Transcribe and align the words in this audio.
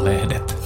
Eeva-lehdet. 0.00 0.56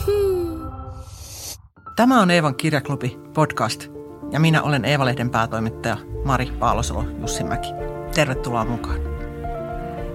Tämä 1.97 2.21
on 2.23 2.31
Eevan 2.31 2.55
kirjaklubi 2.55 3.19
podcast 3.35 3.87
ja 4.31 4.41
minä 4.41 4.63
olen 4.63 4.85
Eeva-lehden 4.85 5.31
päätoimittaja 5.31 5.97
Mari 6.25 6.47
Paalosolo 6.59 7.05
Jussimäki. 7.21 7.69
Tervetuloa 8.15 8.65
mukaan. 8.65 8.99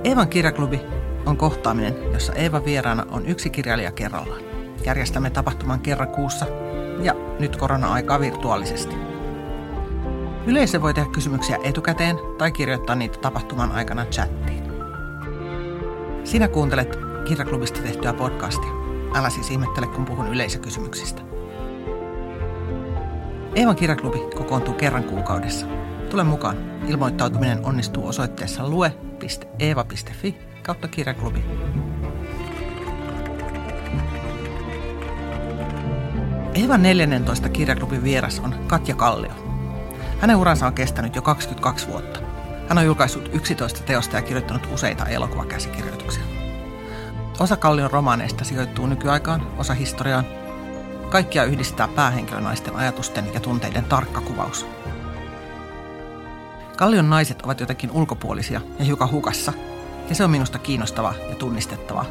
Eevan 0.03 0.27
kirjaklubi 0.27 0.81
on 1.25 1.37
kohtaaminen, 1.37 2.13
jossa 2.13 2.33
Eeva 2.33 2.65
vieraana 2.65 3.05
on 3.11 3.25
yksi 3.25 3.49
kirjailija 3.49 3.91
kerrallaan. 3.91 4.41
Järjestämme 4.85 5.29
tapahtuman 5.29 5.79
kerran 5.79 6.09
kuussa 6.09 6.45
ja 7.01 7.13
nyt 7.39 7.55
korona-aikaa 7.55 8.19
virtuaalisesti. 8.19 8.95
Yleisö 10.45 10.81
voi 10.81 10.93
tehdä 10.93 11.09
kysymyksiä 11.11 11.57
etukäteen 11.63 12.15
tai 12.37 12.51
kirjoittaa 12.51 12.95
niitä 12.95 13.17
tapahtuman 13.17 13.71
aikana 13.71 14.05
chattiin. 14.05 14.63
Sinä 16.23 16.47
kuuntelet 16.47 16.99
kirjaklubista 17.25 17.81
tehtyä 17.81 18.13
podcastia. 18.13 18.78
Älä 19.13 19.29
siis 19.29 19.51
ihmettele, 19.51 19.87
kun 19.87 20.05
puhun 20.05 20.27
yleisökysymyksistä. 20.27 21.21
Eevan 23.55 23.75
kirjaklubi 23.75 24.19
kokoontuu 24.35 24.73
kerran 24.73 25.03
kuukaudessa. 25.03 25.65
Tule 26.09 26.23
mukaan. 26.23 26.57
Ilmoittautuminen 26.87 27.65
onnistuu 27.65 28.07
osoitteessa 28.07 28.69
lue.eeva.fi 28.69 30.37
kautta 30.63 30.87
kirjaklubi. 30.87 31.43
Eevan 36.53 36.83
14 36.83 37.49
kirjaklubin 37.49 38.03
vieras 38.03 38.39
on 38.39 38.55
Katja 38.67 38.95
Kallio. 38.95 39.31
Hänen 40.19 40.35
uransa 40.35 40.67
on 40.67 40.73
kestänyt 40.73 41.15
jo 41.15 41.21
22 41.21 41.87
vuotta. 41.87 42.19
Hän 42.69 42.77
on 42.77 42.85
julkaissut 42.85 43.29
11 43.33 43.83
teosta 43.83 44.15
ja 44.15 44.21
kirjoittanut 44.21 44.67
useita 44.73 45.05
elokuvakäsikirjoituksia. 45.05 46.28
Osa 47.39 47.57
Kallion 47.57 47.91
romaaneista 47.91 48.43
sijoittuu 48.43 48.87
nykyaikaan, 48.87 49.47
osa 49.57 49.73
historiaan. 49.73 50.25
Kaikkia 51.09 51.43
yhdistää 51.43 51.87
päähenkilönaisten 51.87 52.75
ajatusten 52.75 53.33
ja 53.33 53.39
tunteiden 53.39 53.85
tarkka 53.85 54.21
kuvaus. 54.21 54.67
Kallion 56.77 57.09
naiset 57.09 57.41
ovat 57.41 57.59
jotenkin 57.59 57.91
ulkopuolisia 57.91 58.61
ja 58.79 58.85
hiukan 58.85 59.11
hukassa, 59.11 59.53
ja 60.09 60.15
se 60.15 60.23
on 60.23 60.29
minusta 60.29 60.59
kiinnostavaa 60.59 61.13
ja 61.29 61.35
tunnistettavaa. 61.35 62.05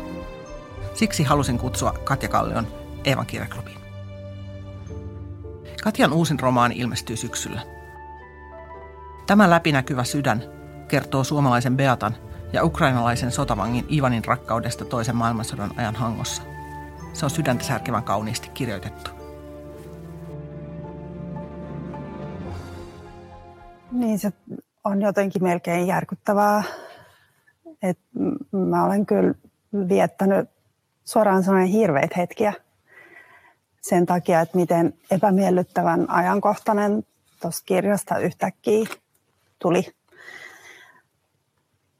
Siksi 0.94 1.22
halusin 1.24 1.58
kutsua 1.58 1.92
Katja 1.92 2.28
Kallion 2.28 2.66
Eevan 3.04 3.26
kirjaklubiin. 3.26 3.78
Katjan 5.82 6.12
uusin 6.12 6.40
romaani 6.40 6.74
ilmestyy 6.78 7.16
syksyllä. 7.16 7.60
Tämä 9.26 9.50
läpinäkyvä 9.50 10.04
sydän 10.04 10.42
kertoo 10.88 11.24
suomalaisen 11.24 11.76
Beatan 11.76 12.16
ja 12.52 12.64
ukrainalaisen 12.64 13.30
sotavangin 13.30 13.86
Ivanin 13.92 14.24
rakkaudesta 14.24 14.84
toisen 14.84 15.16
maailmansodan 15.16 15.70
ajan 15.77 15.94
hangossa. 15.94 16.42
Se 17.12 17.24
on 17.27 17.30
sydäntä 17.30 17.64
särkevän 17.64 18.02
kauniisti 18.02 18.48
kirjoitettu. 18.48 19.10
Niin 23.92 24.19
se 24.19 24.32
on 24.84 25.02
jotenkin 25.02 25.42
melkein 25.42 25.86
järkyttävää. 25.86 26.62
Et 27.82 27.98
mä 28.52 28.84
olen 28.84 29.06
kyllä 29.06 29.34
viettänyt 29.88 30.50
suoraan 31.04 31.42
sanoen 31.42 31.66
hirveitä 31.66 32.14
hetkiä 32.16 32.52
sen 33.80 34.06
takia, 34.06 34.41
että 34.41 34.56
miten 34.56 34.94
epämiellyttävän 35.10 36.10
ajankohtainen 36.10 37.06
tuosta 37.42 37.64
kirjasta 37.66 38.19
yhtäkkiä 38.19 38.86
tuli. 39.58 39.97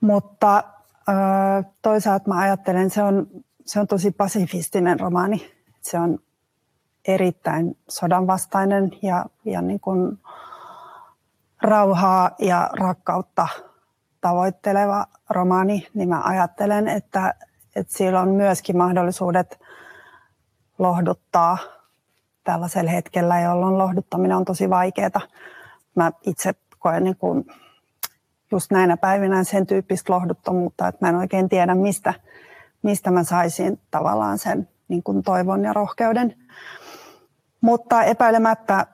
Mutta 0.01 0.65
toisaalta 1.83 2.29
mä 2.29 2.41
ajattelen, 2.41 2.91
se 2.91 3.03
on, 3.03 3.27
se 3.67 3.81
on 3.81 3.87
tosi 3.87 4.11
pasifistinen 4.11 5.01
romaani. 5.01 5.53
Se 5.81 5.99
on 5.99 6.19
erittäin 7.09 7.79
sodanvastainen 7.89 8.91
ja, 9.03 9.27
ja 9.45 9.63
niin 9.63 9.81
kuin 9.81 10.19
rauhaa 11.63 12.31
ja 12.39 12.71
rakkautta 12.81 13.49
tavoitteleva 14.21 15.07
romaani, 15.31 15.87
niin 15.95 16.09
mä 16.09 16.23
ajattelen, 16.23 16.89
että, 16.89 17.35
että 17.77 17.97
sillä 17.97 18.21
on 18.21 18.29
myöskin 18.29 18.77
mahdollisuudet 18.77 19.61
lohduttaa 20.79 21.59
tällaisella 22.45 22.91
hetkellä, 22.91 23.41
jolloin 23.41 23.79
lohduttaminen 23.79 24.37
on 24.37 24.45
tosi 24.45 24.71
vaikeaa. 24.71 25.21
Mä 25.95 26.13
itse 26.27 26.55
koen 26.79 27.05
niin 27.05 27.17
kuin 27.17 27.47
just 28.51 28.71
näinä 28.71 28.97
päivinä 28.97 29.45
sen 29.45 29.67
tyyppistä 29.67 30.13
lohduttomuutta, 30.13 30.89
että 30.89 31.07
mä 31.07 31.09
en 31.09 31.17
oikein 31.17 31.49
tiedä, 31.49 31.75
mistä, 31.75 32.15
mistä 32.83 33.11
mä 33.11 33.25
saisin 33.25 33.81
tavallaan 33.91 34.39
sen 34.39 34.69
niin 34.89 35.03
kuin 35.03 35.23
toivon 35.23 35.65
ja 35.65 35.73
rohkeuden. 35.73 36.35
Mutta 37.61 38.03
epäilemättä 38.03 38.87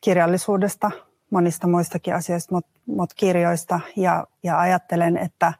kirjallisuudesta, 0.00 0.90
monista 1.30 1.66
muistakin 1.66 2.14
asioista, 2.14 2.54
mutta 2.54 2.80
mut 2.86 3.14
kirjoista 3.14 3.80
ja, 3.96 4.26
ja 4.42 4.58
ajattelen, 4.58 5.16
että, 5.16 5.52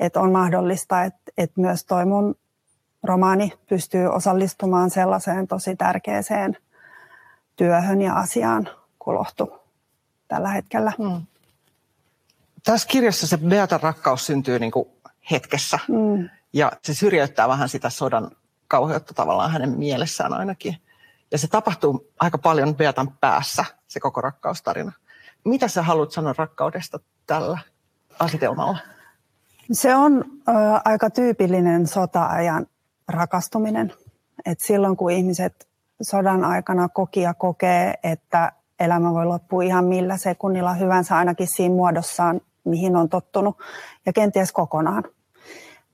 että 0.00 0.20
on 0.20 0.32
mahdollista, 0.32 1.04
että, 1.04 1.32
että 1.38 1.60
myös 1.60 1.84
toi 1.84 2.06
mun 2.06 2.34
romaani 3.02 3.52
pystyy 3.68 4.06
osallistumaan 4.06 4.90
sellaiseen 4.90 5.46
tosi 5.46 5.76
tärkeäseen 5.76 6.56
työhön 7.56 8.02
ja 8.02 8.14
asiaan 8.14 8.68
kuin 8.98 9.14
lohtu 9.14 9.52
tällä 10.28 10.48
hetkellä. 10.48 10.92
Hmm. 10.98 11.22
Tässä 12.66 12.88
kirjassa 12.88 13.26
se 13.26 13.36
Beatan 13.38 13.80
rakkaus 13.80 14.26
syntyy 14.26 14.58
niin 14.58 14.70
kuin 14.72 14.88
hetkessä 15.30 15.78
hmm. 15.88 16.28
ja 16.52 16.72
se 16.82 16.94
syrjäyttää 16.94 17.48
vähän 17.48 17.68
sitä 17.68 17.90
sodan 17.90 18.30
kauheutta 18.68 19.14
tavallaan 19.14 19.50
hänen 19.50 19.70
mielessään 19.70 20.32
ainakin. 20.32 20.76
Ja 21.30 21.38
se 21.38 21.48
tapahtuu 21.48 22.10
aika 22.20 22.38
paljon 22.38 22.74
Beatan 22.74 23.12
päässä, 23.20 23.64
se 23.86 24.00
koko 24.00 24.20
rakkaustarina. 24.20 24.92
Mitä 25.44 25.68
sä 25.68 25.82
haluat 25.82 26.12
sanoa 26.12 26.34
rakkaudesta 26.38 27.00
tällä 27.26 27.58
asetelmalla? 28.18 28.78
Se 29.72 29.94
on 29.94 30.24
ö, 30.48 30.52
aika 30.84 31.10
tyypillinen 31.10 31.86
sota-ajan 31.86 32.66
rakastuminen. 33.08 33.92
Et 34.44 34.60
silloin 34.60 34.96
kun 34.96 35.10
ihmiset 35.10 35.68
sodan 36.02 36.44
aikana 36.44 36.88
koki 36.88 37.20
ja 37.20 37.34
kokee, 37.34 37.94
että 38.02 38.52
elämä 38.80 39.12
voi 39.12 39.26
loppua 39.26 39.62
ihan 39.62 39.84
millä 39.84 40.16
sekunnilla 40.16 40.74
hyvänsä 40.74 41.16
ainakin 41.16 41.48
siinä 41.56 41.74
muodossaan, 41.74 42.40
mihin 42.66 42.96
on 42.96 43.08
tottunut, 43.08 43.56
ja 44.06 44.12
kenties 44.12 44.52
kokonaan, 44.52 45.04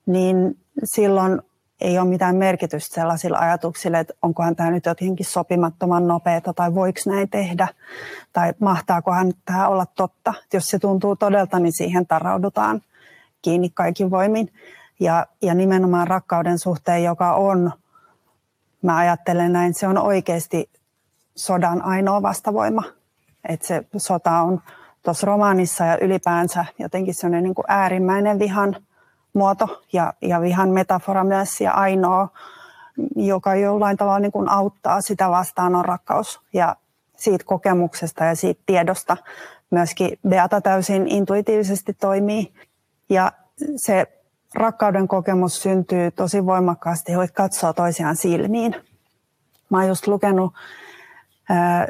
niin 0.07 0.59
silloin 0.85 1.43
ei 1.81 1.99
ole 1.99 2.09
mitään 2.09 2.37
merkitystä 2.37 2.95
sellaisilla 2.95 3.39
ajatuksilla, 3.39 3.99
että 3.99 4.15
onkohan 4.23 4.57
tämä 4.57 4.71
nyt 4.71 4.87
jotenkin 4.87 5.27
sopimattoman 5.27 6.07
nopeata 6.09 6.53
tai 6.53 6.75
voiko 6.75 7.01
näin 7.07 7.31
tehdä 7.31 7.69
tai 8.33 8.55
mahtaakohan 8.59 9.33
tämä 9.45 9.69
olla 9.69 9.87
totta. 9.87 10.35
Jos 10.53 10.69
se 10.69 10.79
tuntuu 10.79 11.17
todelta, 11.17 11.59
niin 11.59 11.73
siihen 11.73 12.07
taraudutaan 12.07 12.83
kiinni 13.43 13.71
kaikin 13.71 14.11
voimin. 14.11 14.53
Ja, 15.01 15.27
ja 15.43 15.55
nimenomaan 15.55 16.07
rakkauden 16.07 16.59
suhteen, 16.59 17.05
joka 17.05 17.35
on, 17.35 17.73
mä 18.83 18.97
ajattelen 18.97 19.53
näin, 19.53 19.75
se 19.75 19.89
on 19.89 19.99
oikeasti 19.99 20.71
sodan 21.37 21.83
ainoa 21.85 22.23
vastavoima. 22.23 22.83
Että 23.49 23.67
se 23.67 23.85
sota 23.97 24.31
on 24.31 24.63
tuossa 25.03 25.27
romaanissa 25.27 25.85
ja 25.85 25.99
ylipäänsä 26.01 26.65
jotenkin 26.79 27.15
sellainen 27.15 27.43
niin 27.43 27.55
kuin 27.55 27.65
äärimmäinen 27.69 28.39
vihan 28.39 28.77
muoto 29.33 29.83
ja, 29.93 30.15
ja 30.23 30.41
vihan 30.41 30.69
metafora 30.69 31.25
myös 31.25 31.61
ja 31.61 31.73
ainoa, 31.73 32.29
joka 33.17 33.55
jollain 33.55 33.97
tavalla 33.97 34.19
niin 34.19 34.33
kuin 34.33 34.49
auttaa 34.49 35.01
sitä 35.01 35.31
vastaan 35.31 35.75
on 35.75 35.85
rakkaus. 35.85 36.41
Ja 36.53 36.77
siitä 37.17 37.45
kokemuksesta 37.45 38.25
ja 38.25 38.35
siitä 38.35 38.63
tiedosta 38.67 39.17
myöskin 39.71 40.19
Beata 40.29 40.61
täysin 40.61 41.09
intuitiivisesti 41.09 41.95
toimii. 41.95 42.53
Ja 43.09 43.33
se 43.77 44.07
rakkauden 44.55 45.09
kokemus 45.09 45.63
syntyy 45.63 46.11
tosi 46.11 46.47
voimakkaasti, 46.47 47.17
voit 47.17 47.31
katsoa 47.31 47.73
toisiaan 47.73 48.17
silmiin. 48.17 48.77
Mä 49.71 49.79
oon 49.79 49.89
just 49.89 50.07
lukenut 50.07 50.55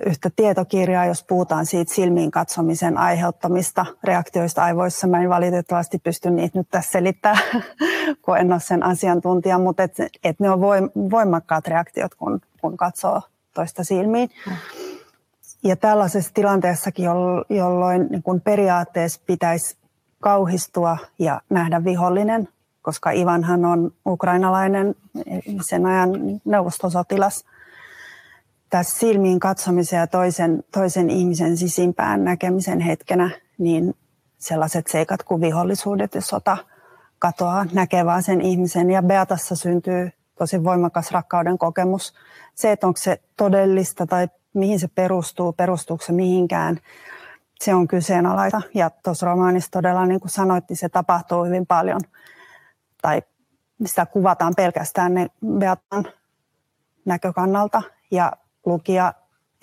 yhtä 0.06 0.30
tietokirjaa, 0.36 1.06
jos 1.06 1.24
puhutaan 1.24 1.66
siitä 1.66 1.94
silmiin 1.94 2.30
katsomisen 2.30 2.98
aiheuttamista 2.98 3.86
reaktioista 4.04 4.64
aivoissa. 4.64 5.06
Mä 5.06 5.22
en 5.22 5.28
valitettavasti 5.28 5.98
pysty 5.98 6.30
niitä 6.30 6.58
nyt 6.58 6.68
tässä 6.70 6.90
selittämään, 6.90 7.42
kun 8.22 8.38
en 8.38 8.52
ole 8.52 8.60
sen 8.60 8.82
asiantuntija, 8.82 9.58
mutta 9.58 9.82
et, 9.82 9.96
et 10.24 10.40
ne 10.40 10.50
on 10.50 10.60
voimakkaat 11.10 11.66
reaktiot, 11.66 12.14
kun, 12.14 12.40
kun 12.60 12.76
katsoo 12.76 13.22
toista 13.54 13.84
silmiin. 13.84 14.30
Ja 15.64 15.76
tällaisessa 15.76 16.34
tilanteessakin, 16.34 17.04
jolloin 17.48 18.06
niin 18.10 18.22
kun 18.22 18.40
periaatteessa 18.40 19.20
pitäisi 19.26 19.76
kauhistua 20.20 20.98
ja 21.18 21.40
nähdä 21.50 21.84
vihollinen, 21.84 22.48
koska 22.82 23.10
Ivanhan 23.10 23.64
on 23.64 23.90
ukrainalainen 24.06 24.94
sen 25.60 25.86
ajan 25.86 26.10
neuvostosotilas– 26.44 27.44
tässä 28.72 28.98
silmiin 28.98 29.40
katsomisen 29.40 29.98
ja 29.98 30.06
toisen, 30.06 30.64
toisen 30.72 31.10
ihmisen 31.10 31.56
sisimpään 31.56 32.24
näkemisen 32.24 32.80
hetkenä, 32.80 33.30
niin 33.58 33.94
sellaiset 34.38 34.86
seikat 34.86 35.22
kuin 35.22 35.40
vihollisuudet 35.40 36.14
ja 36.14 36.20
sota 36.20 36.56
katoaa 37.18 37.66
näkevää 37.72 38.20
sen 38.20 38.40
ihmisen. 38.40 38.90
Ja 38.90 39.02
Beatassa 39.02 39.56
syntyy 39.56 40.10
tosi 40.38 40.64
voimakas 40.64 41.10
rakkauden 41.10 41.58
kokemus. 41.58 42.14
Se, 42.54 42.72
että 42.72 42.86
onko 42.86 42.96
se 42.96 43.20
todellista 43.36 44.06
tai 44.06 44.28
mihin 44.54 44.80
se 44.80 44.88
perustuu, 44.88 45.52
perustuuko 45.52 46.04
se 46.04 46.12
mihinkään, 46.12 46.78
se 47.60 47.74
on 47.74 47.88
kyseenalaista. 47.88 48.62
Ja 48.74 48.90
tuossa 48.90 49.26
romaanissa 49.26 49.70
todella, 49.70 50.06
niin 50.06 50.20
kuin 50.20 50.30
sanoit, 50.30 50.64
niin 50.68 50.76
se 50.76 50.88
tapahtuu 50.88 51.44
hyvin 51.44 51.66
paljon. 51.66 52.00
Tai 53.02 53.22
sitä 53.86 54.06
kuvataan 54.06 54.52
pelkästään 54.56 55.14
ne 55.14 55.26
Beatan 55.58 56.04
näkökannalta. 57.04 57.82
Ja 58.10 58.32
lukija 58.66 59.12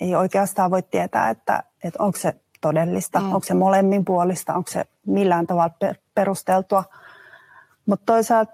ei 0.00 0.14
oikeastaan 0.14 0.70
voi 0.70 0.82
tietää, 0.82 1.30
että, 1.30 1.62
että 1.84 2.02
onko 2.02 2.18
se 2.18 2.34
todellista, 2.60 3.20
mm. 3.20 3.26
onko 3.26 3.42
se 3.44 3.54
molemmin 3.54 4.04
puolista, 4.04 4.54
onko 4.54 4.70
se 4.70 4.84
millään 5.06 5.46
tavalla 5.46 5.74
perusteltua. 6.14 6.84
Mutta 7.86 8.12
toisaalta 8.12 8.52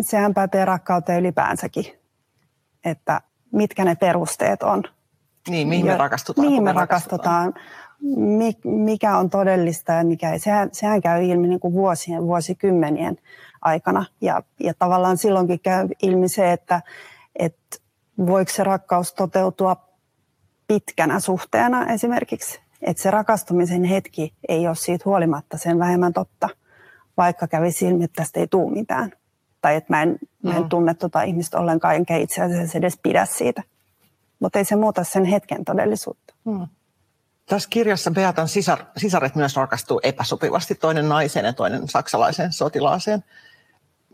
sehän 0.00 0.34
pätee 0.34 0.64
rakkauteen 0.64 1.20
ylipäänsäkin, 1.20 1.86
että 2.84 3.20
mitkä 3.52 3.84
ne 3.84 3.94
perusteet 3.94 4.62
on. 4.62 4.82
Niin, 5.48 5.68
mihin 5.68 5.86
me 5.86 5.96
rakastutaan. 5.96 6.46
Mihin 6.46 6.62
me, 6.62 6.72
me 6.72 6.80
rakastutaan, 6.80 7.54
mikä 8.64 9.16
on 9.16 9.30
todellista 9.30 9.92
ja 9.92 10.04
mikä 10.04 10.32
ei. 10.32 10.38
Sehän, 10.38 10.68
sehän 10.72 11.00
käy 11.00 11.24
ilmi 11.24 11.48
niin 11.48 11.60
kuin 11.60 11.74
vuosien, 11.74 12.22
vuosikymmenien 12.22 13.18
aikana. 13.62 14.04
Ja, 14.20 14.42
ja 14.60 14.74
tavallaan 14.78 15.16
silloinkin 15.16 15.60
käy 15.60 15.88
ilmi 16.02 16.28
se, 16.28 16.52
että, 16.52 16.82
että 17.36 17.76
voiko 18.18 18.52
se 18.52 18.64
rakkaus 18.64 19.12
toteutua 19.12 19.76
pitkänä 20.66 21.20
suhteena 21.20 21.86
esimerkiksi. 21.86 22.60
Että 22.82 23.02
se 23.02 23.10
rakastumisen 23.10 23.84
hetki 23.84 24.34
ei 24.48 24.66
ole 24.66 24.76
siitä 24.76 25.02
huolimatta 25.04 25.58
sen 25.58 25.78
vähemmän 25.78 26.12
totta, 26.12 26.48
vaikka 27.16 27.48
kävisi 27.48 27.86
ilmi, 27.86 28.04
että 28.04 28.22
tästä 28.22 28.40
ei 28.40 28.46
tule 28.46 28.72
mitään. 28.72 29.12
Tai 29.60 29.76
että 29.76 29.92
mä 29.92 30.02
en, 30.02 30.18
mm. 30.42 30.50
mä 30.50 30.56
en 30.56 30.68
tunne 30.68 30.94
tuota 30.94 31.22
ihmistä 31.22 31.58
ollenkaan, 31.58 31.94
enkä 31.94 32.16
itse 32.16 32.42
asiassa 32.42 32.78
edes 32.78 32.98
pidä 33.02 33.26
siitä. 33.26 33.62
Mutta 34.40 34.58
ei 34.58 34.64
se 34.64 34.76
muuta 34.76 35.04
sen 35.04 35.24
hetken 35.24 35.64
todellisuutta. 35.64 36.34
Mm. 36.44 36.66
Tässä 37.46 37.68
kirjassa 37.68 38.10
Beatan 38.10 38.48
sisar, 38.48 38.84
sisaret 38.96 39.34
myös 39.34 39.56
rakastuu 39.56 40.00
epäsopivasti, 40.02 40.74
toinen 40.74 41.08
naiseen 41.08 41.44
ja 41.44 41.52
toinen 41.52 41.88
saksalaiseen 41.88 42.52
sotilaaseen. 42.52 43.24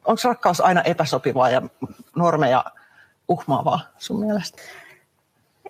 Onko 0.04 0.20
rakkaus 0.24 0.60
aina 0.60 0.82
epäsopivaa 0.82 1.50
ja 1.50 1.62
normeja 2.16 2.64
uhmaavaa 3.30 3.80
sun 3.98 4.20
mielestä? 4.20 4.62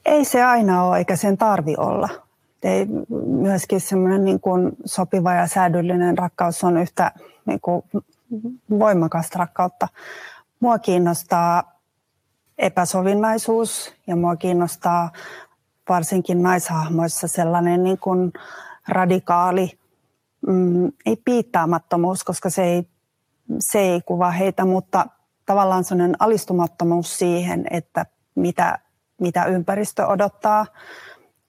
Ei 0.04 0.24
se 0.24 0.42
aina 0.42 0.84
ole, 0.84 0.98
eikä 0.98 1.16
sen 1.16 1.38
tarvi 1.38 1.74
olla. 1.78 2.08
Ei, 2.62 2.86
myöskin 3.26 3.80
semmoinen 3.80 4.24
niin 4.24 4.40
kuin 4.40 4.72
sopiva 4.84 5.32
ja 5.32 5.46
säädyllinen 5.46 6.18
rakkaus 6.18 6.64
on 6.64 6.76
yhtä 6.76 7.12
niin 7.46 7.60
kuin 7.60 7.82
voimakasta 8.70 9.38
rakkautta. 9.38 9.88
Mua 10.60 10.78
kiinnostaa 10.78 11.80
epäsovinnaisuus 12.58 13.94
ja 14.06 14.16
mua 14.16 14.36
kiinnostaa 14.36 15.10
varsinkin 15.88 16.42
naishahmoissa 16.42 17.28
sellainen 17.28 17.84
niin 17.84 17.98
kuin 17.98 18.32
radikaali, 18.88 19.78
mm, 20.46 20.92
ei 21.06 21.16
piittaamattomuus, 21.24 22.24
koska 22.24 22.50
se 22.50 22.64
ei, 22.64 22.86
se 23.58 23.78
ei 23.78 24.00
kuva 24.00 24.30
heitä, 24.30 24.64
mutta 24.64 25.06
tavallaan 25.50 25.84
sellainen 25.84 26.16
alistumattomuus 26.18 27.18
siihen, 27.18 27.66
että 27.70 28.06
mitä, 28.34 28.78
mitä 29.20 29.44
ympäristö 29.44 30.06
odottaa. 30.06 30.66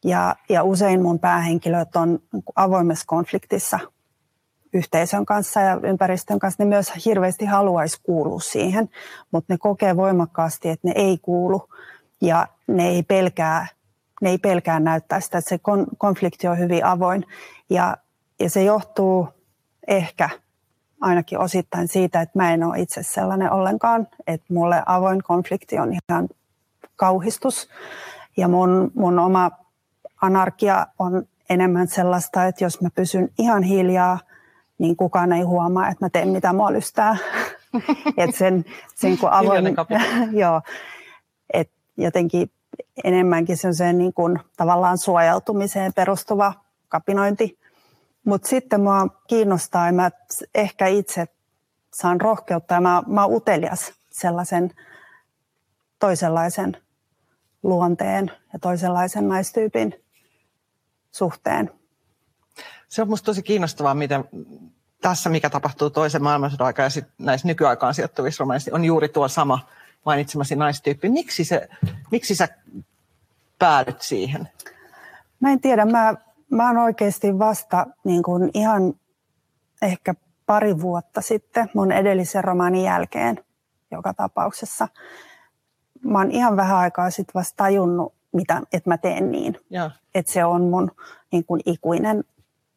Ja, 0.04 0.36
ja 0.50 0.64
usein 0.64 1.02
mun 1.02 1.20
päähenkilöt 1.20 1.96
on 1.96 2.20
avoimessa 2.56 3.06
konfliktissa 3.08 3.80
yhteisön 4.74 5.26
kanssa 5.26 5.60
ja 5.60 5.80
ympäristön 5.84 6.40
kanssa, 6.40 6.64
ne 6.64 6.70
myös 6.70 7.06
hirveästi 7.06 7.46
haluaisi 7.46 7.98
kuulua 8.04 8.40
siihen, 8.40 8.90
mutta 9.32 9.54
ne 9.54 9.58
kokee 9.58 9.96
voimakkaasti, 9.98 10.70
että 10.70 10.88
ne 10.88 10.94
ei 10.96 11.18
kuulu 11.18 11.70
ja 12.22 12.48
ne 12.68 12.88
ei 12.88 13.04
pelkää, 13.04 13.68
ne 14.22 14.30
ei 14.30 14.38
pelkää 14.38 14.80
näyttää 14.80 15.20
sitä, 15.20 15.38
että 15.38 15.50
se 15.50 15.60
konflikti 15.98 16.48
on 16.48 16.60
hyvin 16.60 16.86
avoin 16.86 17.26
ja, 17.70 17.98
ja 18.40 18.50
se 18.50 18.64
johtuu 18.64 19.28
ehkä 19.88 20.30
ainakin 21.02 21.40
osittain 21.40 21.88
siitä, 21.88 22.22
että 22.22 22.40
mä 22.40 22.54
en 22.54 22.64
ole 22.64 22.80
itse 22.80 23.04
sellainen 23.04 23.52
ollenkaan, 23.52 24.08
että 24.28 24.54
mulle 24.54 24.84
avoin 24.86 25.24
konflikti 25.24 25.80
on 25.80 25.94
ihan 25.94 26.30
kauhistus 26.96 27.70
ja 28.38 28.48
mun, 28.48 28.92
mun 28.96 29.20
oma 29.20 29.52
anarkia 30.22 30.88
on 31.00 31.24
enemmän 31.50 31.88
sellaista, 31.88 32.46
että 32.46 32.64
jos 32.64 32.82
mä 32.82 32.90
pysyn 32.96 33.30
ihan 33.38 33.64
hiljaa– 33.64 34.20
niin 34.82 34.96
kukaan 34.96 35.34
ei 35.34 35.42
huomaa, 35.42 35.90
että 35.90 36.06
mä 36.06 36.10
teen 36.10 36.30
mitä 36.30 36.54
mua 36.54 36.74
lystää. 36.74 37.18
että 38.18 38.38
sen, 38.38 38.66
sen 38.96 39.18
kun 39.18 39.32
avoin, 39.32 39.66
joo, 40.42 40.62
et 41.54 41.72
jotenkin 41.98 42.52
enemmänkin 43.04 43.58
se 43.58 43.94
niin 43.94 44.14
kuin 44.14 44.40
tavallaan 44.58 44.98
suojeltumiseen 44.98 45.94
perustuva 45.94 46.54
kapinointi. 46.88 47.60
Mutta 48.26 48.48
sitten 48.48 48.82
mua 48.82 49.08
kiinnostaa 49.28 49.86
ja 49.86 49.94
mä 49.94 50.12
ehkä 50.56 50.88
itse 50.88 51.28
saan 51.94 52.22
rohkeutta 52.22 52.74
ja 52.74 52.82
mä, 52.82 53.04
mä 53.08 53.26
oon 53.26 53.36
utelias 53.36 53.94
sellaisen 54.10 54.72
toisenlaisen 56.00 56.78
luonteen 57.64 58.32
ja 58.54 58.60
toisenlaisen 58.60 59.28
naistyypin 59.28 60.04
suhteen. 61.12 61.72
Se 62.90 63.02
on 63.02 63.08
minusta 63.08 63.26
tosi 63.26 63.44
kiinnostavaa, 63.44 63.94
miten 63.94 64.24
tässä, 65.02 65.30
mikä 65.30 65.50
tapahtuu 65.50 65.90
toisen 65.90 66.24
maailmansodan 66.24 66.68
aikana 66.68 66.86
ja 66.86 66.90
sitten 66.90 67.14
näissä 67.18 67.48
nykyaikaan 67.48 67.94
sijoittuvissa 67.94 68.42
romaneissa, 68.42 68.72
on 68.74 68.86
juuri 68.86 69.10
tuo 69.10 69.28
sama 69.28 69.60
mainitsemasi 70.06 70.56
naistyyppi. 70.56 71.10
Miksi, 71.10 71.44
se, 71.44 71.70
miksi 72.12 72.36
sä 72.36 72.48
päädyt 73.60 74.02
siihen? 74.02 74.50
Mä 75.40 75.52
en 75.52 75.62
tiedä. 75.62 75.86
Mä, 75.86 76.16
mä 76.52 76.68
oon 76.68 76.78
oikeasti 76.78 77.40
vasta 77.40 77.88
niin 78.04 78.24
kuin 78.24 78.52
ihan 78.54 78.94
ehkä 79.82 80.16
pari 80.46 80.82
vuotta 80.82 81.22
sitten 81.22 81.70
mun 81.74 81.92
edellisen 81.92 82.44
romaanin 82.44 82.84
jälkeen 82.84 83.40
joka 83.92 84.14
tapauksessa. 84.14 84.88
Mä 86.04 86.18
oon 86.18 86.32
ihan 86.32 86.58
vähän 86.58 86.78
aikaa 86.78 87.10
sitten 87.10 87.34
vasta 87.34 87.58
tajunnut, 87.58 88.14
mitä, 88.34 88.62
että 88.74 88.90
mä 88.90 88.98
teen 88.98 89.32
niin. 89.32 89.58
Että 90.16 90.32
se 90.32 90.46
on 90.46 90.62
mun 90.62 90.92
niin 91.32 91.46
kuin 91.46 91.62
ikuinen 91.66 92.24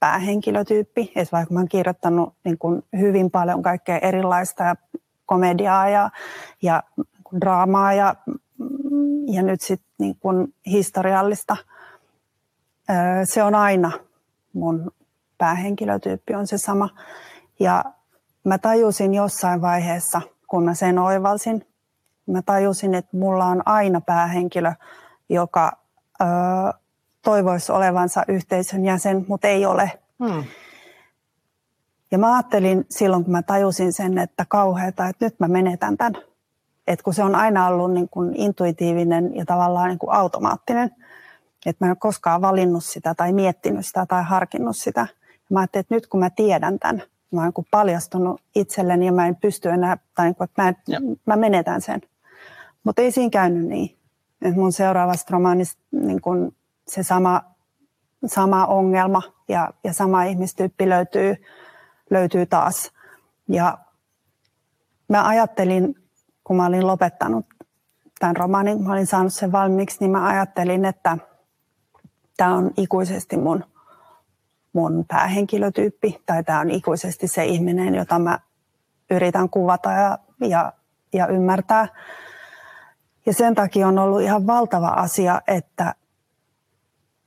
päähenkilötyyppi. 0.00 1.12
Et 1.16 1.32
vaikka 1.32 1.54
mä 1.54 1.60
oon 1.60 1.68
kirjoittanut 1.68 2.34
niin 2.44 2.58
kuin 2.58 2.82
hyvin 2.98 3.30
paljon 3.30 3.62
kaikkea 3.62 3.98
erilaista 3.98 4.64
ja 4.64 4.76
komediaa 5.26 5.88
ja, 5.88 6.10
ja 6.62 6.82
niin 6.96 7.40
draamaa 7.40 7.92
ja, 7.92 8.14
ja 9.26 9.42
nyt 9.42 9.60
sitten 9.60 9.90
niin 9.98 10.16
kuin 10.20 10.54
historiallista, 10.66 11.56
se 13.24 13.42
on 13.42 13.54
aina 13.54 13.92
mun 14.52 14.90
päähenkilötyyppi 15.38 16.34
on 16.34 16.46
se 16.46 16.58
sama. 16.58 16.88
Ja 17.60 17.84
mä 18.44 18.58
tajusin 18.58 19.14
jossain 19.14 19.60
vaiheessa, 19.60 20.20
kun 20.46 20.64
mä 20.64 20.74
sen 20.74 20.98
oivalsin, 20.98 21.66
mä 22.26 22.42
tajusin, 22.42 22.94
että 22.94 23.16
mulla 23.16 23.44
on 23.44 23.62
aina 23.66 24.00
päähenkilö, 24.00 24.72
joka 25.28 25.72
toivoisi 27.22 27.72
olevansa 27.72 28.22
yhteisön 28.28 28.84
jäsen, 28.84 29.24
mutta 29.28 29.48
ei 29.48 29.66
ole. 29.66 29.92
Hmm. 30.24 30.44
Ja 32.10 32.18
mä 32.18 32.34
ajattelin 32.34 32.86
silloin, 32.90 33.24
kun 33.24 33.32
mä 33.32 33.42
tajusin 33.42 33.92
sen, 33.92 34.18
että 34.18 34.44
kauheata, 34.48 35.08
että 35.08 35.24
nyt 35.24 35.40
mä 35.40 35.48
menetän 35.48 35.96
tämän. 35.96 36.22
Että 36.86 37.02
kun 37.02 37.14
se 37.14 37.24
on 37.24 37.34
aina 37.34 37.66
ollut 37.66 37.92
niin 37.92 38.08
kuin 38.08 38.36
intuitiivinen 38.36 39.36
ja 39.36 39.44
tavallaan 39.44 39.88
niin 39.88 39.98
kuin 39.98 40.12
automaattinen, 40.12 40.90
että 41.66 41.84
mä 41.84 41.86
en 41.86 41.90
ole 41.90 41.96
koskaan 42.00 42.40
valinnut 42.40 42.84
sitä 42.84 43.14
tai 43.14 43.32
miettinyt 43.32 43.86
sitä 43.86 44.06
tai 44.06 44.22
harkinnut 44.22 44.76
sitä. 44.76 45.06
Ja 45.26 45.46
mä 45.50 45.60
ajattelin, 45.60 45.80
että 45.80 45.94
nyt 45.94 46.06
kun 46.06 46.20
mä 46.20 46.30
tiedän 46.30 46.78
tämän, 46.78 47.02
mä 47.32 47.40
oon 47.40 47.52
niin 47.56 47.66
paljastunut 47.70 48.40
itselleni 48.54 49.06
ja 49.06 49.12
mä 49.12 49.26
en 49.26 49.36
pysty 49.36 49.68
enää, 49.68 49.98
tai 50.14 50.26
niin 50.26 50.34
kuin, 50.34 50.44
että 50.44 50.62
mä, 50.62 50.68
en, 50.68 50.76
mä 51.26 51.36
menetän 51.36 51.80
sen. 51.80 52.00
Mutta 52.84 53.02
ei 53.02 53.10
siinä 53.10 53.30
käynyt 53.30 53.66
niin. 53.66 53.96
Et 54.42 54.56
mun 54.56 54.72
seuraavasta 54.72 55.32
romaanista 55.32 55.82
niin 55.92 56.20
kuin 56.20 56.56
se 56.88 57.02
sama, 57.02 57.42
sama 58.26 58.66
ongelma 58.66 59.22
ja, 59.48 59.70
ja 59.84 59.92
sama 59.92 60.24
ihmistyyppi 60.24 60.88
löytyy, 60.88 61.36
löytyy 62.10 62.46
taas. 62.46 62.92
Ja 63.48 63.78
mä 65.08 65.28
ajattelin, 65.28 65.94
kun 66.44 66.56
mä 66.56 66.66
olin 66.66 66.86
lopettanut 66.86 67.46
tämän 68.18 68.36
romaanin, 68.36 68.76
kun 68.76 68.86
mä 68.86 68.92
olin 68.92 69.06
saanut 69.06 69.32
sen 69.32 69.52
valmiiksi, 69.52 69.96
niin 70.00 70.10
mä 70.10 70.26
ajattelin, 70.26 70.84
että 70.84 71.18
tämä 72.36 72.54
on 72.54 72.70
ikuisesti 72.76 73.36
mun, 73.36 73.64
mun 74.72 75.04
päähenkilötyyppi, 75.08 76.22
tai 76.26 76.44
tämä 76.44 76.60
on 76.60 76.70
ikuisesti 76.70 77.28
se 77.28 77.44
ihminen, 77.44 77.94
jota 77.94 78.18
mä 78.18 78.38
yritän 79.10 79.50
kuvata 79.50 79.90
ja, 79.90 80.18
ja, 80.40 80.72
ja 81.12 81.26
ymmärtää. 81.26 81.88
Ja 83.26 83.32
sen 83.32 83.54
takia 83.54 83.88
on 83.88 83.98
ollut 83.98 84.20
ihan 84.20 84.46
valtava 84.46 84.88
asia, 84.88 85.40
että 85.46 85.94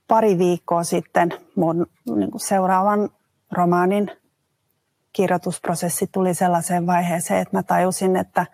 pari 0.08 0.38
viikkoa 0.38 0.84
sitten 0.84 1.34
mun 1.56 1.88
niin 2.16 2.32
kuin 2.32 2.42
seuraavan 2.42 3.10
romaanin 3.52 4.12
kirjoitusprosessi 5.14 6.08
tuli 6.12 6.34
sellaiseen 6.34 6.88
vaiheeseen, 6.88 7.42
että 7.42 7.58
mä 7.58 7.64
tajusin, 7.64 8.16
että 8.16 8.46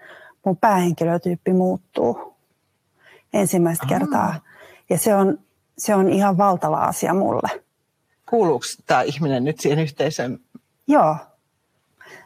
mun 0.45 0.57
päähenkilötyyppi 0.57 1.53
muuttuu 1.53 2.35
ensimmäistä 3.33 3.85
Aa. 3.85 3.99
kertaa. 3.99 4.35
Ja 4.89 4.97
se 4.97 5.15
on, 5.15 5.39
se 5.77 5.95
on 5.95 6.09
ihan 6.09 6.37
valtava 6.37 6.77
asia 6.77 7.13
mulle. 7.13 7.63
Kuuluuko 8.29 8.65
tämä 8.85 9.01
ihminen 9.01 9.43
nyt 9.43 9.59
siihen 9.59 9.79
yhteisöön? 9.79 10.39
Joo, 10.87 11.17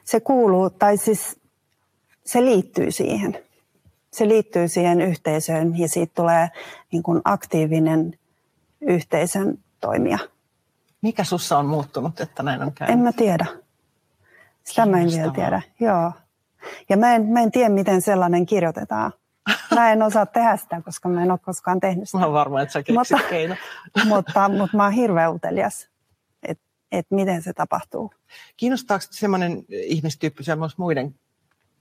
se 0.03 0.19
kuuluu, 0.19 0.69
tai 0.69 0.97
siis 0.97 1.39
se 2.25 2.45
liittyy 2.45 2.91
siihen. 2.91 3.39
Se 4.11 4.27
liittyy 4.27 4.67
siihen 4.67 5.01
yhteisöön 5.01 5.79
ja 5.79 5.87
siitä 5.87 6.13
tulee 6.15 6.49
niin 6.91 7.03
kuin 7.03 7.21
aktiivinen 7.25 8.19
yhteisön 8.81 9.57
toimija. 9.81 10.19
Mikä 11.01 11.23
sussa 11.23 11.57
on 11.57 11.65
muuttunut, 11.65 12.19
että 12.19 12.43
näin 12.43 12.61
on 12.61 12.71
käynyt? 12.71 12.93
En 12.93 13.03
mä 13.03 13.11
tiedä. 13.13 13.45
Sitä 14.63 14.85
mä 14.85 15.01
en 15.01 15.07
vielä 15.07 15.31
tiedä. 15.31 15.61
Joo. 15.79 16.11
Ja 16.89 16.97
mä 16.97 17.15
en, 17.15 17.25
mä 17.25 17.41
en 17.41 17.51
tiedä, 17.51 17.69
miten 17.69 18.01
sellainen 18.01 18.45
kirjoitetaan. 18.45 19.11
Mä 19.75 19.91
en 19.91 20.03
osaa 20.03 20.25
tehdä 20.25 20.57
sitä, 20.57 20.81
koska 20.81 21.09
mä 21.09 21.23
en 21.23 21.31
ole 21.31 21.39
koskaan 21.39 21.79
tehnyt 21.79 22.09
sitä. 22.09 22.17
Mä 22.17 22.25
oon 22.25 22.33
varma, 22.33 22.61
että 22.61 22.73
sä 22.73 22.83
keksit 22.83 22.95
Mutta- 22.95 23.29
keino. 23.29 23.55
mutta, 24.09 24.49
mutta 24.49 24.77
mä 24.77 24.83
oon 24.83 24.93
hirveän 24.93 25.33
utelias, 25.33 25.89
että 26.43 26.63
et 26.91 27.05
miten 27.09 27.41
se 27.41 27.53
tapahtuu. 27.53 28.11
Kiinnostaako 28.57 29.05
semmoinen 29.09 29.65
ihmistyyppi 29.69 30.43
semmoisissa 30.43 30.81
muiden 30.81 31.15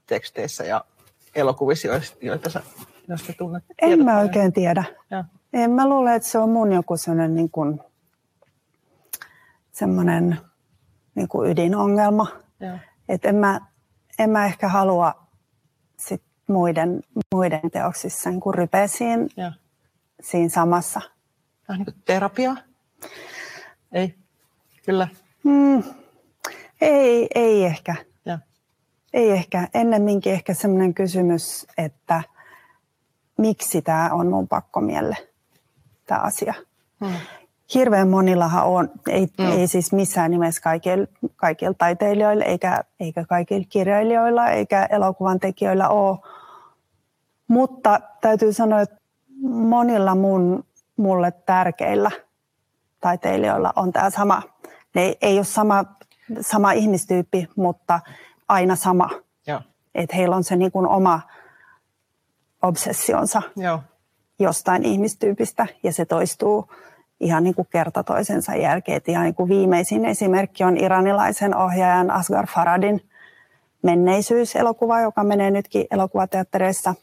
teksteissä 0.05 0.63
ja 0.63 0.85
elokuvissa, 1.35 1.87
joita 2.21 2.49
sä, 2.49 2.61
joista 3.07 3.33
tunnet? 3.37 3.63
En 3.81 4.05
mä 4.05 4.19
oikein 4.19 4.53
tiedä. 4.53 4.83
Joo. 5.11 5.23
En 5.53 5.71
mä 5.71 5.89
luule, 5.89 6.15
että 6.15 6.29
se 6.29 6.37
on 6.37 6.49
mun 6.49 6.71
joku 6.73 6.97
sellainen 6.97 7.35
niin 7.35 7.51
kuin, 7.51 7.79
semmoinen 9.71 10.37
niin 11.15 11.27
kuin 11.27 11.51
ydinongelma. 11.51 12.27
Joo. 12.59 12.77
Et 13.09 13.25
en, 13.25 13.35
mä, 13.35 13.61
en 14.19 14.29
mä 14.29 14.45
ehkä 14.45 14.67
halua 14.67 15.27
sit 15.99 16.23
muiden, 16.47 17.01
muiden 17.33 17.71
teoksissa 17.71 18.29
niin 18.29 18.39
kuin 18.39 18.53
rypeä 18.53 18.87
siinä, 18.87 20.49
samassa. 20.49 21.01
Vähän 21.69 21.79
niin 21.79 21.93
kuin 21.93 22.03
terapia? 22.05 22.55
Ei? 23.91 24.15
Kyllä. 24.85 25.07
Hmm, 25.43 25.83
ei, 26.81 27.27
ei 27.35 27.65
ehkä. 27.65 27.95
Joo. 28.25 28.37
Ei 29.13 29.31
ehkä. 29.31 29.67
Ennemminkin 29.73 30.33
ehkä 30.33 30.53
sellainen 30.53 30.93
kysymys, 30.93 31.67
että 31.77 32.23
miksi 33.37 33.81
tämä 33.81 34.09
on 34.11 34.27
mun 34.27 34.47
pakkomielle, 34.47 35.17
tämä 36.05 36.21
asia. 36.21 36.53
Hmm. 37.05 37.15
Hirveän 37.73 38.07
monillahan 38.09 38.65
on, 38.65 38.91
ei, 39.09 39.27
Mm. 39.37 39.45
mm. 39.45 39.51
ei 39.51 39.67
siis 39.67 39.93
missään 39.93 40.31
nimessä 40.31 40.61
kaikilla, 40.61 41.07
kaikilla 41.35 41.73
taiteilijoilla, 41.77 42.43
eikä, 42.45 42.83
eikä 42.99 43.25
kaikilla 43.25 43.65
kirjailijoilla, 43.69 44.47
eikä 44.47 44.87
elokuvan 44.91 45.39
tekijöillä 45.39 45.89
ole. 45.89 46.17
Mutta 47.47 47.99
täytyy 48.21 48.53
sanoa, 48.53 48.81
että 48.81 48.97
monilla 49.43 50.15
mun, 50.15 50.65
mulle 50.97 51.31
tärkeillä 51.31 52.11
taiteilijoilla 53.01 53.73
on 53.75 53.93
tämä 53.93 54.09
sama. 54.09 54.41
Ne 54.95 55.15
ei 55.21 55.37
ole 55.37 55.43
sama, 55.43 55.85
sama 56.41 56.71
ihmistyyppi, 56.71 57.47
mutta 57.55 57.99
aina 58.47 58.75
sama. 58.75 59.09
Joo. 59.47 59.61
Että 59.95 60.15
heillä 60.15 60.35
on 60.35 60.43
se 60.43 60.55
niin 60.55 60.71
kuin 60.71 60.87
oma 60.87 61.21
obsessionsa 62.61 63.41
Joo. 63.55 63.79
jostain 64.39 64.85
ihmistyypistä 64.85 65.67
ja 65.83 65.93
se 65.93 66.05
toistuu 66.05 66.69
ihan 67.19 67.43
niin 67.43 67.55
kuin 67.55 67.67
kerta 67.71 68.03
toisensa 68.03 68.55
jälkeen. 68.55 68.97
Et 68.97 69.09
ihan 69.09 69.23
niin 69.23 69.35
kuin 69.35 69.49
viimeisin 69.49 70.05
esimerkki 70.05 70.63
on 70.63 70.77
iranilaisen 70.77 71.55
ohjaajan 71.55 72.11
Asghar 72.11 72.47
Faradin 72.47 73.01
Menneisyys-elokuva, 73.81 75.01
joka 75.01 75.23
menee 75.23 75.51
nytkin 75.51 75.87
elokuvateattereissa. 75.91 76.95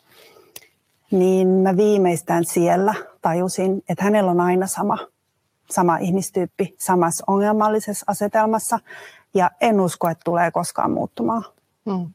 Niin 1.14 1.48
mä 1.48 1.76
viimeistään 1.76 2.44
siellä 2.44 2.94
tajusin, 3.22 3.82
että 3.88 4.04
hänellä 4.04 4.30
on 4.30 4.40
aina 4.40 4.66
sama, 4.66 4.98
sama 5.70 5.96
ihmistyyppi 5.96 6.74
samassa 6.78 7.24
ongelmallisessa 7.26 8.04
asetelmassa. 8.08 8.78
Ja 9.34 9.50
en 9.60 9.80
usko, 9.80 10.08
että 10.08 10.22
tulee 10.24 10.50
koskaan 10.50 10.90
muuttumaan. 10.90 11.44
Hmm. 11.90 12.10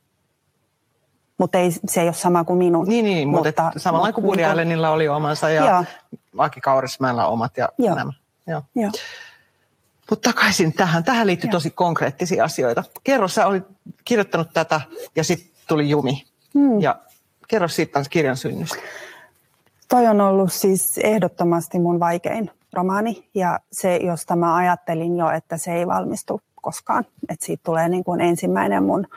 Mutta 1.37 1.57
ei, 1.57 1.71
se 1.87 2.01
ei 2.01 2.07
ole 2.07 2.13
sama 2.13 2.43
kuin 2.43 2.57
minun. 2.59 2.87
Niin, 2.87 3.05
niin 3.05 3.27
mutta, 3.29 3.63
mutta 3.63 3.79
samalla 3.79 4.11
kuin 4.13 4.25
Woody 4.25 4.37
niin 4.37 4.45
kuin- 4.45 4.51
Allenilla 4.51 4.89
oli 4.89 5.07
omansa 5.07 5.49
ja 5.49 5.65
Joo. 5.65 5.83
Aki 6.37 6.61
Kaurismäellä 6.61 7.27
omat 7.27 7.57
ja 7.57 7.69
Joo. 7.77 7.95
nämä. 7.95 8.13
Joo. 8.47 8.61
Joo. 8.75 8.91
Mutta 10.09 10.29
takaisin 10.33 10.73
tähän. 10.73 11.03
Tähän 11.03 11.27
liittyy 11.27 11.47
Joo. 11.47 11.51
tosi 11.51 11.69
konkreettisia 11.69 12.43
asioita. 12.43 12.83
Kerro, 13.03 13.27
sä 13.27 13.47
olit 13.47 13.63
kirjoittanut 14.05 14.47
tätä 14.53 14.81
ja 15.15 15.23
sitten 15.23 15.51
tuli 15.67 15.89
Jumi. 15.89 16.23
Hmm. 16.53 16.79
Ja 16.81 16.95
kerro 17.49 17.67
siitä 17.67 17.93
tämän 17.93 18.05
kirjan 18.09 18.37
synnystä. 18.37 18.77
Toi 19.87 20.07
on 20.07 20.21
ollut 20.21 20.53
siis 20.53 20.81
ehdottomasti 21.03 21.79
mun 21.79 21.99
vaikein 21.99 22.51
romaani 22.73 23.29
ja 23.35 23.59
se, 23.71 23.95
josta 23.95 24.35
mä 24.35 24.55
ajattelin 24.55 25.17
jo, 25.17 25.29
että 25.29 25.57
se 25.57 25.73
ei 25.73 25.87
valmistu 25.87 26.41
koskaan. 26.55 27.05
Että 27.29 27.45
siitä 27.45 27.63
tulee 27.63 27.89
niin 27.89 28.03
kuin 28.03 28.21
ensimmäinen 28.21 28.83
mun 28.83 29.07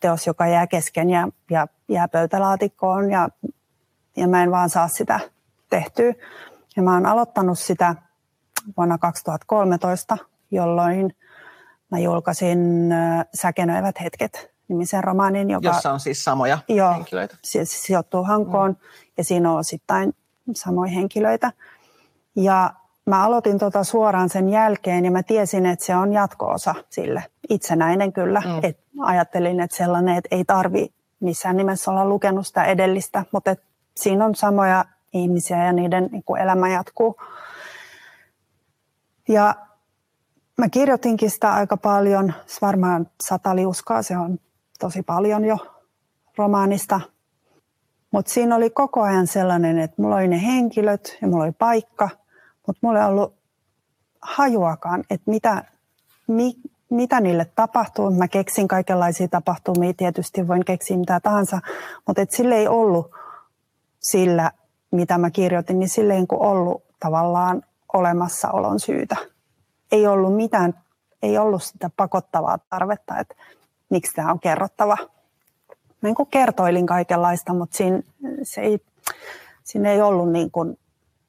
teos, 0.00 0.26
joka 0.26 0.46
jää 0.46 0.66
kesken 0.66 1.10
ja, 1.10 1.28
ja 1.50 1.66
jää 1.88 2.08
pöytälaatikkoon 2.08 3.10
ja, 3.10 3.28
ja 4.16 4.28
mä 4.28 4.42
en 4.42 4.50
vaan 4.50 4.70
saa 4.70 4.88
sitä 4.88 5.20
tehtyä. 5.70 6.14
Ja 6.76 6.82
mä 6.82 6.94
oon 6.94 7.06
aloittanut 7.06 7.58
sitä 7.58 7.94
vuonna 8.76 8.98
2013, 8.98 10.18
jolloin 10.50 11.16
mä 11.90 11.98
julkaisin 11.98 12.90
Säkenöivät 13.34 14.00
hetket 14.00 14.51
nimisen 14.72 15.04
romaanin, 15.04 15.50
joka 15.50 15.66
Jossa 15.66 15.92
on 15.92 16.00
siis 16.00 16.24
samoja 16.24 16.58
Joo. 16.68 16.92
henkilöitä. 16.94 17.36
se 17.44 17.64
sijoittuu 17.64 18.24
Hankoon 18.24 18.70
mm. 18.70 18.76
ja 19.18 19.24
siinä 19.24 19.52
on 19.52 19.58
osittain 19.58 20.14
samoja 20.54 20.92
henkilöitä. 20.92 21.52
Ja 22.36 22.70
mä 23.06 23.24
aloitin 23.24 23.58
tota 23.58 23.84
suoraan 23.84 24.28
sen 24.28 24.48
jälkeen 24.48 25.04
ja 25.04 25.10
mä 25.10 25.22
tiesin, 25.22 25.66
että 25.66 25.84
se 25.84 25.96
on 25.96 26.12
jatko-osa 26.12 26.74
sille. 26.90 27.24
Itsenäinen 27.48 28.12
kyllä. 28.12 28.40
Mm. 28.40 28.60
Et 28.62 28.78
ajattelin, 29.00 29.60
että 29.60 29.76
sellainen, 29.76 30.16
että 30.16 30.36
ei 30.36 30.44
tarvi 30.44 30.94
missään 31.20 31.56
nimessä 31.56 31.90
olla 31.90 32.04
lukenut 32.04 32.46
sitä 32.46 32.64
edellistä, 32.64 33.24
mutta 33.32 33.50
et 33.50 33.62
siinä 33.96 34.24
on 34.24 34.34
samoja 34.34 34.84
ihmisiä 35.12 35.64
ja 35.64 35.72
niiden 35.72 36.08
niin 36.12 36.22
kuin 36.24 36.42
elämä 36.42 36.68
jatkuu. 36.68 37.16
Ja 39.28 39.54
mä 40.58 40.68
kirjoitinkin 40.68 41.30
sitä 41.30 41.52
aika 41.52 41.76
paljon, 41.76 42.34
varmaan 42.62 43.06
sata 43.20 43.56
liuskaa, 43.56 44.02
se 44.02 44.16
on 44.16 44.38
tosi 44.82 45.02
paljon 45.02 45.44
jo 45.44 45.58
romaanista. 46.38 47.00
Mutta 48.10 48.32
siinä 48.32 48.56
oli 48.56 48.70
koko 48.70 49.02
ajan 49.02 49.26
sellainen, 49.26 49.78
että 49.78 50.02
mulla 50.02 50.16
oli 50.16 50.28
ne 50.28 50.42
henkilöt 50.42 51.18
ja 51.20 51.28
mulla 51.28 51.44
oli 51.44 51.52
paikka, 51.52 52.08
mutta 52.66 52.78
mulla 52.82 53.00
ei 53.00 53.06
ollut 53.06 53.34
hajuakaan, 54.22 55.04
että 55.10 55.30
mitä, 55.30 55.64
mi, 56.26 56.54
mitä 56.90 57.20
niille 57.20 57.44
tapahtuu. 57.54 58.10
Mä 58.10 58.28
keksin 58.28 58.68
kaikenlaisia 58.68 59.28
tapahtumia, 59.28 59.94
tietysti 59.94 60.48
voin 60.48 60.64
keksiä 60.64 60.96
mitä 60.96 61.20
tahansa, 61.20 61.60
mutta 62.06 62.22
et 62.22 62.30
sille 62.30 62.54
ei 62.54 62.68
ollut 62.68 63.10
sillä, 64.00 64.50
mitä 64.90 65.18
mä 65.18 65.30
kirjoitin, 65.30 65.78
niin 65.78 65.88
sille 65.88 66.12
ei 66.12 66.18
niinku 66.18 66.42
ollut 66.44 66.82
tavallaan 67.00 67.62
olemassaolon 67.92 68.80
syytä. 68.80 69.16
Ei 69.92 70.06
ollut 70.06 70.36
mitään, 70.36 70.74
ei 71.22 71.38
ollut 71.38 71.62
sitä 71.62 71.90
pakottavaa 71.96 72.58
tarvetta, 72.58 73.18
että 73.18 73.34
miksi 73.92 74.14
tämä 74.14 74.32
on 74.32 74.40
kerrottava. 74.40 74.96
Mä 75.68 76.08
niin 76.08 76.14
kuin 76.14 76.28
kertoilin 76.30 76.86
kaikenlaista, 76.86 77.54
mutta 77.54 77.76
siinä, 77.76 78.02
se 78.42 78.60
ei, 78.60 78.78
siinä 79.64 79.90
ei 79.90 80.02
ollut 80.02 80.32
niin 80.32 80.50
kuin 80.50 80.78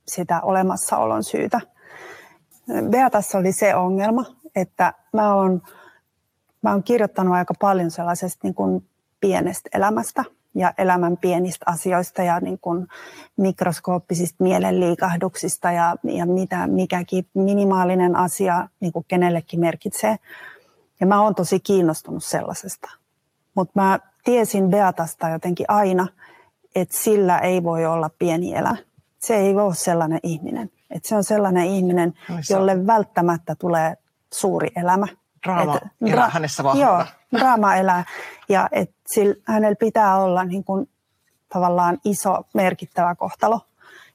sitä 0.08 0.42
olemassaolon 0.42 1.24
syytä. 1.24 1.62
Beatassa 2.90 3.38
oli 3.38 3.52
se 3.52 3.76
ongelma, 3.76 4.26
että 4.56 4.94
mä 5.14 5.36
oon, 5.36 5.62
mä 6.62 6.72
oon 6.72 6.84
kirjoittanut 6.84 7.34
aika 7.34 7.54
paljon 7.60 7.92
sellaisesta 7.92 8.40
niin 8.44 8.56
kuin 8.56 8.90
pienestä 9.20 9.70
elämästä 9.74 10.24
ja 10.56 10.74
elämän 10.78 11.18
pienistä 11.18 11.66
asioista 11.68 12.24
ja 12.24 12.40
niin 12.40 12.60
kuin 12.60 12.88
mikroskooppisista 13.38 14.44
mielenliikahduksista 14.44 15.72
ja, 15.72 15.96
ja 16.04 16.26
mitä 16.26 16.68
mikäkin 16.68 17.28
minimaalinen 17.34 18.16
asia 18.16 18.68
niin 18.80 18.94
kuin 18.94 19.06
kenellekin 19.08 19.60
merkitsee. 19.60 20.16
Ja 21.00 21.08
mä 21.08 21.22
oon 21.22 21.36
tosi 21.36 21.60
kiinnostunut 21.60 22.24
sellaisesta. 22.24 22.90
Mutta 23.56 23.82
mä 23.82 24.00
tiesin 24.24 24.70
Beatasta 24.70 25.30
jotenkin 25.30 25.66
aina, 25.70 26.08
että 26.76 26.98
sillä 26.98 27.40
ei 27.40 27.64
voi 27.64 27.86
olla 27.86 28.10
pieni 28.20 28.54
elämä. 28.56 28.78
Se 29.20 29.36
ei 29.36 29.56
voi 29.56 29.64
olla 29.64 29.74
sellainen 29.74 30.20
ihminen. 30.24 30.70
Et 30.90 31.06
se 31.06 31.16
on 31.16 31.24
sellainen 31.24 31.66
ihminen, 31.66 32.14
se- 32.42 32.54
jolle 32.54 32.88
välttämättä 32.88 33.56
tulee 33.56 33.96
suuri 34.34 34.68
elämä. 34.76 35.08
Draama 35.44 35.76
Et 35.76 36.14
elää 36.14 36.30
hänessä 36.30 36.64
vahvana. 36.64 36.86
Joo, 36.86 37.06
draama 37.40 37.76
elää. 37.76 38.06
Ja 38.50 38.70
et 38.72 38.92
sillä, 39.08 39.36
hänellä 39.46 39.76
pitää 39.76 40.18
olla 40.18 40.44
niin 40.44 40.64
kuin, 40.64 40.90
tavallaan 41.54 41.98
iso, 42.06 42.44
merkittävä 42.54 43.16
kohtalo. 43.16 43.60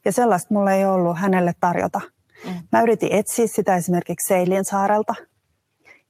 Ja 0.04 0.12
sellaista 0.12 0.54
mulla 0.54 0.72
ei 0.72 0.84
ollut 0.84 1.18
hänelle 1.18 1.54
tarjota. 1.60 2.00
Mm. 2.44 2.52
Mä 2.72 2.82
yritin 2.82 3.12
etsiä 3.12 3.46
sitä 3.46 3.76
esimerkiksi 3.76 4.28
Seilin 4.28 4.64
saarelta. 4.64 5.14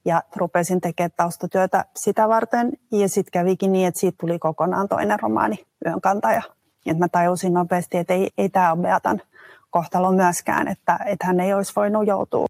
Ja 0.09 0.23
rupesin 0.35 0.81
tekemään 0.81 1.11
taustatyötä 1.17 1.85
sitä 1.95 2.29
varten. 2.29 2.71
Ja 2.91 3.09
sitten 3.09 3.31
kävikin 3.31 3.71
niin, 3.71 3.87
että 3.87 3.99
siitä 3.99 4.17
tuli 4.19 4.39
kokonaan 4.39 4.87
toinen 4.87 5.19
romaani, 5.19 5.65
Yön 5.85 6.01
kantaja. 6.01 6.41
Ja 6.85 6.93
mä 6.93 7.07
tajusin 7.07 7.53
nopeasti, 7.53 7.97
että 7.97 8.13
ei, 8.13 8.29
ei 8.37 8.49
tämä 8.49 8.71
ole 8.71 8.81
Beatan 8.81 9.21
kohtalo 9.69 10.11
myöskään, 10.11 10.67
että, 10.67 10.99
että 11.05 11.27
hän 11.27 11.39
ei 11.39 11.53
olisi 11.53 11.73
voinut 11.75 12.07
joutua 12.07 12.47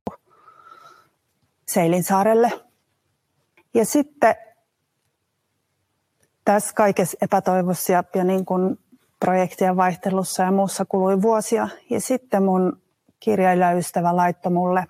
Seilinsaarelle. 1.65 2.51
Ja 3.73 3.85
sitten 3.85 4.35
tässä 6.45 6.73
kaikessa 6.75 7.17
epätoivossa 7.21 7.91
ja, 7.93 8.03
ja 8.15 8.23
niin 8.23 8.45
kuin 8.45 8.79
projektien 9.19 9.77
vaihtelussa 9.77 10.43
ja 10.43 10.51
muussa 10.51 10.85
kului 10.85 11.21
vuosia. 11.21 11.67
Ja 11.89 12.01
sitten 12.01 12.43
mun 12.43 12.81
kirjailijaystävä 13.19 14.15
laittoi 14.15 14.51
mulle 14.51 14.87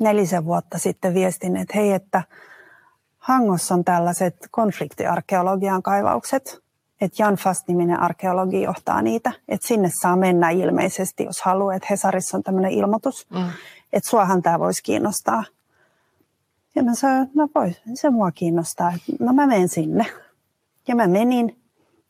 nelisen 0.00 0.44
vuotta 0.44 0.78
sitten 0.78 1.14
viestin, 1.14 1.56
että 1.56 1.78
hei, 1.78 1.92
että 1.92 2.22
Hangossa 3.18 3.74
on 3.74 3.84
tällaiset 3.84 4.36
konfliktiarkeologian 4.50 5.82
kaivaukset, 5.82 6.58
että 7.00 7.22
Jan 7.22 7.36
Fast-niminen 7.36 8.00
arkeologi 8.00 8.62
johtaa 8.62 9.02
niitä, 9.02 9.32
että 9.48 9.66
sinne 9.66 9.90
saa 10.02 10.16
mennä 10.16 10.50
ilmeisesti, 10.50 11.24
jos 11.24 11.42
haluaa, 11.42 11.74
että 11.74 11.86
Hesarissa 11.90 12.36
on 12.36 12.42
tämmöinen 12.42 12.70
ilmoitus, 12.70 13.26
mm. 13.30 13.50
että 13.92 14.10
suahan 14.10 14.42
tämä 14.42 14.58
voisi 14.58 14.82
kiinnostaa. 14.82 15.44
Ja 16.74 16.82
mä 16.82 16.94
sanoin, 16.94 17.30
no 17.34 17.48
voi, 17.54 17.76
se 17.94 18.10
mua 18.10 18.32
kiinnostaa, 18.32 18.92
no 19.20 19.32
mä 19.32 19.46
menen 19.46 19.68
sinne. 19.68 20.06
Ja 20.88 20.96
mä 20.96 21.06
menin 21.06 21.58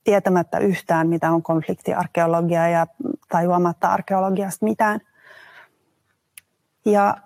tietämättä 0.04 0.58
yhtään, 0.58 1.08
mitä 1.08 1.30
on 1.30 1.42
konfliktiarkeologia 1.42 2.68
ja 2.68 2.86
tajuamatta 3.28 3.88
arkeologiasta 3.88 4.64
mitään. 4.64 5.00
Ja 6.84 7.16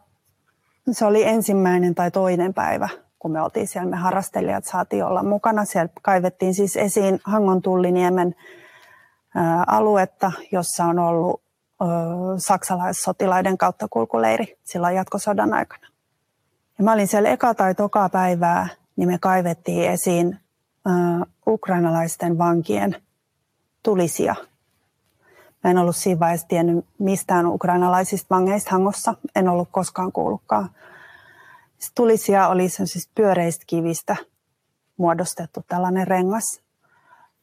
se 0.91 1.05
oli 1.05 1.25
ensimmäinen 1.25 1.95
tai 1.95 2.11
toinen 2.11 2.55
päivä, 2.55 2.89
kun 3.19 3.31
me 3.31 3.43
oltiin 3.43 3.69
siellä, 3.69 3.91
me 3.91 3.97
harrastelijat 3.97 4.65
saatiin 4.65 5.05
olla 5.05 5.23
mukana. 5.23 5.65
Siellä 5.65 5.89
kaivettiin 6.03 6.55
siis 6.55 6.77
esiin 6.77 7.21
Hangon 7.25 7.63
Tulliniemen 7.63 8.35
aluetta, 9.67 10.33
jossa 10.53 10.85
on 10.85 10.99
ollut 10.99 11.43
saksalaissotilaiden 12.37 13.57
kulkuleiri 13.91 14.59
silloin 14.65 14.97
jatkosodan 14.97 15.55
aikana. 15.55 15.87
Ja 16.79 16.85
mä 16.85 16.93
olin 16.93 17.09
siellä 17.09 17.29
eka 17.29 17.55
tai 17.55 17.75
toka 17.75 18.09
päivää, 18.09 18.69
niin 18.97 19.09
me 19.09 19.19
kaivettiin 19.19 19.91
esiin 19.91 20.39
ukrainalaisten 21.47 22.39
vankien 22.39 22.97
tulisia. 23.83 24.35
Mä 25.65 25.71
en 25.71 25.79
ollut 25.79 25.97
siinä 25.97 26.21
vaiheessa 26.21 26.49
tiennyt 26.49 26.87
mistään 26.99 27.47
ukrainalaisista 27.47 28.35
vangeista 28.35 28.71
Hangossa. 28.71 29.15
En 29.37 29.49
ollut 29.49 29.69
koskaan 29.73 30.13
kuullutkaan. 30.13 30.71
Sitten 31.79 31.95
tulisia 31.95 32.49
oli 32.49 32.69
siis 32.69 33.11
pyöreistä 33.15 33.65
kivistä 33.67 34.17
muodostettu 34.97 35.65
tällainen 35.69 36.07
rengas, 36.07 36.61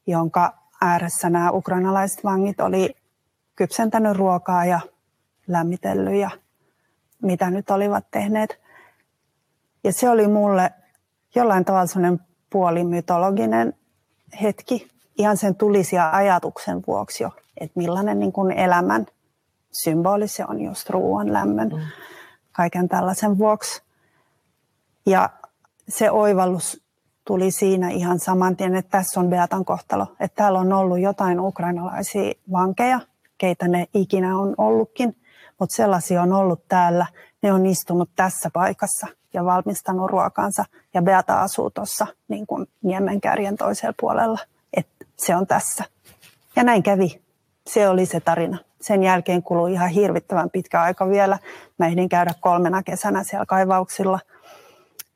jonka 0.07 0.57
ääressä 0.81 1.29
nämä 1.29 1.51
ukrainalaiset 1.51 2.23
vangit 2.23 2.59
oli 2.59 2.95
kypsentänyt 3.55 4.17
ruokaa 4.17 4.65
ja 4.65 4.79
lämmitellyt 5.47 6.15
ja 6.15 6.29
mitä 7.21 7.49
nyt 7.49 7.69
olivat 7.69 8.05
tehneet. 8.11 8.59
Ja 9.83 9.93
se 9.93 10.09
oli 10.09 10.27
mulle 10.27 10.71
jollain 11.35 11.65
tavalla 11.65 11.85
sellainen 11.85 12.19
puolimytologinen 12.49 13.73
hetki 14.41 14.91
ihan 15.19 15.37
sen 15.37 15.55
tulisia 15.55 16.09
ajatuksen 16.11 16.83
vuoksi 16.87 17.23
jo, 17.23 17.31
että 17.57 17.79
millainen 17.79 18.19
niin 18.19 18.31
kuin 18.31 18.51
elämän 18.51 19.05
symboli 19.83 20.27
se 20.27 20.45
on 20.47 20.61
just 20.61 20.89
ruoan, 20.89 21.33
lämmön, 21.33 21.69
mm. 21.69 21.81
kaiken 22.51 22.89
tällaisen 22.89 23.37
vuoksi. 23.37 23.81
Ja 25.05 25.29
se 25.89 26.11
oivallus 26.11 26.83
tuli 27.25 27.51
siinä 27.51 27.89
ihan 27.89 28.19
saman 28.19 28.55
tien, 28.55 28.75
että 28.75 28.97
tässä 28.97 29.19
on 29.19 29.29
Beatan 29.29 29.65
kohtalo. 29.65 30.07
Että 30.19 30.35
täällä 30.35 30.59
on 30.59 30.73
ollut 30.73 30.99
jotain 30.99 31.39
ukrainalaisia 31.39 32.33
vankeja, 32.51 32.99
keitä 33.37 33.67
ne 33.67 33.87
ikinä 33.93 34.37
on 34.37 34.55
ollutkin, 34.57 35.15
mutta 35.59 35.75
sellaisia 35.75 36.21
on 36.21 36.33
ollut 36.33 36.67
täällä. 36.67 37.05
Ne 37.41 37.53
on 37.53 37.65
istunut 37.65 38.09
tässä 38.15 38.49
paikassa 38.53 39.07
ja 39.33 39.45
valmistanut 39.45 40.11
ruokansa. 40.11 40.65
Ja 40.93 41.01
Beata 41.01 41.41
asuu 41.41 41.69
tuossa 41.69 42.07
niin 42.27 42.47
kuin 42.47 42.67
Niemenkärjen 42.81 43.55
toisella 43.57 43.93
puolella. 43.99 44.39
Se 45.19 45.35
on 45.35 45.47
tässä. 45.47 45.83
Ja 46.55 46.63
näin 46.63 46.83
kävi. 46.83 47.21
Se 47.67 47.89
oli 47.89 48.05
se 48.05 48.19
tarina. 48.19 48.57
Sen 48.81 49.03
jälkeen 49.03 49.43
kului 49.43 49.73
ihan 49.73 49.89
hirvittävän 49.89 50.49
pitkä 50.49 50.81
aika 50.81 51.09
vielä. 51.09 51.39
Mä 51.79 51.87
ehdin 51.87 52.09
käydä 52.09 52.33
kolmena 52.39 52.83
kesänä 52.83 53.23
siellä 53.23 53.45
kaivauksilla 53.45 54.19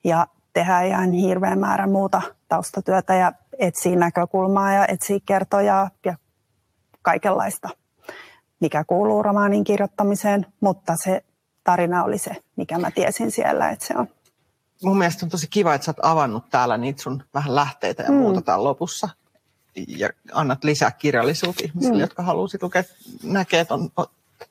ja 0.03 0.27
tehdä 0.53 0.81
ihan 0.81 1.11
hirveän 1.11 1.59
määrä 1.59 1.87
muuta 1.87 2.21
taustatyötä 2.47 3.15
ja 3.15 3.31
etsiä 3.59 3.95
näkökulmaa 3.95 4.73
ja 4.73 4.85
etsiä 4.87 5.19
kertoja 5.25 5.89
ja 6.05 6.15
kaikenlaista, 7.01 7.69
mikä 8.59 8.83
kuuluu 8.83 9.23
romaanin 9.23 9.63
kirjoittamiseen, 9.63 10.45
mutta 10.59 10.95
se 11.03 11.23
tarina 11.63 12.03
oli 12.03 12.17
se, 12.17 12.31
mikä 12.55 12.77
mä 12.77 12.91
tiesin 12.91 13.31
siellä, 13.31 13.69
että 13.69 13.85
se 13.85 13.93
on. 13.97 14.07
Mun 14.83 14.97
mielestä 14.97 15.25
on 15.25 15.29
tosi 15.29 15.47
kiva, 15.47 15.73
että 15.73 15.85
sä 15.85 15.91
oot 15.91 16.11
avannut 16.11 16.49
täällä 16.49 16.77
niitä 16.77 17.01
sun 17.01 17.23
vähän 17.33 17.55
lähteitä 17.55 18.03
ja 18.03 18.11
mm. 18.11 18.15
muuta 18.15 18.41
täällä 18.41 18.63
lopussa. 18.63 19.09
Ja 19.87 20.09
annat 20.31 20.63
lisää 20.63 20.91
kirjallisuutta 20.91 21.63
ihmisille, 21.63 21.95
mm. 21.95 22.01
jotka 22.01 22.23
haluaisi 22.23 22.57
lukea, 22.61 22.83
näkee, 23.23 23.59
että 23.59 23.73
on, 23.73 23.89
on 23.97 24.05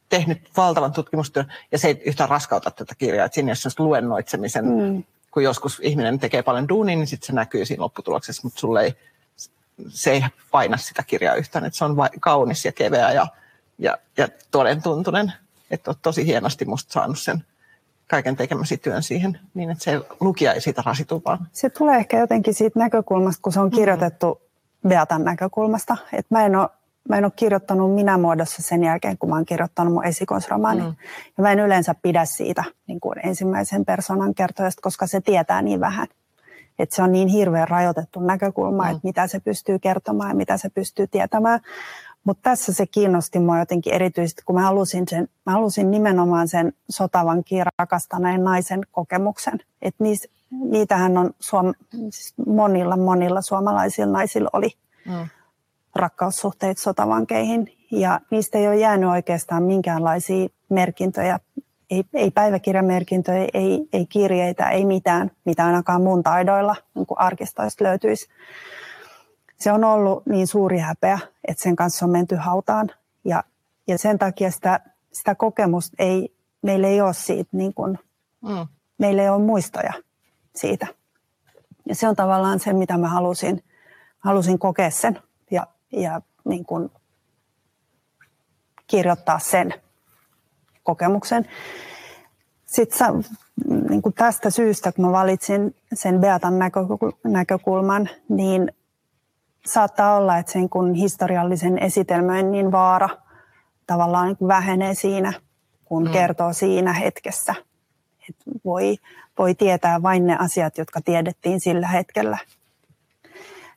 tehnyt 0.08 0.38
valtavan 0.56 0.92
tutkimustyön 0.92 1.52
ja 1.72 1.78
se 1.78 1.88
ei 1.88 2.02
yhtään 2.04 2.28
raskauta 2.28 2.70
tätä 2.70 2.94
kirjaa. 2.98 3.26
Että 3.26 3.34
siinä 3.34 3.52
on 3.78 3.86
luennoitsemisen, 3.86 4.64
mm. 4.64 5.04
kun 5.30 5.42
joskus 5.42 5.80
ihminen 5.82 6.18
tekee 6.18 6.42
paljon 6.42 6.68
duunia, 6.68 6.96
niin 6.96 7.06
sitten 7.06 7.26
se 7.26 7.32
näkyy 7.32 7.66
siinä 7.66 7.82
lopputuloksessa, 7.82 8.42
mutta 8.44 8.60
sulle 8.60 8.82
ei, 8.82 8.94
se 9.88 10.10
ei 10.10 10.24
paina 10.50 10.76
sitä 10.76 11.02
kirjaa 11.02 11.34
yhtään. 11.34 11.64
Että 11.64 11.78
se 11.78 11.84
on 11.84 11.96
kaunis 12.20 12.64
ja 12.64 12.72
keveä 12.72 13.12
ja, 13.12 13.26
ja, 13.78 13.98
ja 14.16 14.28
toden 14.50 14.82
tuntunen 14.82 15.32
että 15.72 15.90
olet 15.90 16.02
tosi 16.02 16.26
hienosti 16.26 16.64
musta 16.64 16.92
saanut 16.92 17.18
sen 17.18 17.44
kaiken 18.06 18.36
tekemäsi 18.36 18.76
työn 18.76 19.02
siihen, 19.02 19.40
niin 19.54 19.70
että 19.70 19.84
se 19.84 20.00
lukija 20.20 20.52
ei 20.52 20.60
siitä 20.60 20.82
rasitu 20.86 21.22
vaan. 21.26 21.48
Se 21.52 21.70
tulee 21.70 21.96
ehkä 21.96 22.18
jotenkin 22.18 22.54
siitä 22.54 22.78
näkökulmasta, 22.78 23.42
kun 23.42 23.52
se 23.52 23.60
on 23.60 23.66
mm-hmm. 23.66 23.76
kirjoitettu. 23.76 24.41
Beatan 24.88 25.24
näkökulmasta. 25.24 25.96
Että 26.12 26.34
mä 26.34 26.44
en 26.44 26.56
ole 26.56 26.68
Mä 27.08 27.18
en 27.18 27.24
ole 27.24 27.32
kirjoittanut 27.36 27.94
minä 27.94 28.18
muodossa 28.18 28.62
sen 28.62 28.84
jälkeen, 28.84 29.18
kun 29.18 29.28
mä 29.28 29.34
oon 29.34 29.44
kirjoittanut 29.44 29.94
mun 29.94 30.04
esikoisromaani. 30.04 30.80
Mm. 30.80 30.94
Ja 31.38 31.42
mä 31.42 31.52
en 31.52 31.58
yleensä 31.58 31.94
pidä 32.02 32.24
siitä 32.24 32.64
niin 32.86 33.00
kuin 33.00 33.18
ensimmäisen 33.24 33.84
persoonan 33.84 34.34
kertojasta, 34.34 34.82
koska 34.82 35.06
se 35.06 35.20
tietää 35.20 35.62
niin 35.62 35.80
vähän. 35.80 36.06
Että 36.78 36.96
se 36.96 37.02
on 37.02 37.12
niin 37.12 37.28
hirveän 37.28 37.68
rajoitettu 37.68 38.20
näkökulma, 38.20 38.84
mm. 38.84 38.90
että 38.90 39.00
mitä 39.02 39.26
se 39.26 39.40
pystyy 39.40 39.78
kertomaan 39.78 40.30
ja 40.30 40.36
mitä 40.36 40.56
se 40.56 40.68
pystyy 40.68 41.06
tietämään. 41.06 41.60
Mutta 42.24 42.50
tässä 42.50 42.72
se 42.72 42.86
kiinnosti 42.86 43.38
mua 43.38 43.58
jotenkin 43.58 43.94
erityisesti, 43.94 44.42
kun 44.46 44.54
mä 44.54 44.62
halusin, 44.62 45.08
sen, 45.08 45.28
mä 45.46 45.52
halusin 45.52 45.90
nimenomaan 45.90 46.48
sen 46.48 46.72
sotavankin 46.90 47.64
rakastaneen 47.78 48.44
naisen 48.44 48.80
kokemuksen. 48.92 49.58
Että 49.82 50.04
niitähän 50.52 51.18
on 51.18 51.30
suom, 51.40 51.74
siis 51.90 52.34
monilla, 52.46 52.96
monilla 52.96 53.40
suomalaisilla 53.40 54.12
naisilla 54.12 54.50
oli 54.52 54.70
mm. 55.06 55.28
rakkaussuhteet 55.94 56.78
sotavankeihin. 56.78 57.72
Ja 57.90 58.20
niistä 58.30 58.58
ei 58.58 58.68
ole 58.68 58.76
jäänyt 58.76 59.10
oikeastaan 59.10 59.62
minkäänlaisia 59.62 60.48
merkintöjä. 60.68 61.38
Ei, 61.90 62.04
ei 62.14 62.30
päiväkirjamerkintöjä, 62.30 63.48
ei, 63.54 63.88
ei 63.92 64.06
kirjeitä, 64.06 64.68
ei 64.70 64.84
mitään, 64.84 65.30
mitä 65.44 65.66
ainakaan 65.66 66.02
mun 66.02 66.22
taidoilla 66.22 66.76
niin 66.94 67.06
arkistoista 67.16 67.84
löytyisi 67.84 68.28
se 69.62 69.72
on 69.72 69.84
ollut 69.84 70.26
niin 70.26 70.46
suuri 70.46 70.78
häpeä, 70.78 71.18
että 71.48 71.62
sen 71.62 71.76
kanssa 71.76 72.06
on 72.06 72.10
menty 72.10 72.36
hautaan. 72.36 72.90
Ja, 73.24 73.44
ja 73.88 73.98
sen 73.98 74.18
takia 74.18 74.50
sitä, 74.50 74.80
sitä 75.12 75.34
kokemusta 75.34 75.96
ei, 75.98 76.34
meillä 76.62 76.88
ei 76.88 77.00
ole 77.00 77.14
siitä, 77.14 77.50
niin 77.52 77.74
kuin, 77.74 77.98
mm. 78.40 78.66
meillä 78.98 79.22
ei 79.22 79.28
ole 79.28 79.42
muistoja 79.42 79.92
siitä. 80.56 80.86
Ja 81.88 81.94
se 81.94 82.08
on 82.08 82.16
tavallaan 82.16 82.60
se, 82.60 82.72
mitä 82.72 82.98
mä 82.98 83.08
halusin, 83.08 83.64
halusin 84.18 84.58
kokea 84.58 84.90
sen 84.90 85.18
ja, 85.50 85.66
ja 85.92 86.20
niin 86.44 86.64
kuin 86.64 86.90
kirjoittaa 88.86 89.38
sen 89.38 89.74
kokemuksen. 90.82 91.48
Sitten 92.66 93.24
niin 93.88 94.02
kuin 94.02 94.14
tästä 94.14 94.50
syystä, 94.50 94.92
kun 94.92 95.04
mä 95.04 95.12
valitsin 95.12 95.74
sen 95.94 96.20
Beatan 96.20 96.54
näkökulman, 97.24 98.08
niin 98.28 98.72
saattaa 99.66 100.16
olla, 100.16 100.38
että 100.38 100.52
sen 100.52 100.68
kun 100.68 100.94
historiallisen 100.94 101.78
esitelmöinnin 101.78 102.72
vaara 102.72 103.08
tavallaan 103.86 104.26
niin 104.26 104.48
vähenee 104.48 104.94
siinä, 104.94 105.32
kun 105.84 106.04
mm. 106.04 106.12
kertoo 106.12 106.52
siinä 106.52 106.92
hetkessä. 106.92 107.54
Et 108.28 108.36
voi, 108.64 108.96
voi 109.38 109.54
tietää 109.54 110.02
vain 110.02 110.26
ne 110.26 110.36
asiat, 110.36 110.78
jotka 110.78 111.00
tiedettiin 111.00 111.60
sillä 111.60 111.88
hetkellä. 111.88 112.38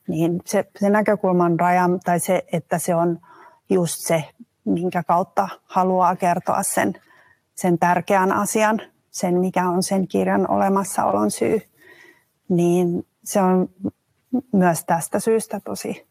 Niin 0.08 0.42
se, 0.46 0.66
se 0.80 0.90
näkökulman 0.90 1.60
raja 1.60 1.90
tai 2.04 2.20
se, 2.20 2.46
että 2.52 2.80
se 2.80 2.96
on 2.96 3.20
just 3.70 3.96
se, 4.00 4.24
minkä 4.66 5.04
kautta 5.04 5.50
haluaa 5.66 6.16
kertoa 6.16 6.64
sen, 6.64 6.94
sen 7.56 7.80
tärkeän 7.80 8.32
asian, 8.32 8.82
sen, 9.12 9.40
mikä 9.40 9.70
on 9.70 9.84
sen 9.84 10.08
kirjan 10.08 10.52
olemassaolon 10.52 11.32
syy, 11.32 11.62
niin 12.50 13.08
se 13.24 13.42
on 13.42 13.70
myös 14.52 14.86
tästä 14.86 15.20
syystä 15.20 15.60
tosi 15.60 16.08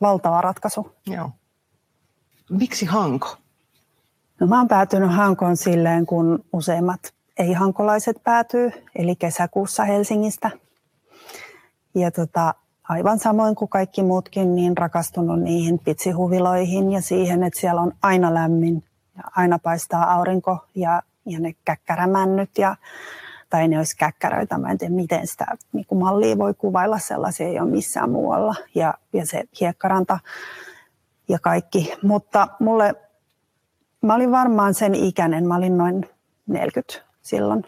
valtava 0.00 0.40
ratkaisu. 0.40 0.92
Joo. 1.06 1.30
Miksi 2.50 2.86
Hanko? 2.86 3.36
No 4.40 4.46
mä 4.46 4.58
oon 4.58 4.68
päätynyt 4.68 5.14
Hankoon 5.14 5.56
silleen, 5.56 6.06
kun 6.06 6.44
useimmat 6.52 7.15
ei-hankolaiset 7.38 8.16
päätyy, 8.24 8.72
eli 8.94 9.16
kesäkuussa 9.16 9.84
Helsingistä. 9.84 10.50
Ja 11.94 12.10
tota, 12.10 12.54
aivan 12.88 13.18
samoin 13.18 13.54
kuin 13.54 13.68
kaikki 13.68 14.02
muutkin, 14.02 14.54
niin 14.54 14.76
rakastunut 14.76 15.40
niihin 15.40 15.78
pitsihuviloihin 15.78 16.92
ja 16.92 17.00
siihen, 17.00 17.42
että 17.42 17.60
siellä 17.60 17.80
on 17.80 17.92
aina 18.02 18.34
lämmin 18.34 18.84
ja 19.16 19.22
aina 19.36 19.58
paistaa 19.58 20.12
aurinko 20.12 20.58
ja, 20.74 21.02
ja 21.26 21.40
ne 21.40 21.54
käkkärämännyt 21.64 22.50
ja 22.58 22.76
tai 23.50 23.68
ne 23.68 23.78
olisi 23.78 23.96
käkkäröitä. 23.96 24.58
Mä 24.58 24.70
en 24.70 24.78
tiedä, 24.78 24.94
miten 24.94 25.26
sitä 25.26 25.46
niin 25.72 25.86
kuin 25.86 25.98
mallia 25.98 26.38
voi 26.38 26.54
kuvailla, 26.54 26.98
sellaisia 26.98 27.46
ei 27.46 27.60
ole 27.60 27.70
missään 27.70 28.10
muualla. 28.10 28.54
Ja, 28.74 28.94
ja 29.12 29.26
se 29.26 29.44
hiekkaranta 29.60 30.18
ja 31.28 31.38
kaikki. 31.38 31.94
Mutta 32.02 32.48
mulle, 32.60 32.94
mä 34.02 34.14
olin 34.14 34.30
varmaan 34.30 34.74
sen 34.74 34.94
ikäinen, 34.94 35.48
mä 35.48 35.56
olin 35.56 35.78
noin 35.78 36.08
40 36.46 37.05
silloin. 37.26 37.64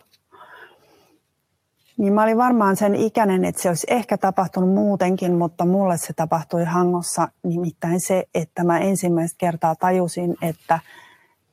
Niin 1.97 2.13
mä 2.13 2.23
olin 2.23 2.37
varmaan 2.37 2.77
sen 2.77 2.95
ikäinen, 2.95 3.45
että 3.45 3.63
se 3.63 3.69
olisi 3.69 3.87
ehkä 3.91 4.19
tapahtunut 4.19 4.75
muutenkin, 4.75 5.35
mutta 5.35 5.65
mulle 5.65 5.99
se 5.99 6.13
tapahtui 6.13 6.65
Hangossa 6.65 7.29
nimittäin 7.43 8.01
se, 8.01 8.25
että 8.35 8.65
mä 8.65 8.79
ensimmäistä 8.79 9.37
kertaa 9.39 9.77
tajusin, 9.77 10.37
että, 10.43 10.79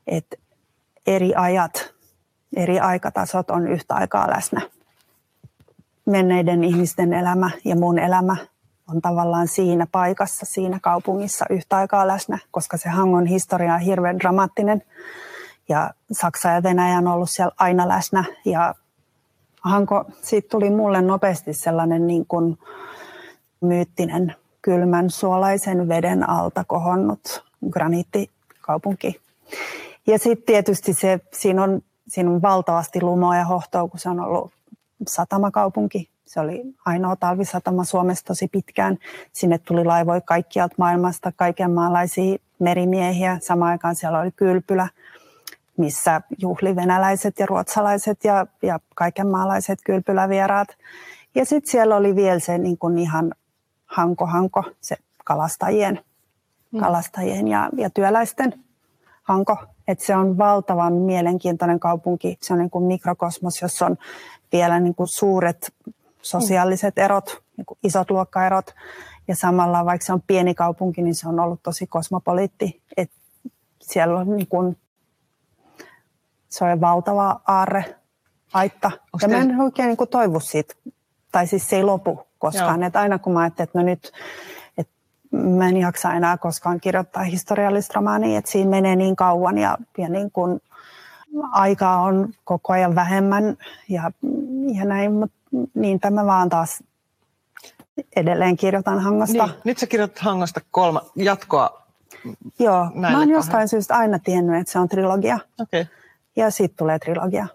että 0.08 0.36
eri 1.08 1.34
ajat, 1.36 1.94
eri 2.56 2.80
aikatasot 2.80 3.50
on 3.50 3.68
yhtä 3.68 3.96
aikaa 3.96 4.30
läsnä. 4.30 4.62
Menneiden 6.06 6.64
ihmisten 6.64 7.14
elämä 7.14 7.50
ja 7.66 7.76
mun 7.76 8.00
elämä 8.00 8.36
on 8.90 9.02
tavallaan 9.02 9.48
siinä 9.48 9.88
paikassa, 9.92 10.46
siinä 10.46 10.80
kaupungissa 10.82 11.46
yhtä 11.50 11.78
aikaa 11.78 12.08
läsnä, 12.08 12.40
koska 12.52 12.78
se 12.78 12.90
Hangon 12.90 13.26
historia 13.26 13.74
on 13.74 13.80
hirveän 13.80 14.20
dramaattinen. 14.20 14.84
Ja 15.70 15.92
Saksa 16.12 16.50
ja 16.50 16.64
Venäjä 16.64 16.98
on 16.98 17.08
ollut 17.08 17.30
siellä 17.30 17.56
aina 17.60 17.88
läsnä 17.88 18.24
ja 18.46 18.76
Hanko, 19.66 20.06
siitä 20.22 20.48
tuli 20.50 20.70
mulle 20.70 21.02
nopeasti 21.02 21.54
sellainen 21.54 22.08
niin 22.08 22.26
kuin 22.26 22.58
myyttinen 23.62 24.36
kylmän 24.62 25.10
suolaisen 25.10 25.88
veden 25.88 26.30
alta 26.30 26.64
kohonnut 26.64 27.44
graniittikaupunki. 27.70 29.22
Ja 30.08 30.20
sitten 30.20 30.46
tietysti 30.46 30.94
se, 30.94 31.20
siinä 31.34 31.64
on, 31.64 31.82
siinä 32.08 32.32
on 32.32 32.42
valtavasti 32.42 33.02
lumoa 33.02 33.38
ja 33.38 33.46
hohtoa, 33.46 33.88
kun 33.88 34.00
se 34.00 34.10
on 34.10 34.20
ollut 34.20 34.52
satamakaupunki. 35.08 36.10
Se 36.26 36.40
oli 36.40 36.64
ainoa 36.86 37.16
talvisatama 37.16 37.84
Suomessa 37.84 38.26
tosi 38.26 38.48
pitkään. 38.48 38.98
Sinne 39.34 39.58
tuli 39.58 39.86
laivoja 39.86 40.22
kaikkialta 40.22 40.76
maailmasta, 40.78 41.32
kaikenmaalaisia 41.36 42.38
merimiehiä. 42.60 43.38
Samaan 43.42 43.72
aikaan 43.72 43.96
siellä 43.96 44.20
oli 44.20 44.32
kylpylä– 44.32 44.88
missä 45.78 46.22
juhli 46.38 46.76
venäläiset 46.76 47.40
ja 47.40 47.46
ruotsalaiset 47.46 48.24
ja, 48.24 48.48
ja 48.62 48.80
kaikenmaalaiset 48.96 49.80
kylpylävieraat. 49.86 50.68
Ja 51.36 51.46
sitten 51.46 51.72
siellä 51.72 51.96
oli 51.96 52.16
vielä 52.16 52.40
se 52.40 52.58
niin 52.58 52.78
kuin 52.78 52.98
ihan 52.98 53.32
hanko-hanko, 53.86 54.64
se 54.82 54.98
kalastajien, 55.26 56.00
mm. 56.72 56.80
kalastajien 56.80 57.48
ja, 57.48 57.70
ja 57.78 57.90
työläisten 57.90 58.54
hanko. 59.24 59.58
Et 59.88 60.00
se 60.00 60.16
on 60.16 60.38
valtavan 60.38 60.94
mielenkiintoinen 60.94 61.80
kaupunki. 61.80 62.38
Se 62.42 62.54
on 62.54 62.60
niin 62.60 62.70
kuin 62.70 62.84
mikrokosmos, 62.84 63.62
jossa 63.62 63.86
on 63.86 63.98
vielä 64.52 64.80
niin 64.80 64.96
kuin 64.96 65.08
suuret 65.08 65.74
sosiaaliset 66.22 66.98
erot, 66.98 67.44
niin 67.58 67.66
kuin 67.66 67.78
isot 67.84 68.12
luokkaerot. 68.12 68.76
Ja 69.28 69.36
samalla, 69.36 69.86
vaikka 69.86 70.06
se 70.06 70.14
on 70.14 70.22
pieni 70.28 70.54
kaupunki, 70.54 71.02
niin 71.02 71.16
se 71.16 71.28
on 71.28 71.40
ollut 71.40 71.64
tosi 71.64 71.88
kosmopoliitti. 71.88 72.82
Et 72.98 73.12
siellä 73.82 74.20
on 74.20 74.36
niin 74.36 74.48
kuin 74.48 74.78
se 76.56 76.66
on 76.66 76.82
valtava 76.82 77.42
aarre, 77.48 77.96
haitta. 78.54 78.92
Onks 79.14 79.24
ja 79.24 79.30
te... 79.30 79.36
mä 79.36 79.42
en 79.42 79.62
oikein 79.62 79.88
niin 79.88 79.98
kuin 79.98 80.10
toivu 80.10 80.40
siitä, 80.40 80.74
tai 81.32 81.48
siis 81.48 81.70
se 81.70 81.76
ei 81.76 81.84
lopu 81.84 82.28
koskaan. 82.40 82.84
Että 82.84 83.00
aina 83.00 83.20
kun 83.20 83.34
mä 83.34 83.40
ajattelin, 83.40 83.68
että 83.68 83.80
no 83.80 83.86
nyt, 83.86 84.12
että 84.78 84.94
mä 85.32 85.68
en 85.68 85.78
jaksa 85.78 86.14
enää 86.14 86.38
koskaan 86.38 86.80
kirjoittaa 86.80 87.24
historiallista 87.24 87.94
romaania, 87.96 88.40
että 88.40 88.52
siinä 88.52 88.70
menee 88.70 88.96
niin 88.96 89.16
kauan 89.16 89.58
ja, 89.58 89.78
ja 89.98 90.10
niin 90.10 90.32
kuin 90.32 90.62
aikaa 91.52 92.02
on 92.02 92.34
koko 92.44 92.74
ajan 92.74 92.96
vähemmän 92.96 93.58
ja, 93.90 94.12
ja 94.74 94.86
näin, 94.86 95.14
mutta 95.14 95.38
niin 95.74 96.00
tämä 96.00 96.26
vaan 96.26 96.50
taas 96.50 96.84
edelleen 98.16 98.58
kirjoitan 98.58 99.00
Hangosta. 99.00 99.46
Niin, 99.46 99.56
nyt 99.64 99.78
sä 99.78 99.88
kirjoitat 99.88 100.20
Hangosta 100.20 100.62
kolma, 100.72 101.02
jatkoa 101.16 101.86
Joo, 102.60 102.92
mä 102.94 103.20
oon 103.20 103.30
jostain 103.30 103.68
syystä 103.68 103.96
aina 103.96 104.20
tiennyt, 104.20 104.62
että 104.62 104.74
se 104.74 104.80
on 104.80 104.90
trilogia. 104.90 105.40
Okay. 105.60 105.86
Ja 106.36 106.52
sitten 106.52 106.78
tulee 106.78 107.00
trilogia. 107.00 107.48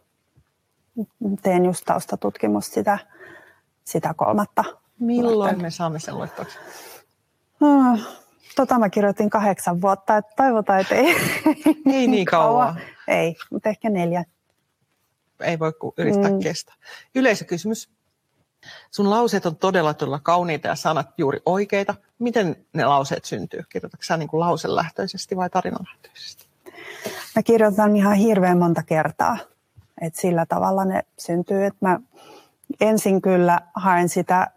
Teen 1.42 1.64
just 1.64 1.84
taustatutkimusta 1.84 2.74
sitä, 2.74 2.98
sitä 3.84 4.14
kolmatta. 4.14 4.64
Milloin 4.98 5.62
me 5.62 5.70
saamme 5.70 5.98
sen 5.98 6.14
luettuaksi? 6.14 6.58
No, 7.60 7.98
tota 8.56 8.78
mä 8.78 8.90
kirjoitin 8.90 9.30
kahdeksan 9.30 9.80
vuotta, 9.80 10.16
että 10.16 10.32
toivotaan, 10.36 10.80
että 10.80 10.94
ei, 10.94 11.16
ei 11.92 12.06
niin 12.06 12.26
kauan. 12.26 12.80
Ei, 13.08 13.36
mutta 13.50 13.68
ehkä 13.68 13.90
neljä. 13.90 14.24
Ei 15.40 15.58
voi 15.58 15.72
yrittää 15.96 16.30
mm. 16.30 16.40
kestää. 16.40 16.74
Yleisökysymys. 17.14 17.90
Sun 18.90 19.10
lauseet 19.10 19.46
on 19.46 19.56
todella, 19.56 19.94
todella 19.94 20.20
kauniita 20.22 20.68
ja 20.68 20.74
sanat 20.74 21.08
juuri 21.18 21.40
oikeita. 21.46 21.94
Miten 22.18 22.66
ne 22.72 22.84
lauseet 22.84 23.24
syntyy? 23.24 23.62
Kirjoitatko 23.68 24.04
sä 24.04 24.16
niin 24.16 24.28
kuin 24.28 24.40
lauselähtöisesti 24.40 25.36
vai 25.36 25.50
tarinalähtöisesti? 25.50 26.49
Mä 27.36 27.42
kirjoitan 27.42 27.96
ihan 27.96 28.14
hirveän 28.14 28.58
monta 28.58 28.82
kertaa. 28.82 29.38
Et 30.00 30.14
sillä 30.14 30.46
tavalla 30.46 30.84
ne 30.84 31.02
syntyy, 31.18 31.64
että 31.64 31.88
mä 31.88 32.00
ensin 32.80 33.22
kyllä 33.22 33.60
haen 33.74 34.08
sitä, 34.08 34.50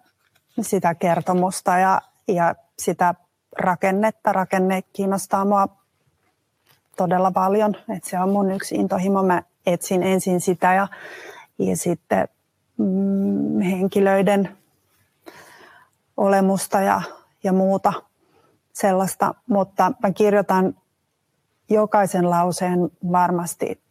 sitä 0.62 0.95
kertomusta 0.95 1.77
ja, 1.77 2.01
ja 2.27 2.55
sitä 2.79 3.15
rakennetta. 3.59 4.33
Rakenne 4.33 4.81
kiinnostaa 4.93 5.45
mua 5.45 5.67
todella 6.97 7.31
paljon. 7.31 7.75
Et 7.95 8.03
se 8.03 8.19
on 8.19 8.29
mun 8.29 8.51
yksi 8.51 8.75
intohimo. 8.75 9.23
Mä 9.23 9.43
etsin 9.65 10.03
ensin 10.03 10.41
sitä 10.41 10.73
ja, 10.73 10.88
ja 11.59 11.77
sitten 11.77 12.27
mm, 12.77 13.62
henkilöiden 13.62 14.57
olemusta 16.17 16.81
ja, 16.81 17.01
ja 17.43 17.53
muuta 17.53 17.93
sellaista. 18.73 19.36
Mutta 19.47 19.91
mä 20.03 20.12
kirjoitan 20.12 20.75
jokaisen 21.73 22.29
lauseen 22.29 22.89
varmasti 23.12 23.81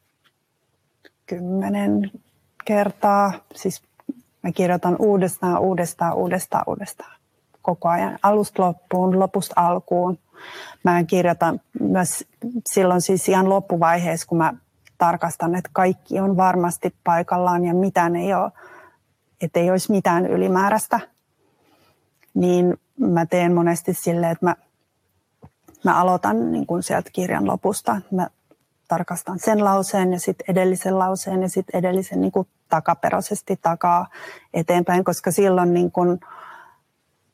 kymmenen 1.26 2.10
kertaa. 2.64 3.32
Siis 3.54 3.82
mä 4.42 4.52
kirjoitan 4.52 4.96
uudestaan, 4.98 5.58
uudestaan, 5.58 6.14
uudestaan, 6.14 6.64
uudestaan 6.66 7.22
koko 7.62 7.88
ajan. 7.88 8.18
Alusta 8.22 8.62
loppuun, 8.62 9.18
lopusta 9.18 9.54
alkuun. 9.56 10.18
Mä 10.84 11.04
kirjoitan 11.04 11.60
myös 11.80 12.24
silloin 12.72 13.00
siis 13.00 13.28
ihan 13.28 13.48
loppuvaiheessa, 13.48 14.26
kun 14.26 14.38
mä 14.38 14.54
tarkastan, 14.98 15.54
että 15.54 15.70
kaikki 15.72 16.20
on 16.20 16.36
varmasti 16.36 16.94
paikallaan 17.04 17.64
ja 17.64 17.74
mitään 17.74 18.16
ei 18.16 18.34
ole, 18.34 18.52
että 19.40 19.60
ei 19.60 19.70
olisi 19.70 19.92
mitään 19.92 20.26
ylimääräistä. 20.26 21.00
Niin 22.34 22.76
mä 22.98 23.26
teen 23.26 23.54
monesti 23.54 23.94
silleen, 23.94 24.32
että 24.32 24.46
mä 24.46 24.56
mä 25.84 26.00
aloitan 26.00 26.52
niin 26.52 26.66
kuin 26.66 26.82
sieltä 26.82 27.10
kirjan 27.12 27.46
lopusta. 27.46 28.00
Mä 28.10 28.28
tarkastan 28.88 29.38
sen 29.38 29.64
lauseen 29.64 30.12
ja 30.12 30.20
sitten 30.20 30.44
edellisen 30.48 30.98
lauseen 30.98 31.42
ja 31.42 31.48
sitten 31.48 31.78
edellisen 31.78 32.20
niin 32.20 32.32
kuin 32.32 32.48
takaperoisesti 32.68 33.58
takaa 33.62 34.06
eteenpäin, 34.54 35.04
koska 35.04 35.30
silloin 35.30 35.74
niin 35.74 35.92
kuin, 35.92 36.20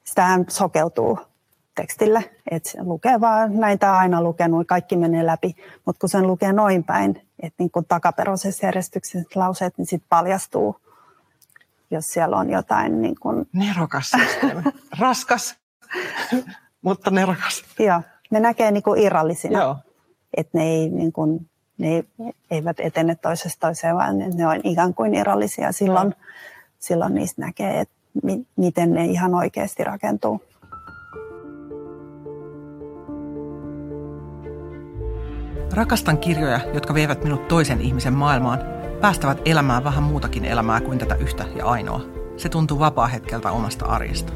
sitähän 0.04 0.44
sokeutuu 0.48 1.18
tekstille. 1.74 2.30
Että 2.50 2.70
se 2.70 2.82
lukee 2.82 3.20
vaan, 3.20 3.60
näitä 3.60 3.96
aina 3.96 4.22
lukenut, 4.22 4.66
kaikki 4.66 4.96
menee 4.96 5.26
läpi. 5.26 5.56
Mutta 5.84 6.00
kun 6.00 6.08
sen 6.08 6.26
lukee 6.26 6.52
noin 6.52 6.84
päin, 6.84 7.28
että 7.42 7.56
niin 7.62 7.70
takaperoisessa 7.88 8.66
järjestyksessä 8.66 9.28
lauseet, 9.34 9.78
niin 9.78 9.86
sitten 9.86 10.08
paljastuu, 10.08 10.80
jos 11.90 12.06
siellä 12.06 12.36
on 12.36 12.50
jotain... 12.50 13.02
Niin 13.02 13.16
kuin... 13.20 13.48
Nerokas 13.52 14.12
Raskas, 14.98 15.56
mutta 16.82 17.10
nerokas. 17.10 17.64
Joo 17.78 18.02
ne 18.30 18.40
näkee 18.40 18.70
niin 18.70 18.82
kuin 18.82 19.00
irrallisina. 19.00 19.60
Joo. 19.60 19.76
Että 20.36 20.58
ne, 20.58 20.64
ei, 20.64 20.88
niin 20.88 21.12
kuin, 21.12 21.50
ne 21.78 22.04
eivät 22.50 22.80
etene 22.80 23.14
toisesta 23.14 23.66
toiseen, 23.66 23.96
vaan 23.96 24.18
ne 24.18 24.46
on 24.46 24.60
ikään 24.64 24.94
kuin 24.94 25.14
irrallisia. 25.14 25.72
Silloin, 25.72 26.14
silloin 26.78 27.14
niistä 27.14 27.42
näkee, 27.42 27.80
että 27.80 27.94
mi, 28.22 28.46
miten 28.56 28.92
ne 28.94 29.04
ihan 29.04 29.34
oikeasti 29.34 29.84
rakentuu. 29.84 30.40
Rakastan 35.72 36.18
kirjoja, 36.18 36.60
jotka 36.74 36.94
vievät 36.94 37.24
minut 37.24 37.48
toisen 37.48 37.80
ihmisen 37.80 38.14
maailmaan, 38.14 38.58
päästävät 39.00 39.40
elämään 39.44 39.84
vähän 39.84 40.02
muutakin 40.02 40.44
elämää 40.44 40.80
kuin 40.80 40.98
tätä 40.98 41.14
yhtä 41.14 41.44
ja 41.56 41.66
ainoa. 41.66 42.00
Se 42.36 42.48
tuntuu 42.48 42.78
vapaa-hetkeltä 42.78 43.50
omasta 43.50 43.86
arjesta. 43.86 44.32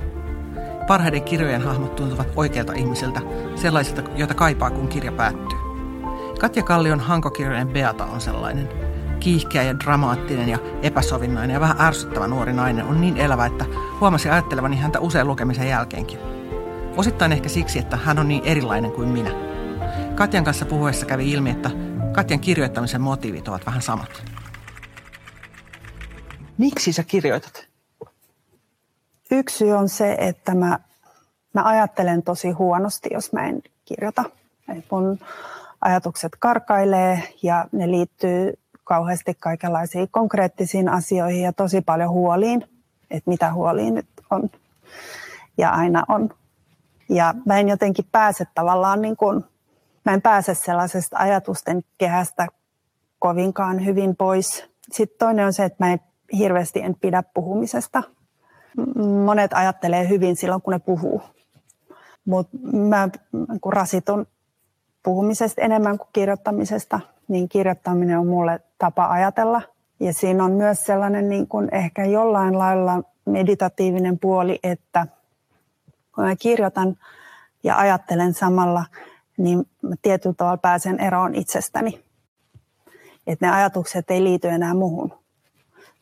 Parhaiden 0.87 1.23
kirjojen 1.23 1.63
hahmot 1.63 1.97
tuntuvat 1.97 2.29
oikeilta 2.37 2.73
ihmisiltä, 2.73 3.21
sellaisilta, 3.57 4.03
joita 4.17 4.35
kaipaa, 4.35 4.71
kun 4.71 4.89
kirja 4.89 5.13
päättyy. 5.13 5.59
Katja 6.41 6.63
Kallion 6.63 7.01
hankokirjojen 7.01 7.69
Beata 7.69 8.05
on 8.05 8.21
sellainen. 8.21 8.69
Kiihkeä 9.21 9.63
ja 9.63 9.79
dramaattinen 9.79 10.49
ja 10.49 10.59
epäsovinnainen 10.83 11.55
ja 11.55 11.61
vähän 11.61 11.81
ärsyttävä 11.81 12.29
nuori 12.29 12.53
nainen 12.53 12.85
on 12.85 13.01
niin 13.01 13.17
elävä, 13.17 13.47
että 13.47 13.65
huomasi 14.01 14.31
ajattelevani 14.31 14.77
häntä 14.77 15.01
usein 15.01 15.27
lukemisen 15.27 15.69
jälkeenkin. 15.69 16.19
Osittain 16.97 17.33
ehkä 17.33 17.49
siksi, 17.49 17.79
että 17.79 17.97
hän 17.97 18.19
on 18.19 18.29
niin 18.29 18.43
erilainen 18.45 18.93
kuin 18.93 19.09
minä. 19.09 19.31
Katjan 20.15 20.45
kanssa 20.45 20.67
puhuessa 20.67 21.07
kävi 21.07 21.31
ilmi, 21.31 21.51
että 21.51 21.71
Katjan 22.13 22.41
kirjoittamisen 22.41 23.01
motiivit 23.01 23.49
ovat 23.49 23.67
vähän 23.67 23.83
samat. 23.83 24.25
Miksi 26.59 26.93
sä 26.93 27.03
kirjoitat? 27.05 27.72
Yksi 29.33 29.57
syy 29.57 29.73
on 29.73 29.89
se, 29.89 30.17
että 30.19 30.55
mä, 30.55 30.79
mä 31.55 31.63
ajattelen 31.65 32.23
tosi 32.23 32.51
huonosti, 32.51 33.09
jos 33.13 33.33
mä 33.33 33.47
en 33.47 33.63
kirjoita. 33.85 34.25
Mun 34.91 35.19
ajatukset 35.81 36.33
karkailee 36.39 37.23
ja 37.43 37.65
ne 37.73 37.91
liittyy 37.91 38.53
kauheasti 38.85 39.35
kaikenlaisiin 39.35 40.09
konkreettisiin 40.11 40.89
asioihin 40.89 41.43
ja 41.43 41.53
tosi 41.53 41.81
paljon 41.81 42.11
huoliin, 42.11 42.65
että 43.11 43.31
mitä 43.31 43.53
huoliin 43.53 43.95
nyt 43.95 44.07
on 44.31 44.51
ja 45.59 45.71
aina 45.71 46.05
on. 46.09 46.31
Ja 47.09 47.35
mä 47.47 47.59
en 47.59 47.69
jotenkin 47.69 48.07
pääse 48.13 48.47
tavallaan, 48.55 49.03
niin 49.03 49.17
kuin, 49.17 49.45
mä 50.05 50.13
en 50.13 50.23
pääse 50.23 50.55
sellaisesta 50.55 51.17
ajatusten 51.19 51.85
kehästä 51.99 52.47
kovinkaan 53.19 53.85
hyvin 53.85 54.17
pois. 54.17 54.65
Sitten 54.93 55.19
toinen 55.19 55.47
on 55.47 55.53
se, 55.53 55.65
että 55.65 55.85
mä 55.85 55.93
en 55.93 56.01
hirveästi 56.39 56.81
en 56.81 56.95
pidä 56.95 57.23
puhumisesta. 57.35 58.03
Monet 59.25 59.53
ajattelee 59.53 60.09
hyvin 60.09 60.37
silloin, 60.37 60.63
kun 60.63 60.73
ne 60.73 60.79
puhuu. 60.79 61.23
Mutta 62.25 62.57
mä 62.73 63.09
kun 63.61 63.73
rasitun 63.73 64.27
puhumisesta 65.03 65.61
enemmän 65.61 65.99
kuin 65.99 66.09
kirjoittamisesta, 66.13 67.01
niin 67.29 67.49
kirjoittaminen 67.49 68.19
on 68.19 68.27
mulle 68.27 68.61
tapa 68.79 69.07
ajatella. 69.07 69.63
Ja 70.01 70.13
siinä 70.13 70.45
on 70.45 70.53
myös 70.53 70.79
sellainen 70.79 71.29
niin 71.29 71.49
kuin 71.49 71.75
ehkä 71.75 72.05
jollain 72.05 72.59
lailla 72.59 73.03
meditatiivinen 73.25 74.19
puoli, 74.19 74.59
että 74.63 75.07
kun 76.15 76.25
mä 76.25 76.37
kirjoitan 76.37 76.97
ja 77.65 77.77
ajattelen 77.77 78.35
samalla, 78.35 78.85
niin 79.37 79.69
mä 79.83 79.95
tietyllä 80.03 80.35
tavalla 80.35 80.57
pääsen 80.57 81.01
eroon 81.01 81.35
itsestäni. 81.35 82.05
Että 83.27 83.47
ne 83.47 83.53
ajatukset 83.53 84.11
ei 84.11 84.25
liity 84.25 84.49
enää 84.49 84.75
muuhun. 84.75 85.22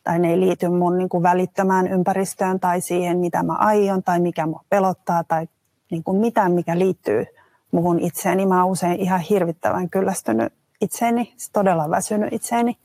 Tai 0.03 0.19
ne 0.19 0.29
ei 0.29 0.39
liity 0.39 0.69
mun 0.69 0.97
niin 0.97 1.09
kuin 1.09 1.23
välittömään 1.23 1.87
ympäristöön 1.87 2.59
tai 2.59 2.81
siihen, 2.81 3.17
mitä 3.17 3.43
mä 3.43 3.53
aion 3.53 4.03
tai 4.03 4.19
mikä 4.19 4.45
mua 4.45 4.63
pelottaa 4.69 5.23
tai 5.23 5.47
niin 5.91 6.03
kuin 6.03 6.17
mitään, 6.17 6.51
mikä 6.51 6.79
liittyy 6.79 7.25
muhun 7.71 7.99
itseeni. 7.99 8.45
Mä 8.45 8.63
oon 8.63 8.71
usein 8.71 8.99
ihan 8.99 9.19
hirvittävän 9.19 9.89
kyllästynyt 9.89 10.53
itseeni, 10.81 11.33
todella 11.53 11.89
väsynyt 11.89 12.33
itseeni. 12.33 12.77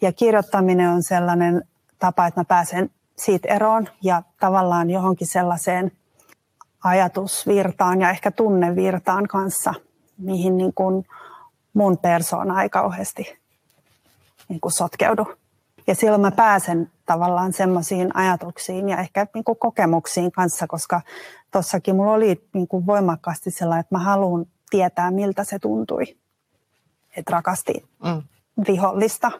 Ja 0.00 0.12
kirjoittaminen 0.12 0.90
on 0.90 1.02
sellainen 1.02 1.64
tapa, 1.98 2.26
että 2.26 2.40
mä 2.40 2.44
pääsen 2.44 2.90
siitä 3.16 3.48
eroon 3.54 3.88
ja 4.02 4.22
tavallaan 4.40 4.90
johonkin 4.90 5.26
sellaiseen 5.26 5.92
ajatusvirtaan 6.84 8.00
ja 8.00 8.10
ehkä 8.10 8.30
tunnevirtaan 8.30 9.28
kanssa, 9.28 9.74
mihin 10.18 10.56
niin 10.56 10.74
kuin 10.74 11.06
mun 11.74 11.98
persoona 11.98 12.62
ei 12.62 12.68
kauheasti 12.68 13.38
niin 14.48 14.60
kuin 14.60 14.72
sotkeudu. 14.72 15.26
Ja 15.86 15.94
silloin 15.94 16.20
mä 16.20 16.30
pääsen 16.30 16.90
tavallaan 17.06 17.52
semmoisiin 17.52 18.16
ajatuksiin 18.16 18.88
ja 18.88 18.98
ehkä 18.98 19.26
niin 19.34 19.44
kuin 19.44 19.58
kokemuksiin 19.58 20.32
kanssa, 20.32 20.66
koska 20.66 21.00
tossakin 21.50 21.96
mulla 21.96 22.12
oli 22.12 22.48
niin 22.54 22.68
kuin 22.68 22.86
voimakkaasti 22.86 23.50
sellainen, 23.50 23.80
että 23.80 23.94
mä 23.94 23.98
haluan 23.98 24.46
tietää, 24.70 25.10
miltä 25.10 25.44
se 25.44 25.58
tuntui. 25.58 26.04
Että 27.16 27.32
rakasti 27.32 27.74
mm. 28.04 28.22
vihollista 28.68 29.30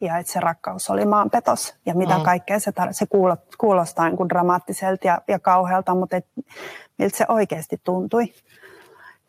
ja 0.00 0.18
että 0.18 0.32
se 0.32 0.40
rakkaus 0.40 0.90
oli 0.90 1.04
maanpetos 1.04 1.74
ja 1.86 1.94
mitä 1.94 2.18
mm. 2.18 2.24
kaikkea 2.24 2.60
se, 2.60 2.70
tar- 2.70 2.92
se 2.92 3.06
kuulostaa 3.58 4.08
niin 4.08 4.16
kuin 4.16 4.28
dramaattiselta 4.28 5.06
ja, 5.06 5.22
ja 5.28 5.38
kauhealta, 5.38 5.94
mutta 5.94 6.16
et, 6.16 6.26
miltä 6.98 7.18
se 7.18 7.24
oikeasti 7.28 7.80
tuntui. 7.84 8.34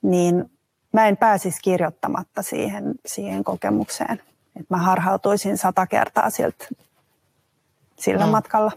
Niin 0.01 0.51
mä 0.93 1.07
en 1.07 1.17
pääsisi 1.17 1.59
kirjoittamatta 1.63 2.41
siihen, 2.41 2.95
siihen 3.05 3.43
kokemukseen. 3.43 4.21
Et 4.59 4.69
mä 4.69 4.77
harhautuisin 4.77 5.57
sata 5.57 5.87
kertaa 5.87 6.29
siltä, 6.29 6.67
sillä 7.99 8.25
mm. 8.25 8.31
matkalla. 8.31 8.71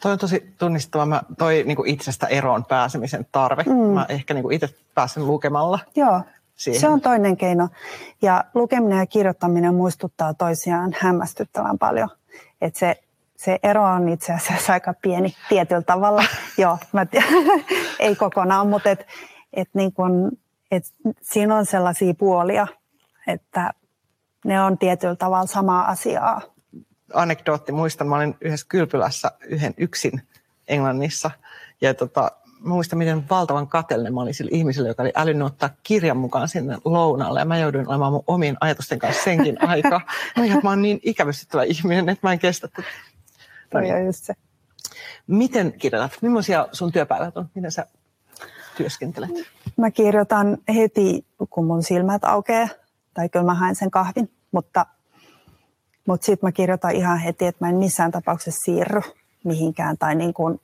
Toi 0.00 0.12
on 0.12 0.18
tosi 0.18 0.54
tunnistava. 0.58 1.06
Mä, 1.06 1.22
toi 1.38 1.62
niin 1.66 1.86
itsestä 1.86 2.26
eroon 2.26 2.64
pääsemisen 2.64 3.26
tarve. 3.32 3.62
Mm. 3.66 3.74
Mä 3.74 4.06
ehkä 4.08 4.34
niin 4.34 4.52
itse 4.52 4.68
pääsen 4.94 5.26
lukemalla. 5.26 5.78
Joo, 5.96 6.22
siihen. 6.56 6.80
se 6.80 6.88
on 6.88 7.00
toinen 7.00 7.36
keino. 7.36 7.68
Ja 8.22 8.44
lukeminen 8.54 8.98
ja 8.98 9.06
kirjoittaminen 9.06 9.74
muistuttaa 9.74 10.34
toisiaan 10.34 10.96
hämmästyttävän 11.00 11.78
paljon. 11.78 12.08
Et 12.60 12.76
se, 12.76 13.02
se 13.36 13.58
ero 13.62 13.84
on 13.84 14.08
itse 14.08 14.32
asiassa 14.32 14.72
aika 14.72 14.94
pieni 15.02 15.34
tietyllä 15.48 15.82
tavalla. 15.82 16.24
Joo, 16.58 16.78
mä 16.92 17.06
ei 17.98 18.16
kokonaan, 18.16 18.68
mutta 18.68 18.90
et, 18.90 19.06
et 19.52 19.68
niin 19.72 19.92
kun, 19.92 20.30
et 20.70 20.84
siinä 21.22 21.56
on 21.56 21.66
sellaisia 21.66 22.14
puolia, 22.14 22.66
että 23.26 23.70
ne 24.44 24.62
on 24.62 24.78
tietyllä 24.78 25.16
tavalla 25.16 25.46
samaa 25.46 25.86
asiaa. 25.88 26.40
Anekdootti, 27.14 27.72
muistan, 27.72 28.08
mä 28.08 28.16
olin 28.16 28.36
yhdessä 28.40 28.66
kylpylässä 28.68 29.30
yhden 29.46 29.74
yksin 29.76 30.22
Englannissa. 30.68 31.30
Ja 31.80 31.94
tota, 31.94 32.30
mä 32.60 32.74
muistan, 32.74 32.98
miten 32.98 33.28
valtavan 33.30 33.68
katellinen 33.68 34.14
mä 34.14 34.20
olin 34.20 34.34
sille 34.34 34.50
ihmiselle, 34.54 34.88
joka 34.88 35.02
oli 35.02 35.12
älynyt 35.14 35.46
ottaa 35.46 35.70
kirjan 35.82 36.16
mukaan 36.16 36.48
sinne 36.48 36.78
lounalle. 36.84 37.40
Ja 37.40 37.44
mä 37.44 37.58
jouduin 37.58 37.88
olemaan 37.88 38.12
mun 38.12 38.24
omien 38.26 38.56
ajatusten 38.60 38.98
kanssa 38.98 39.22
senkin 39.22 39.64
aika. 39.68 40.00
Mä, 40.36 40.44
että 40.44 40.60
mä 40.62 40.70
oon 40.70 40.82
niin 40.82 41.00
ikävystyttävä 41.02 41.62
ihminen, 41.62 42.08
että 42.08 42.26
mä 42.26 42.32
en 42.32 42.38
kestä 42.38 42.68
tätä. 42.68 42.88
No 43.74 43.80
niin. 43.80 44.06
just 44.06 44.24
se. 44.24 44.34
Miten 45.26 45.72
kirjoitat? 45.72 46.22
Millaisia 46.22 46.68
sun 46.72 46.92
työpäivät 46.92 47.36
on? 47.36 47.48
Miten 47.54 47.72
sä 47.72 47.86
työskentelet? 48.76 49.30
Mä 49.76 49.90
kirjoitan 49.90 50.58
heti, 50.74 51.24
kun 51.50 51.66
mun 51.66 51.82
silmät 51.82 52.24
aukeaa 52.24 52.68
tai 53.20 53.28
kyllä 53.28 53.44
mä 53.44 53.54
haen 53.54 53.74
sen 53.74 53.90
kahvin, 53.90 54.30
mutta, 54.52 54.86
mutta 56.06 56.24
sitten 56.24 56.46
mä 56.46 56.52
kirjoitan 56.52 56.90
ihan 56.90 57.18
heti, 57.18 57.46
että 57.46 57.64
mä 57.64 57.68
en 57.68 57.76
missään 57.76 58.10
tapauksessa 58.10 58.64
siirry 58.64 59.00
mihinkään 59.44 59.98
tai 59.98 60.14
niin 60.14 60.34
kuin 60.34 60.60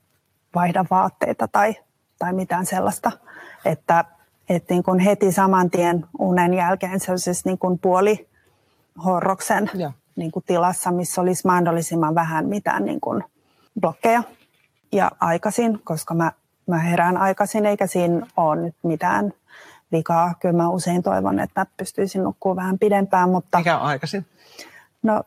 vaihda 0.54 0.84
vaatteita 0.90 1.48
tai, 1.48 1.76
tai 2.18 2.32
mitään 2.32 2.66
sellaista, 2.66 3.12
että, 3.64 4.04
että 4.48 4.74
niin 4.74 4.82
kuin 4.82 4.98
heti 4.98 5.32
saman 5.32 5.70
tien 5.70 6.06
unen 6.18 6.54
jälkeen 6.54 7.00
se 7.00 7.12
on 7.12 7.18
siis 7.18 7.44
niin 7.44 7.58
kuin 7.58 7.78
puoli 7.78 8.28
horroksen 9.04 9.70
niin 10.16 10.32
kuin 10.32 10.44
tilassa, 10.46 10.90
missä 10.90 11.20
olisi 11.20 11.46
mahdollisimman 11.46 12.14
vähän 12.14 12.46
mitään 12.46 12.84
niin 12.84 13.00
kuin 13.00 13.24
blokkeja. 13.80 14.22
Ja 14.92 15.10
aikaisin, 15.20 15.80
koska 15.84 16.14
mä, 16.14 16.32
mä 16.66 16.78
herään 16.78 17.16
aikaisin 17.16 17.66
eikä 17.66 17.86
siinä 17.86 18.26
ole 18.36 18.62
nyt 18.62 18.76
mitään 18.82 19.32
vikaa. 19.92 20.34
Kyllä 20.40 20.56
mä 20.56 20.68
usein 20.68 21.02
toivon, 21.02 21.40
että 21.40 21.60
mä 21.60 21.66
pystyisin 21.76 22.22
nukkua 22.22 22.56
vähän 22.56 22.78
pidempään. 22.78 23.30
Mutta, 23.30 23.58
Mikä 23.58 23.78
on 23.78 23.86
aikaisin? 23.86 24.26
No 25.02 25.22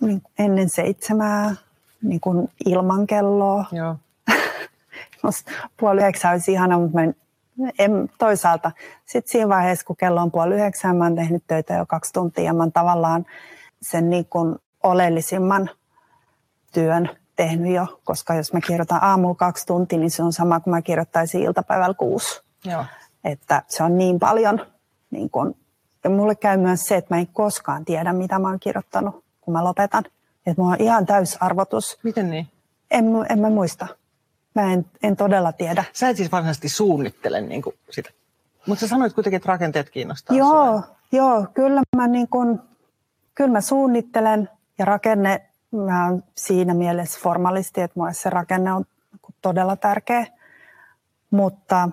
niin 0.00 0.22
ennen 0.38 0.68
seitsemää, 0.68 1.54
niin 2.02 2.20
kuin 2.20 2.48
ilman 2.66 3.06
kelloa. 3.06 3.64
Joo. 3.72 3.96
puoli 5.80 6.00
yhdeksän 6.00 6.32
olisi 6.32 6.52
ihana, 6.52 6.78
mutta 6.78 6.94
mä 6.98 7.04
en, 7.04 7.14
en, 7.78 8.10
toisaalta 8.18 8.72
sitten 9.06 9.32
siinä 9.32 9.48
vaiheessa, 9.48 9.86
kun 9.86 9.96
kello 9.96 10.22
on 10.22 10.30
puoli 10.30 10.54
yhdeksän, 10.54 10.96
mä 10.96 11.04
oon 11.04 11.16
tehnyt 11.16 11.44
töitä 11.46 11.74
jo 11.74 11.86
kaksi 11.86 12.12
tuntia 12.12 12.44
ja 12.44 12.52
mä 12.52 12.62
oon 12.62 12.72
tavallaan 12.72 13.26
sen 13.82 14.10
niin 14.10 14.26
kuin 14.26 14.56
oleellisimman 14.82 15.70
työn 16.72 17.10
tehnyt 17.36 17.74
jo, 17.74 18.00
koska 18.04 18.34
jos 18.34 18.52
mä 18.52 18.60
kirjoitan 18.60 19.02
aamulla 19.02 19.34
kaksi 19.34 19.66
tuntia, 19.66 19.98
niin 19.98 20.10
se 20.10 20.22
on 20.22 20.32
sama 20.32 20.60
kuin 20.60 20.74
mä 20.74 20.82
kirjoittaisin 20.82 21.42
iltapäivällä 21.42 21.94
kuusi. 21.94 22.42
Joo 22.64 22.84
että 23.24 23.62
se 23.68 23.82
on 23.82 23.98
niin 23.98 24.18
paljon. 24.18 24.66
Niin 25.10 25.30
kun, 25.30 25.54
ja 26.04 26.10
mulle 26.10 26.34
käy 26.34 26.56
myös 26.56 26.80
se, 26.80 26.96
että 26.96 27.14
mä 27.14 27.20
en 27.20 27.26
koskaan 27.26 27.84
tiedä, 27.84 28.12
mitä 28.12 28.38
mä 28.38 28.48
oon 28.48 28.60
kirjoittanut, 28.60 29.24
kun 29.40 29.52
mä 29.52 29.64
lopetan. 29.64 30.04
Että 30.46 30.62
mulla 30.62 30.72
on 30.72 30.80
ihan 30.80 31.06
täysarvotus. 31.06 31.98
Miten 32.02 32.30
niin? 32.30 32.46
En, 32.90 33.04
en 33.28 33.38
mä 33.38 33.50
muista. 33.50 33.86
Mä 34.54 34.72
en, 34.72 34.86
en 35.02 35.16
todella 35.16 35.52
tiedä. 35.52 35.84
Sä 35.92 36.08
et 36.08 36.16
siis 36.16 36.32
varsinaisesti 36.32 36.68
suunnittele 36.68 37.40
niin 37.40 37.62
kuin 37.62 37.76
sitä. 37.90 38.10
Mutta 38.66 38.80
sä 38.80 38.88
sanoit 38.88 39.12
kuitenkin, 39.12 39.36
että 39.36 39.48
rakenteet 39.48 39.90
kiinnostaa 39.90 40.36
Joo, 40.36 40.82
joo 41.12 41.46
kyllä, 41.54 41.82
mä 41.96 42.06
niin 42.06 42.28
kun, 42.28 42.62
kyllä 43.34 43.50
mä 43.50 43.60
suunnittelen 43.60 44.48
ja 44.78 44.84
rakenne, 44.84 45.48
mä 45.70 46.06
oon 46.06 46.22
siinä 46.34 46.74
mielessä 46.74 47.20
formalisti, 47.22 47.80
että 47.80 48.00
mulle 48.00 48.14
se 48.14 48.30
rakenne 48.30 48.72
on 48.72 48.84
todella 49.42 49.76
tärkeä. 49.76 50.26
Mutta 51.30 51.88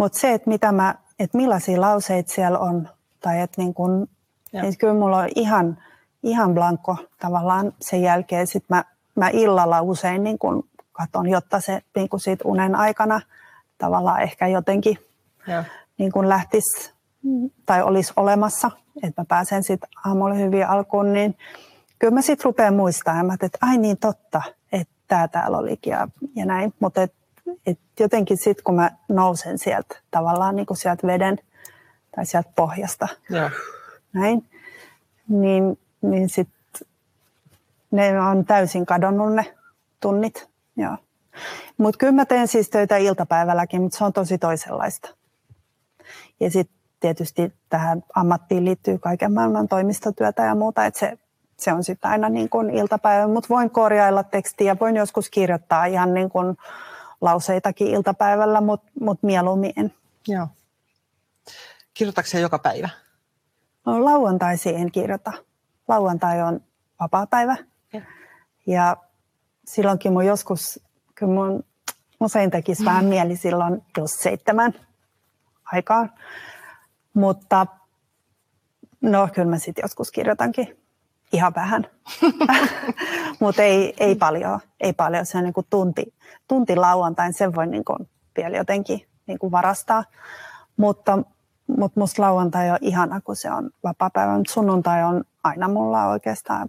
mutta 0.00 0.18
se, 0.18 0.34
että, 0.34 0.50
mitä 0.50 0.72
mä, 0.72 0.94
että 1.18 1.36
millaisia 1.36 1.80
lauseita 1.80 2.32
siellä 2.32 2.58
on, 2.58 2.88
tai 3.20 3.40
että 3.40 3.62
niin 3.62 3.74
kun, 3.74 4.08
niin 4.52 4.78
kyllä 4.78 4.94
mulla 4.94 5.18
on 5.18 5.28
ihan 5.34 5.78
ihan 6.22 6.54
blanko 6.54 6.96
tavallaan 7.20 7.72
sen 7.80 8.02
jälkeen. 8.02 8.46
Sitten 8.46 8.76
mä, 8.76 8.84
mä 9.14 9.28
illalla 9.28 9.82
usein 9.82 10.24
niin 10.24 10.38
kun 10.38 10.68
katon, 10.92 11.28
jotta 11.28 11.60
se 11.60 11.82
niin 11.96 12.08
kun 12.08 12.20
siitä 12.20 12.44
unen 12.48 12.74
aikana 12.74 13.20
tavallaan 13.78 14.22
ehkä 14.22 14.46
jotenkin 14.46 14.98
ja. 15.46 15.64
niin 15.98 16.12
kun 16.12 16.28
lähtisi 16.28 16.92
tai 17.66 17.82
olisi 17.82 18.12
olemassa, 18.16 18.70
että 19.02 19.22
mä 19.22 19.24
pääsen 19.28 19.62
sitten 19.62 19.90
aamulla 20.04 20.34
hyvin 20.34 20.66
alkuun, 20.66 21.12
niin 21.12 21.38
kyllä 21.98 22.14
mä 22.14 22.22
sitten 22.22 22.44
rupean 22.44 22.74
muistamaan, 22.74 23.38
että 23.42 23.58
ai 23.60 23.78
niin 23.78 23.96
totta, 23.96 24.42
että 24.72 24.94
tämä 25.08 25.28
täällä 25.28 25.58
olikin 25.58 25.90
ja, 25.90 26.08
ja 26.36 26.46
näin. 26.46 26.74
Mutta 26.80 27.02
et, 27.02 27.14
et 27.66 27.78
jotenkin 28.00 28.36
sitten 28.36 28.64
kun 28.64 28.74
mä 28.74 28.90
nousen 29.08 29.58
sieltä 29.58 29.98
tavallaan 30.10 30.56
niin 30.56 30.66
kuin 30.66 30.76
sieltä 30.76 31.06
veden 31.06 31.38
tai 32.16 32.26
sieltä 32.26 32.50
pohjasta, 32.56 33.08
ja. 33.30 33.50
näin, 34.12 34.48
niin, 35.28 35.78
niin 36.02 36.28
sitten 36.28 36.60
ne 37.90 38.20
on 38.20 38.44
täysin 38.44 38.86
kadonnut 38.86 39.34
ne 39.34 39.54
tunnit. 40.00 40.50
Mutta 41.76 41.98
kyllä 41.98 42.12
mä 42.12 42.24
teen 42.24 42.48
siis 42.48 42.70
töitä 42.70 42.96
iltapäivälläkin, 42.96 43.82
mutta 43.82 43.98
se 43.98 44.04
on 44.04 44.12
tosi 44.12 44.38
toisenlaista. 44.38 45.08
Ja 46.40 46.50
sitten 46.50 46.76
tietysti 47.00 47.52
tähän 47.68 48.02
ammattiin 48.14 48.64
liittyy 48.64 48.98
kaiken 48.98 49.32
maailman 49.32 49.68
toimistotyötä 49.68 50.44
ja 50.44 50.54
muuta, 50.54 50.86
että 50.86 51.00
se, 51.00 51.18
se 51.56 51.72
on 51.72 51.84
sitten 51.84 52.10
aina 52.10 52.28
niin 52.28 52.48
kuin 52.48 52.70
iltapäivä, 52.70 53.28
mutta 53.28 53.48
voin 53.48 53.70
korjailla 53.70 54.22
tekstiä, 54.22 54.76
voin 54.80 54.96
joskus 54.96 55.30
kirjoittaa 55.30 55.84
ihan 55.84 56.14
niin 56.14 56.30
kuin 56.30 56.56
lauseitakin 57.20 57.86
iltapäivällä, 57.86 58.60
mutta 58.60 58.90
mut 59.00 59.22
mieluummin 59.22 59.72
en. 59.76 59.94
Joo. 60.28 60.48
Kirjoitatko 61.94 62.38
joka 62.38 62.58
päivä? 62.58 62.88
No, 63.86 64.04
lauantaisiin 64.04 64.76
en 64.76 64.92
kirjoita. 64.92 65.32
Lauantai 65.88 66.42
on 66.42 66.60
vapaa-päivä. 67.00 67.56
Ja, 67.92 68.00
ja 68.66 68.96
silloinkin 69.66 70.12
mun 70.12 70.26
joskus, 70.26 70.80
kyllä 71.14 71.32
mun 71.32 71.64
usein 72.20 72.50
tekisi 72.50 72.84
vähän 72.84 73.04
mieli 73.14 73.36
silloin 73.36 73.82
jos 73.96 74.10
seitsemän 74.22 74.72
aikaan. 75.64 76.12
Mutta 77.14 77.66
no 79.00 79.28
kyllä 79.34 79.50
mä 79.50 79.58
sitten 79.58 79.82
joskus 79.82 80.10
kirjoitankin 80.10 80.79
ihan 81.32 81.54
vähän, 81.54 81.86
mutta 83.40 83.62
ei, 83.62 83.94
ei 84.00 84.14
paljon. 84.14 84.60
Ei 84.80 84.92
paljon. 84.92 85.26
Se 85.26 85.38
on 85.38 85.44
niin 85.44 85.54
kuin 85.54 85.66
tunti, 85.70 86.14
tunti 86.48 86.76
lauantain, 86.76 87.32
sen 87.32 87.54
voi 87.54 87.66
niin 87.66 87.84
kuin 87.84 88.08
vielä 88.36 88.56
jotenkin 88.56 89.06
niin 89.26 89.38
kuin 89.38 89.52
varastaa. 89.52 90.04
Mutta, 90.76 91.18
mutta 91.78 92.00
musta 92.00 92.22
lauantai 92.22 92.70
on 92.70 92.78
ihana, 92.80 93.20
kun 93.20 93.36
se 93.36 93.50
on 93.50 93.70
vapaa-päivä, 93.84 94.36
mutta 94.36 94.52
sunnuntai 94.52 95.04
on 95.04 95.24
aina 95.44 95.68
mulla 95.68 96.06
oikeastaan 96.06 96.68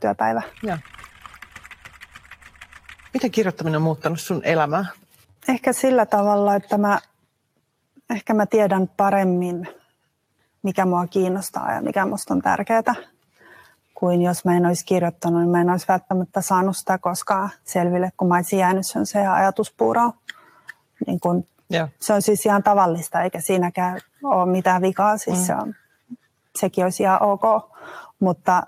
työpäivä. 0.00 0.42
Ja. 0.62 0.78
Miten 3.14 3.30
kirjoittaminen 3.30 3.76
on 3.76 3.82
muuttanut 3.82 4.20
sun 4.20 4.44
elämää? 4.44 4.86
Ehkä 5.48 5.72
sillä 5.72 6.06
tavalla, 6.06 6.54
että 6.54 6.78
mä 6.78 6.98
ehkä 8.10 8.34
mä 8.34 8.46
tiedän 8.46 8.88
paremmin, 8.96 9.68
mikä 10.62 10.86
mua 10.86 11.06
kiinnostaa 11.06 11.72
ja 11.72 11.82
mikä 11.82 12.06
musta 12.06 12.34
on 12.34 12.42
tärkeää, 12.42 12.94
kuin 13.98 14.22
jos 14.22 14.44
mä 14.44 14.56
en 14.56 14.66
olisi 14.66 14.84
kirjoittanut, 14.84 15.40
niin 15.40 15.50
mä 15.50 15.60
en 15.60 15.70
olisi 15.70 15.88
välttämättä 15.88 16.40
saanut 16.40 16.76
sitä 16.76 16.98
koskaan 16.98 17.50
selville, 17.64 18.10
kun 18.16 18.28
mä 18.28 18.34
olisin 18.34 18.58
jäänyt 18.58 18.86
sen 18.86 19.06
se 19.06 19.26
ajatuspuuroon. 19.26 20.12
Niin 21.06 21.20
kun, 21.20 21.48
yeah. 21.74 21.88
Se 22.00 22.12
on 22.12 22.22
siis 22.22 22.46
ihan 22.46 22.62
tavallista, 22.62 23.22
eikä 23.22 23.40
siinäkään 23.40 24.00
ole 24.24 24.52
mitään 24.52 24.82
vikaa, 24.82 25.18
siis 25.18 25.38
mm. 25.38 25.44
se 25.44 25.54
on, 25.54 25.74
sekin 26.58 26.84
olisi 26.84 27.02
ihan 27.02 27.22
ok, 27.22 27.42
mutta, 28.20 28.62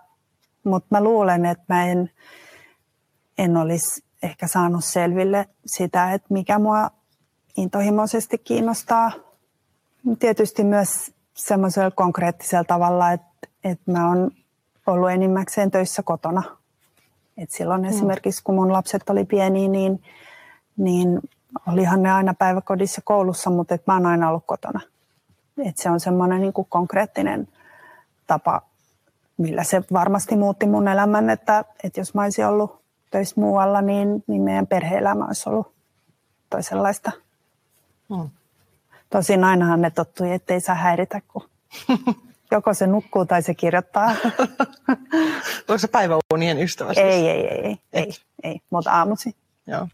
mutta 0.65 0.89
mä 0.91 1.03
luulen, 1.03 1.47
että 1.47 1.65
mä 1.69 1.87
en, 1.87 2.11
en 3.39 3.57
olisi 3.57 4.05
ehkä 4.23 4.47
saanut 4.47 4.85
selville 4.85 5.49
sitä, 5.67 6.13
että 6.13 6.29
mikä 6.31 6.59
mua 6.59 6.91
intohimoisesti 7.57 8.39
kiinnostaa– 8.39 9.13
Tietysti 10.19 10.65
myös 10.65 11.13
semmoisella 11.35 11.91
konkreettisella 11.91 12.65
tavalla, 12.65 13.13
että, 13.13 13.49
että 13.65 13.93
mä 13.93 14.09
oon 14.09 14.31
ollut 14.93 15.11
enimmäkseen 15.11 15.71
töissä 15.71 16.03
kotona. 16.03 16.43
Et 17.37 17.51
silloin 17.51 17.83
mm. 17.83 17.89
esimerkiksi, 17.89 18.43
kun 18.45 18.55
mun 18.55 18.73
lapset 18.73 19.11
oli 19.11 19.25
pieniä, 19.25 19.69
niin, 19.69 20.03
niin 20.77 21.21
olihan 21.67 22.03
ne 22.03 22.13
aina 22.13 22.35
päiväkodissa 22.35 23.01
koulussa, 23.05 23.51
mutta 23.51 23.75
et 23.75 23.87
mä 23.87 23.95
oon 23.95 24.07
aina 24.07 24.29
ollut 24.29 24.47
kotona. 24.47 24.81
Et 25.65 25.77
se 25.77 25.91
on 25.91 26.01
semmoinen 26.01 26.41
niin 26.41 26.53
konkreettinen 26.69 27.49
tapa, 28.27 28.63
millä 29.37 29.65
se 29.65 29.83
varmasti 29.93 30.37
muutti 30.37 30.67
mun 30.67 30.89
elämän, 30.89 31.31
että, 31.31 31.65
että 31.85 32.01
jos 32.01 32.15
mä 32.15 32.23
olisin 32.23 32.47
ollut 32.47 32.83
töissä 33.11 33.41
muualla, 33.41 33.83
niin, 33.83 34.25
niin 34.27 34.43
meidän 34.43 34.67
perhe-elämä 34.67 35.27
olisi 35.27 35.49
ollut 35.49 35.73
toisenlaista. 36.51 37.13
Mm. 38.09 38.29
Tosin 39.11 39.45
ainahan 39.45 39.83
ne 39.83 39.91
tottui, 39.91 40.33
ettei 40.33 40.61
saa 40.61 40.75
häiritä, 40.75 41.21
kun 41.33 41.43
joko 42.51 42.75
se 42.75 42.87
nukkuu 42.87 43.27
tai 43.27 43.43
se 43.43 43.55
kirjoittaa. 43.55 44.07
Onko 45.69 45.79
se 45.79 45.89
päiväunien 45.89 46.59
ystävä? 46.59 46.95
Siis? 46.95 47.07
Ei, 47.07 47.29
ei, 47.29 47.49
ei, 47.49 47.61
ei, 47.63 47.77
ei, 47.93 48.13
ei, 48.43 48.61
mutta 48.71 48.93
aamusi. 48.93 49.37
Joo. 49.67 49.89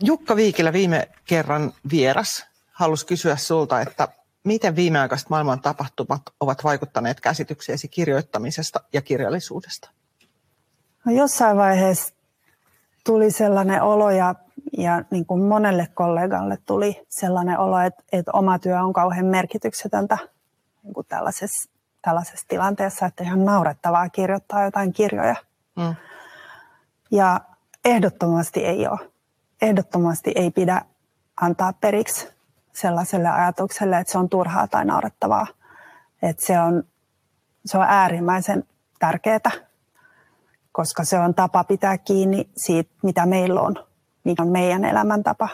Jukka 0.00 0.36
Viikilä 0.36 0.72
viime 0.72 1.08
kerran 1.24 1.72
vieras 1.90 2.46
halusi 2.72 3.06
kysyä 3.06 3.36
sulta, 3.36 3.80
että 3.80 4.08
miten 4.44 4.76
viimeaikaiset 4.76 5.30
maailman 5.30 5.60
tapahtumat 5.60 6.22
ovat 6.40 6.64
vaikuttaneet 6.64 7.20
käsitykseesi 7.20 7.88
kirjoittamisesta 7.88 8.80
ja 8.92 9.02
kirjallisuudesta? 9.02 9.90
No 11.04 11.12
jossain 11.12 11.56
vaiheessa 11.56 12.14
tuli 13.04 13.30
sellainen 13.30 13.82
olo 13.82 14.10
ja 14.10 14.34
ja 14.78 15.04
niin 15.10 15.26
kuin 15.26 15.42
monelle 15.42 15.88
kollegalle 15.94 16.58
tuli 16.66 17.02
sellainen 17.08 17.58
olo, 17.58 17.80
että, 17.80 18.02
että 18.12 18.30
oma 18.34 18.58
työ 18.58 18.82
on 18.82 18.92
kauhean 18.92 19.26
merkityksetöntä 19.26 20.18
niin 20.86 20.94
kuin 20.94 21.06
tällaisessa, 21.06 21.70
tällaisessa 22.02 22.46
tilanteessa, 22.48 23.06
että 23.06 23.24
ihan 23.24 23.44
naurettavaa 23.44 24.08
kirjoittaa 24.08 24.64
jotain 24.64 24.92
kirjoja. 24.92 25.36
Mm. 25.76 25.94
Ja 27.10 27.40
ehdottomasti 27.84 28.64
ei 28.64 28.88
ole. 28.88 29.10
Ehdottomasti 29.62 30.32
ei 30.34 30.50
pidä 30.50 30.82
antaa 31.40 31.72
periksi 31.72 32.28
sellaiselle 32.72 33.28
ajatukselle, 33.28 33.98
että 33.98 34.12
se 34.12 34.18
on 34.18 34.28
turhaa 34.28 34.68
tai 34.68 34.84
naurettavaa. 34.84 35.46
Että 36.22 36.46
se 36.46 36.60
on, 36.60 36.82
se 37.66 37.78
on 37.78 37.84
äärimmäisen 37.88 38.64
tärkeää, 38.98 39.50
koska 40.72 41.04
se 41.04 41.18
on 41.18 41.34
tapa 41.34 41.64
pitää 41.64 41.98
kiinni 41.98 42.50
siitä, 42.56 42.90
mitä 43.02 43.26
meillä 43.26 43.60
on 43.60 43.86
mikä 44.26 44.42
on 44.42 44.48
meidän 44.48 44.84
elämäntapa 44.84 45.48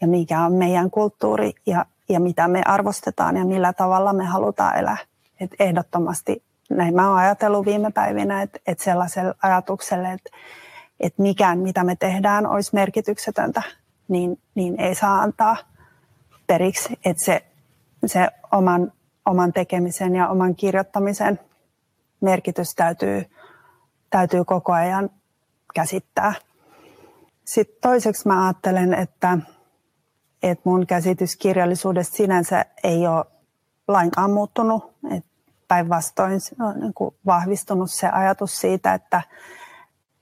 ja 0.00 0.06
mikä 0.06 0.40
on 0.40 0.52
meidän 0.52 0.90
kulttuuri 0.90 1.52
ja, 1.66 1.86
ja 2.12 2.20
mitä 2.20 2.48
me 2.48 2.62
arvostetaan 2.66 3.36
ja 3.36 3.44
millä 3.44 3.72
tavalla 3.72 4.12
me 4.12 4.24
halutaan 4.24 4.76
elää. 4.76 4.96
Et 5.40 5.50
ehdottomasti 5.58 6.42
näin 6.76 6.94
mä 6.94 7.08
oon 7.08 7.18
ajatellut 7.18 7.66
viime 7.66 7.90
päivinä, 7.90 8.42
että, 8.42 8.58
että 8.66 8.84
sellaiselle 8.84 9.34
ajatukselle, 9.42 10.12
että, 10.12 10.30
että 11.00 11.22
mikään 11.22 11.58
mitä 11.58 11.84
me 11.84 11.96
tehdään 11.96 12.46
olisi 12.46 12.74
merkityksetöntä, 12.74 13.62
niin, 14.08 14.40
niin 14.54 14.80
ei 14.80 14.94
saa 14.94 15.20
antaa 15.20 15.56
periksi. 16.46 16.98
Että 17.04 17.24
se, 17.24 17.44
se 18.06 18.28
oman, 18.52 18.92
oman 19.26 19.52
tekemisen 19.52 20.14
ja 20.14 20.28
oman 20.28 20.54
kirjoittamisen 20.54 21.40
merkitys 22.20 22.74
täytyy, 22.76 23.24
täytyy 24.10 24.44
koko 24.44 24.72
ajan 24.72 25.10
käsittää. 25.74 26.32
Sitten 27.44 27.76
toiseksi 27.82 28.28
mä 28.28 28.46
ajattelen, 28.46 28.94
että, 28.94 29.38
että 30.42 30.62
mun 30.64 30.86
käsitys 30.86 31.36
kirjallisuudesta 31.36 32.16
sinänsä 32.16 32.64
ei 32.84 33.06
ole 33.06 33.24
lainkaan 33.88 34.30
muuttunut. 34.30 34.92
Päinvastoin 35.68 36.40
on 36.60 36.80
niin 36.80 36.94
kuin 36.94 37.14
vahvistunut 37.26 37.90
se 37.90 38.08
ajatus 38.08 38.56
siitä, 38.56 38.94
että 38.94 39.22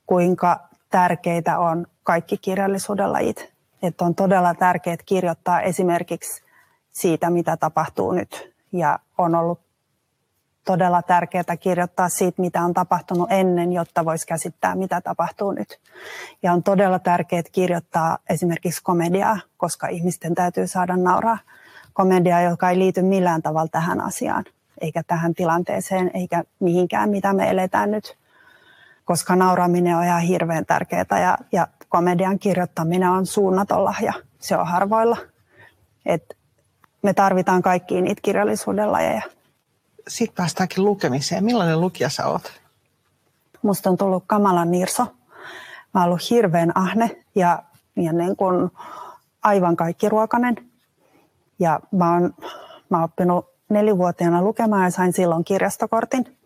kuinka 0.06 0.60
tärkeitä 0.90 1.58
on 1.58 1.86
kaikki 2.02 2.38
kirjallisuuden 2.38 3.12
lajit. 3.12 3.52
Että 3.82 4.04
on 4.04 4.14
todella 4.14 4.54
tärkeää 4.54 4.96
kirjoittaa 5.06 5.60
esimerkiksi 5.60 6.42
siitä, 6.90 7.30
mitä 7.30 7.56
tapahtuu 7.56 8.12
nyt. 8.12 8.54
Ja 8.72 8.98
on 9.18 9.34
ollut 9.34 9.60
todella 10.64 11.02
tärkeää 11.02 11.56
kirjoittaa 11.60 12.08
siitä, 12.08 12.42
mitä 12.42 12.62
on 12.62 12.74
tapahtunut 12.74 13.32
ennen, 13.32 13.72
jotta 13.72 14.04
voisi 14.04 14.26
käsittää, 14.26 14.74
mitä 14.74 15.00
tapahtuu 15.00 15.52
nyt. 15.52 15.80
Ja 16.42 16.52
on 16.52 16.62
todella 16.62 16.98
tärkeää 16.98 17.42
kirjoittaa 17.52 18.18
esimerkiksi 18.30 18.82
komediaa, 18.82 19.38
koska 19.56 19.88
ihmisten 19.88 20.34
täytyy 20.34 20.66
saada 20.66 20.96
nauraa. 20.96 21.38
Komediaa, 21.92 22.40
joka 22.42 22.70
ei 22.70 22.78
liity 22.78 23.02
millään 23.02 23.42
tavalla 23.42 23.68
tähän 23.68 24.00
asiaan, 24.00 24.44
eikä 24.80 25.02
tähän 25.06 25.34
tilanteeseen, 25.34 26.10
eikä 26.14 26.44
mihinkään, 26.60 27.10
mitä 27.10 27.32
me 27.32 27.50
eletään 27.50 27.90
nyt. 27.90 28.16
Koska 29.04 29.36
nauraminen 29.36 29.96
on 29.96 30.04
ihan 30.04 30.22
hirveän 30.22 30.66
tärkeää 30.66 31.20
ja, 31.22 31.38
ja 31.52 31.68
komedian 31.88 32.38
kirjoittaminen 32.38 33.10
on 33.10 33.26
suunnaton 33.26 33.84
lahja. 33.84 34.12
Se 34.38 34.56
on 34.56 34.66
harvoilla. 34.66 35.16
Et 36.06 36.36
me 37.02 37.14
tarvitaan 37.14 37.62
kaikkiin 37.62 38.04
niitä 38.04 38.20
kirjallisuuden 38.22 38.92
lajeja 38.92 39.22
sitten 40.08 40.36
päästäänkin 40.36 40.84
lukemiseen. 40.84 41.44
Millainen 41.44 41.80
lukija 41.80 42.08
sä 42.08 42.26
oot? 42.26 42.60
musta 43.62 43.90
on 43.90 43.96
tullut 43.96 44.24
kamalan 44.26 44.70
nirso. 44.70 45.06
Mä 45.94 46.00
oon 46.00 46.04
ollut 46.04 46.30
hirveän 46.30 46.72
ahne 46.74 47.24
ja, 47.34 47.62
ja 47.96 48.12
niin 48.12 48.36
kuin 48.36 48.70
aivan 49.42 49.76
kaikki 49.76 50.08
ruokanen. 50.08 50.56
Ja 51.58 51.80
mä 51.92 52.12
oon, 52.12 52.34
mä 52.90 52.96
oon 52.96 53.04
oppinut 53.04 53.46
nelivuotiaana 53.68 54.42
lukemaan 54.42 54.84
ja 54.84 54.90
sain 54.90 55.12
silloin 55.12 55.44
kirjastokortin. 55.44 56.38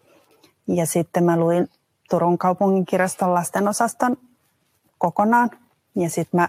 Ja 0.68 0.86
sitten 0.86 1.24
mä 1.24 1.36
luin 1.36 1.68
Turun 2.10 2.38
kaupungin 2.38 2.86
kirjaston 2.86 3.34
lastenosaston 3.34 4.16
kokonaan. 4.98 5.50
Ja 5.96 6.10
sitten 6.10 6.40
mä 6.40 6.48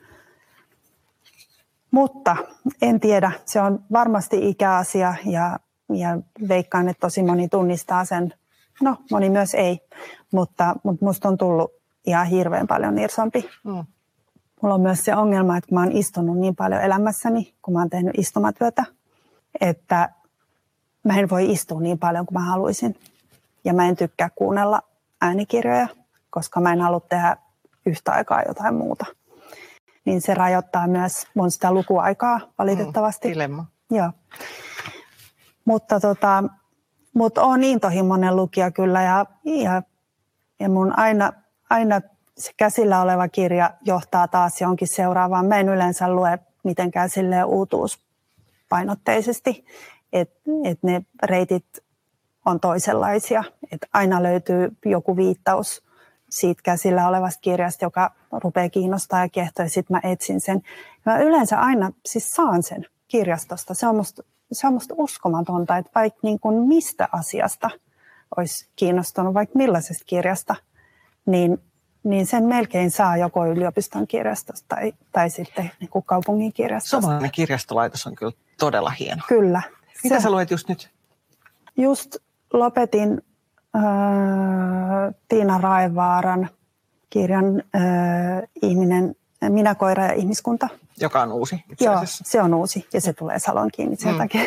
Mutta 1.91 2.35
en 2.81 2.99
tiedä, 2.99 3.31
se 3.45 3.61
on 3.61 3.83
varmasti 3.91 4.49
ikäasia 4.49 5.15
ja, 5.25 5.59
ja 5.93 6.19
veikkaan, 6.47 6.89
että 6.89 7.01
tosi 7.01 7.23
moni 7.23 7.49
tunnistaa 7.49 8.05
sen. 8.05 8.33
No, 8.81 8.97
moni 9.11 9.29
myös 9.29 9.53
ei, 9.53 9.79
mutta, 10.31 10.75
mutta 10.83 11.05
musta 11.05 11.27
on 11.27 11.37
tullut 11.37 11.71
ihan 12.05 12.27
hirveän 12.27 12.67
paljon 12.67 12.95
nirsompi. 12.95 13.49
Mm. 13.63 13.85
Mulla 14.61 14.75
on 14.75 14.81
myös 14.81 15.05
se 15.05 15.15
ongelma, 15.15 15.57
että 15.57 15.75
mä 15.75 15.79
oon 15.79 15.91
istunut 15.91 16.37
niin 16.37 16.55
paljon 16.55 16.81
elämässäni, 16.81 17.53
kun 17.61 17.73
mä 17.73 17.79
oon 17.79 17.89
tehnyt 17.89 18.17
istumatyötä, 18.17 18.85
että 19.61 20.09
mä 21.03 21.19
en 21.19 21.29
voi 21.29 21.51
istua 21.51 21.81
niin 21.81 21.99
paljon 21.99 22.25
kuin 22.25 22.33
mä 22.33 22.45
haluaisin. 22.45 22.95
Ja 23.63 23.73
mä 23.73 23.87
en 23.87 23.95
tykkää 23.95 24.29
kuunnella 24.35 24.81
äänikirjoja, 25.21 25.87
koska 26.29 26.61
mä 26.61 26.73
en 26.73 26.81
halua 26.81 26.99
tehdä 26.99 27.37
yhtä 27.85 28.11
aikaa 28.11 28.41
jotain 28.47 28.75
muuta 28.75 29.05
niin 30.05 30.21
se 30.21 30.33
rajoittaa 30.33 30.87
myös 30.87 31.27
mun 31.33 31.51
sitä 31.51 31.73
lukuaikaa 31.73 32.39
valitettavasti. 32.57 33.27
Mm, 33.27 33.33
dilemma. 33.33 33.65
Joo. 33.91 34.11
Mutta 35.65 35.99
tota, 35.99 36.43
mutta 37.13 37.43
on 37.43 37.63
intohimoinen 37.63 38.35
lukija 38.35 38.71
kyllä 38.71 39.01
ja, 39.01 39.25
ja, 39.45 39.83
ja 40.59 40.69
mun 40.69 40.99
aina, 40.99 41.33
aina 41.69 42.01
se 42.37 42.51
käsillä 42.57 43.01
oleva 43.01 43.27
kirja 43.27 43.71
johtaa 43.81 44.27
taas 44.27 44.61
johonkin 44.61 44.87
seuraavaan. 44.87 45.45
Mä 45.45 45.59
en 45.59 45.69
yleensä 45.69 46.15
lue 46.15 46.39
mitenkään 46.63 47.09
silleen 47.09 47.45
uutuuspainotteisesti, 47.45 49.65
että 50.13 50.41
et 50.63 50.83
ne 50.83 51.01
reitit 51.23 51.65
on 52.45 52.59
toisenlaisia. 52.59 53.43
Et 53.71 53.85
aina 53.93 54.23
löytyy 54.23 54.77
joku 54.85 55.17
viittaus 55.17 55.83
siitä 56.31 56.61
käsillä 56.63 57.07
olevasta 57.07 57.41
kirjasta, 57.41 57.85
joka 57.85 58.11
rupeaa 58.31 58.69
kiinnostaa 58.69 59.21
ja 59.21 59.29
kehtoa, 59.29 59.65
ja 59.65 59.69
sitten 59.69 59.97
mä 59.97 60.11
etsin 60.11 60.41
sen. 60.41 60.61
Mä 61.05 61.19
yleensä 61.19 61.59
aina 61.59 61.91
siis 62.05 62.29
saan 62.29 62.63
sen 62.63 62.85
kirjastosta. 63.07 63.73
Se 63.73 63.87
on 63.87 63.95
musta, 63.95 64.23
se 64.51 64.67
on 64.67 64.73
musta 64.73 64.95
uskomatonta, 64.97 65.77
että 65.77 65.91
vaikka 65.95 66.19
niin 66.23 66.39
kuin 66.39 66.67
mistä 66.67 67.09
asiasta 67.11 67.69
olisi 68.37 68.69
kiinnostunut, 68.75 69.33
vaikka 69.33 69.57
millaisesta 69.57 70.03
kirjasta, 70.05 70.55
niin, 71.25 71.57
niin 72.03 72.25
sen 72.25 72.43
melkein 72.43 72.91
saa 72.91 73.17
joko 73.17 73.45
yliopiston 73.45 74.07
kirjastosta 74.07 74.65
tai, 74.67 74.93
tai 75.11 75.29
sitten 75.29 75.71
niin 75.79 75.89
kuin 75.89 76.05
kaupungin 76.05 76.53
kirjastosta. 76.53 77.01
Suomalainen 77.01 77.31
kirjastolaitos 77.31 78.07
on 78.07 78.15
kyllä 78.15 78.31
todella 78.59 78.89
hieno. 78.89 79.21
Kyllä. 79.27 79.61
Mitä 80.03 80.15
se, 80.15 80.23
sä 80.23 80.31
luet 80.31 80.51
just 80.51 80.69
nyt? 80.69 80.89
Just 81.77 82.15
lopetin 82.53 83.21
äh, 83.75 85.13
Tiina 85.27 85.57
Raivaaran 85.57 86.49
kirjan 87.09 87.63
äh, 87.75 87.81
ihminen, 88.61 89.15
Minä, 89.49 89.75
koira 89.75 90.05
ja 90.05 90.13
ihmiskunta. 90.13 90.67
Joka 90.99 91.21
on 91.21 91.31
uusi 91.31 91.63
Joo, 91.79 91.99
se 92.05 92.41
on 92.41 92.53
uusi 92.53 92.87
ja 92.93 93.01
se 93.01 93.13
tulee 93.13 93.39
salon 93.39 93.69
kiinni 93.73 93.95
sen 93.95 94.11
mm. 94.11 94.17
takia. 94.17 94.41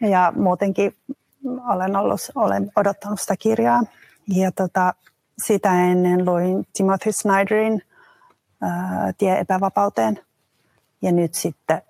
ja 0.00 0.32
muutenkin 0.36 0.94
olen, 1.68 1.96
ollut, 1.96 2.20
olen 2.34 2.72
odottanut 2.76 3.20
sitä 3.20 3.36
kirjaa. 3.36 3.82
Ja 4.28 4.52
tota, 4.52 4.94
sitä 5.38 5.84
ennen 5.84 6.24
luin 6.24 6.66
Timothy 6.72 7.12
Snyderin 7.12 7.82
äh, 8.62 9.14
Tie 9.18 9.38
epävapauteen. 9.38 10.20
Ja 11.02 11.12
nyt 11.12 11.34
sitten 11.34 11.82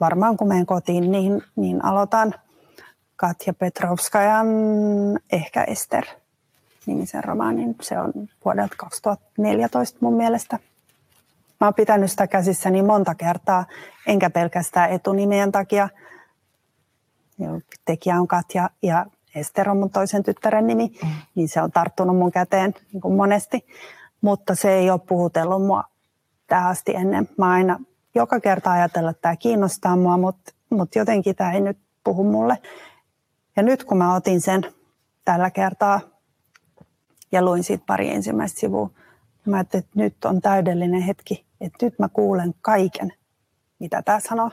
varmaan 0.00 0.36
kun 0.36 0.48
menen 0.48 0.66
kotiin, 0.66 1.12
niin, 1.12 1.42
niin 1.56 1.84
aloitan– 1.84 2.34
Katja 3.16 3.54
Petrovskajan 3.54 4.46
Ehkä 5.32 5.64
Ester 5.64 6.04
nimisen 6.86 7.24
romaanin. 7.24 7.76
Se 7.80 7.98
on 7.98 8.12
vuodelta 8.44 8.74
2014 8.76 9.98
mun 10.00 10.16
mielestä. 10.16 10.58
Mä 11.60 11.66
oon 11.66 11.74
pitänyt 11.74 12.10
sitä 12.10 12.26
käsissäni 12.26 12.82
monta 12.82 13.14
kertaa, 13.14 13.66
enkä 14.06 14.30
pelkästään 14.30 14.90
etunimien 14.90 15.52
takia. 15.52 15.88
Tekijä 17.84 18.20
on 18.20 18.28
Katja 18.28 18.70
ja 18.82 19.06
Ester 19.34 19.70
on 19.70 19.76
mun 19.76 19.90
toisen 19.90 20.22
tyttären 20.22 20.66
nimi, 20.66 20.92
niin 21.34 21.48
se 21.48 21.62
on 21.62 21.72
tarttunut 21.72 22.16
mun 22.16 22.32
käteen 22.32 22.74
niin 22.92 23.00
kuin 23.00 23.14
monesti. 23.14 23.66
Mutta 24.20 24.54
se 24.54 24.72
ei 24.72 24.90
ole 24.90 25.00
puhutellut 25.08 25.66
mua 25.66 25.84
tähän 26.46 26.70
asti 26.70 26.94
ennen. 26.94 27.28
Mä 27.38 27.50
aina 27.50 27.80
joka 28.14 28.40
kerta 28.40 28.72
ajatellut, 28.72 29.10
että 29.10 29.22
tämä 29.22 29.36
kiinnostaa 29.36 29.96
mua, 29.96 30.16
mutta, 30.16 30.52
mutta 30.70 30.98
jotenkin 30.98 31.36
tämä 31.36 31.52
ei 31.52 31.60
nyt 31.60 31.78
puhu 32.04 32.24
mulle. 32.24 32.58
Ja 33.56 33.62
nyt 33.62 33.84
kun 33.84 33.98
mä 33.98 34.14
otin 34.14 34.40
sen 34.40 34.62
tällä 35.24 35.50
kertaa 35.50 36.00
ja 37.32 37.42
luin 37.42 37.64
siitä 37.64 37.84
pari 37.86 38.10
ensimmäistä 38.10 38.60
sivua, 38.60 38.90
mä 39.46 39.56
ajattelin, 39.56 39.84
että 39.84 39.98
nyt 39.98 40.24
on 40.24 40.40
täydellinen 40.40 41.02
hetki, 41.02 41.44
että 41.60 41.86
nyt 41.86 41.98
mä 41.98 42.08
kuulen 42.08 42.54
kaiken, 42.62 43.12
mitä 43.78 44.02
tämä 44.02 44.20
sanoo. 44.20 44.50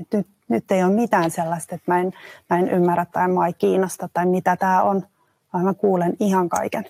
Että 0.00 0.16
nyt, 0.16 0.26
nyt 0.48 0.70
ei 0.70 0.84
ole 0.84 0.92
mitään 0.92 1.30
sellaista, 1.30 1.74
että 1.74 1.92
mä 1.92 2.00
en, 2.00 2.12
mä 2.50 2.58
en 2.58 2.68
ymmärrä 2.68 3.04
tai 3.04 3.28
mä 3.28 3.46
ei 3.46 3.52
kiinnosta 3.52 4.08
tai 4.12 4.26
mitä 4.26 4.56
tämä 4.56 4.82
on, 4.82 5.06
vaan 5.52 5.64
mä 5.64 5.74
kuulen 5.74 6.16
ihan 6.20 6.48
kaiken. 6.48 6.84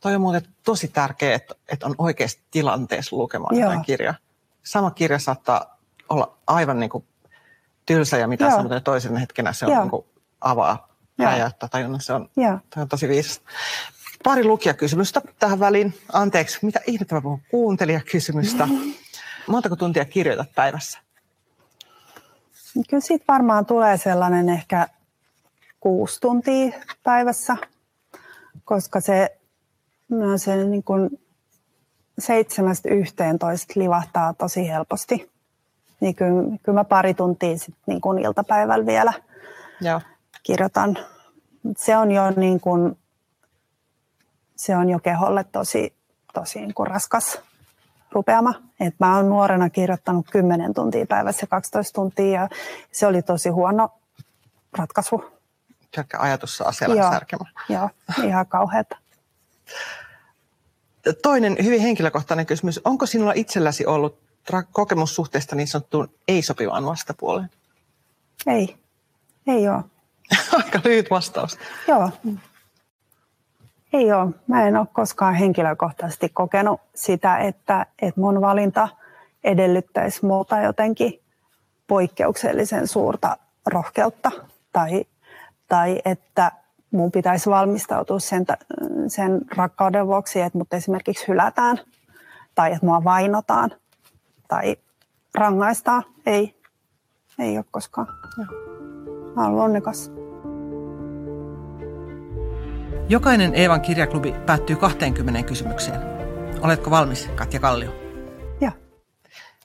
Toi 0.00 0.14
on 0.14 0.20
muuten 0.20 0.42
tosi 0.64 0.88
tärkeää, 0.88 1.34
että, 1.34 1.54
että 1.72 1.86
on 1.86 1.94
oikeasti 1.98 2.42
tilanteessa 2.50 3.16
lukemaan 3.16 3.56
jotain 3.56 3.82
kirjaa. 3.82 4.14
Sama 4.62 4.90
kirja 4.90 5.18
saattaa 5.18 5.78
olla 6.08 6.36
aivan 6.46 6.80
niin 6.80 6.90
kuin 6.90 7.04
tylsä 7.86 8.16
ja 8.16 8.28
mitä 8.28 8.50
sanotaan 8.50 8.82
toisen 8.82 9.16
hetkenä 9.16 9.52
se 9.52 9.66
on 9.66 9.78
niin 9.78 9.90
kuin 9.90 10.04
avaa 10.40 10.90
räjäyttää 11.24 11.68
tajunnan. 11.68 12.00
Se 12.00 12.12
on, 12.12 12.30
on 12.76 12.88
tosi 12.88 13.08
viisas. 13.08 13.40
Pari 14.24 14.44
lukijakysymystä 14.44 15.20
tähän 15.38 15.60
väliin. 15.60 15.94
Anteeksi, 16.12 16.58
mitä 16.62 16.80
ihmettä 16.86 17.14
mä 17.14 17.20
puhun? 17.20 17.40
Kuuntelijakysymystä. 17.50 18.68
Montako 19.46 19.76
tuntia 19.76 20.04
kirjoitat 20.04 20.54
päivässä? 20.54 20.98
Kyllä 22.90 23.00
siitä 23.00 23.24
varmaan 23.28 23.66
tulee 23.66 23.96
sellainen 23.96 24.48
ehkä 24.48 24.88
kuusi 25.80 26.20
tuntia 26.20 26.72
päivässä, 27.02 27.56
koska 28.64 29.00
se, 29.00 29.38
no 30.08 30.38
se 30.38 30.56
niin 30.56 30.82
kuin 30.82 31.20
seitsemästä 32.18 32.88
yhteentoista 32.88 33.72
livahtaa 33.76 34.34
tosi 34.34 34.68
helposti. 34.68 35.30
Niin 36.00 36.14
kyllä, 36.14 36.58
kyllä 36.62 36.80
mä 36.80 36.84
pari 36.84 37.14
tuntia 37.14 37.58
sit 37.58 37.74
niin 37.86 38.00
kuin 38.00 38.18
iltapäivällä 38.18 38.86
vielä 38.86 39.12
Joo 39.80 40.00
kirjoitan. 40.42 40.98
Se 41.76 41.96
on 41.96 42.12
jo, 42.12 42.30
niin 42.30 42.60
kuin, 42.60 42.98
se 44.56 44.76
on 44.76 44.90
jo 44.90 44.98
keholle 44.98 45.44
tosi, 45.44 45.94
tosi 46.34 46.58
niin 46.58 46.74
kuin 46.74 46.86
raskas 46.86 47.38
rupeama. 48.12 48.54
Et 48.80 48.94
mä 49.00 49.16
oon 49.16 49.28
nuorena 49.28 49.70
kirjoittanut 49.70 50.26
10 50.30 50.74
tuntia 50.74 51.06
päivässä 51.06 51.46
12 51.46 51.94
tuntia 51.94 52.40
ja 52.40 52.48
se 52.92 53.06
oli 53.06 53.22
tosi 53.22 53.48
huono 53.48 53.88
ratkaisu. 54.78 55.24
Pelkkä 55.96 56.18
ajatus 56.20 56.56
saa 56.56 56.72
selän 56.72 57.12
särkemään. 57.12 57.52
Joo, 57.68 57.90
ihan 58.24 58.46
kauheata. 58.46 58.96
Toinen 61.22 61.56
hyvin 61.64 61.80
henkilökohtainen 61.80 62.46
kysymys. 62.46 62.80
Onko 62.84 63.06
sinulla 63.06 63.32
itselläsi 63.32 63.86
ollut 63.86 64.18
kokemus 64.72 65.14
suhteesta 65.14 65.56
niin 65.56 65.68
sanottuun 65.68 66.10
ei-sopivaan 66.28 66.86
vastapuoleen? 66.86 67.50
Ei, 68.46 68.76
ei 69.46 69.68
ole. 69.68 69.84
Aika 70.58 70.80
lyhyt 70.84 71.10
vastaus. 71.10 71.58
Joo. 71.88 72.10
Ei 73.92 74.12
ole. 74.12 74.30
Mä 74.46 74.66
en 74.66 74.76
ole 74.76 74.86
koskaan 74.92 75.34
henkilökohtaisesti 75.34 76.28
kokenut 76.28 76.80
sitä, 76.94 77.38
että, 77.38 77.86
että 78.02 78.20
mun 78.20 78.40
valinta 78.40 78.88
edellyttäisi 79.44 80.26
muuta 80.26 80.60
jotenkin 80.60 81.20
poikkeuksellisen 81.86 82.88
suurta 82.88 83.36
rohkeutta 83.66 84.30
tai, 84.72 85.04
tai 85.68 86.02
että 86.04 86.52
mun 86.90 87.12
pitäisi 87.12 87.50
valmistautua 87.50 88.18
sen, 88.18 88.46
sen 89.08 89.40
rakkauden 89.56 90.06
vuoksi, 90.06 90.40
että 90.40 90.58
mut 90.58 90.72
esimerkiksi 90.72 91.28
hylätään. 91.28 91.80
tai 92.54 92.72
että 92.72 92.86
mua 92.86 93.04
vainotaan 93.04 93.70
tai 94.48 94.76
rangaistaan. 95.34 96.04
Ei, 96.26 96.60
ei 97.38 97.56
ole 97.56 97.64
koskaan. 97.70 98.06
Mä 99.36 99.46
olen 99.46 99.60
onnekas. 99.60 100.19
Jokainen 103.10 103.54
Eevan 103.54 103.80
kirjaklubi 103.80 104.34
päättyy 104.46 104.76
20 104.76 105.42
kysymykseen. 105.42 106.00
Oletko 106.62 106.90
valmis, 106.90 107.28
Katja 107.36 107.60
Kallio? 107.60 107.90
Joo. 108.60 108.72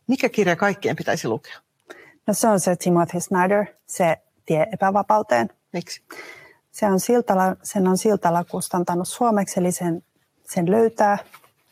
Mikä 0.07 0.29
kirja 0.29 0.55
kaikkien 0.55 0.95
pitäisi 0.95 1.27
lukea? 1.27 1.55
No 2.27 2.33
se 2.33 2.47
on 2.47 2.59
se 2.59 2.75
Timothy 2.75 3.19
Snyder, 3.19 3.65
se 3.85 4.17
tie 4.45 4.67
epävapauteen. 4.71 5.49
Miksi? 5.73 6.01
Se 6.71 6.85
on 6.85 6.99
Siltala, 6.99 7.55
sen 7.63 7.87
on 7.87 7.97
Siltala 7.97 8.43
kustantanut 8.43 9.07
suomeksi, 9.07 9.59
eli 9.59 9.71
sen, 9.71 10.03
sen 10.43 10.71
löytää 10.71 11.17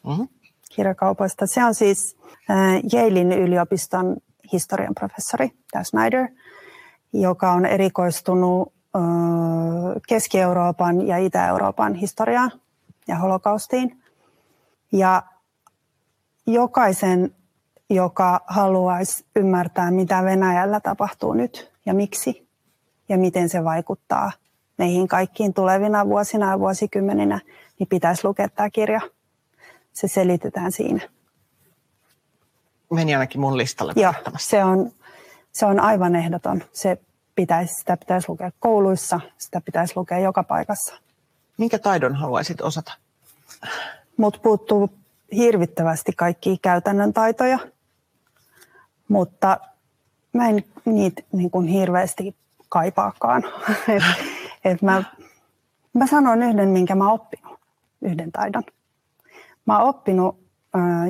mm-hmm. 0.08 0.28
kirjakaupoista. 0.76 1.48
Se 1.48 1.64
on 1.64 1.76
siis 1.76 2.18
äh, 2.50 2.82
Yalein 2.94 3.32
yliopiston 3.32 4.18
historian 4.52 4.96
professori, 4.96 5.52
tämä 5.72 5.84
Snyder, 5.84 6.28
joka 7.14 7.52
on 7.52 7.66
erikoistunut 7.66 8.73
Keski-Euroopan 10.08 11.08
ja 11.08 11.18
Itä-Euroopan 11.18 11.94
historiaan 11.94 12.52
ja 13.08 13.16
holokaustiin. 13.16 14.02
Ja 14.92 15.24
jokaisen, 16.48 17.36
joka 17.90 18.42
haluaisi 18.48 19.26
ymmärtää, 19.36 19.92
mitä 19.92 20.24
Venäjällä 20.24 20.80
tapahtuu 20.80 21.34
nyt 21.34 21.72
ja 21.86 21.94
miksi 21.94 22.48
ja 23.10 23.18
miten 23.18 23.50
se 23.50 23.64
vaikuttaa 23.64 24.32
meihin 24.78 25.08
kaikkiin 25.08 25.54
tulevina 25.54 26.06
vuosina 26.06 26.50
ja 26.52 26.60
vuosikymmeninä, 26.60 27.40
niin 27.80 27.88
pitäisi 27.88 28.28
lukea 28.28 28.50
tämä 28.50 28.70
kirja. 28.70 29.02
Se 29.94 30.08
selitetään 30.08 30.72
siinä. 30.72 31.02
Meni 32.92 33.16
ainakin 33.16 33.42
mun 33.42 33.58
listalle. 33.58 33.94
Joo, 33.96 34.14
se 34.38 34.64
on, 34.64 34.92
se 35.52 35.66
on 35.66 35.80
aivan 35.80 36.16
ehdoton. 36.16 36.64
Se 36.72 36.98
pitäisi, 37.36 37.74
sitä 37.74 37.98
pitäisi 37.98 38.30
lukea 38.30 38.52
kouluissa, 38.60 39.20
sitä 39.38 39.62
pitäisi 39.62 39.94
lukea 39.96 40.20
joka 40.20 40.44
paikassa. 40.44 40.96
Minkä 41.58 41.80
taidon 41.80 42.16
haluaisit 42.16 42.62
osata? 42.62 42.94
Mut 44.18 44.40
puuttuu 44.44 44.90
hirvittävästi 45.32 46.12
kaikkia 46.12 46.56
käytännön 46.62 47.14
taitoja, 47.14 47.60
mutta 49.08 49.58
mä 50.34 50.50
en 50.50 50.64
niitä 50.86 51.24
niin 51.32 51.52
kuin 51.52 51.68
hirveästi 51.68 52.36
kaipaakaan. 52.70 53.44
et, 53.96 54.04
et 54.66 54.82
mä, 54.82 55.04
mä 55.94 56.08
sanon 56.08 56.44
yhden, 56.44 56.70
minkä 56.70 56.96
mä 56.96 57.04
oon 57.04 57.14
oppinut, 57.14 57.60
yhden 58.02 58.32
taidon. 58.32 58.64
Mä 59.66 59.80
oon 59.80 59.90
oppinut, 59.90 60.38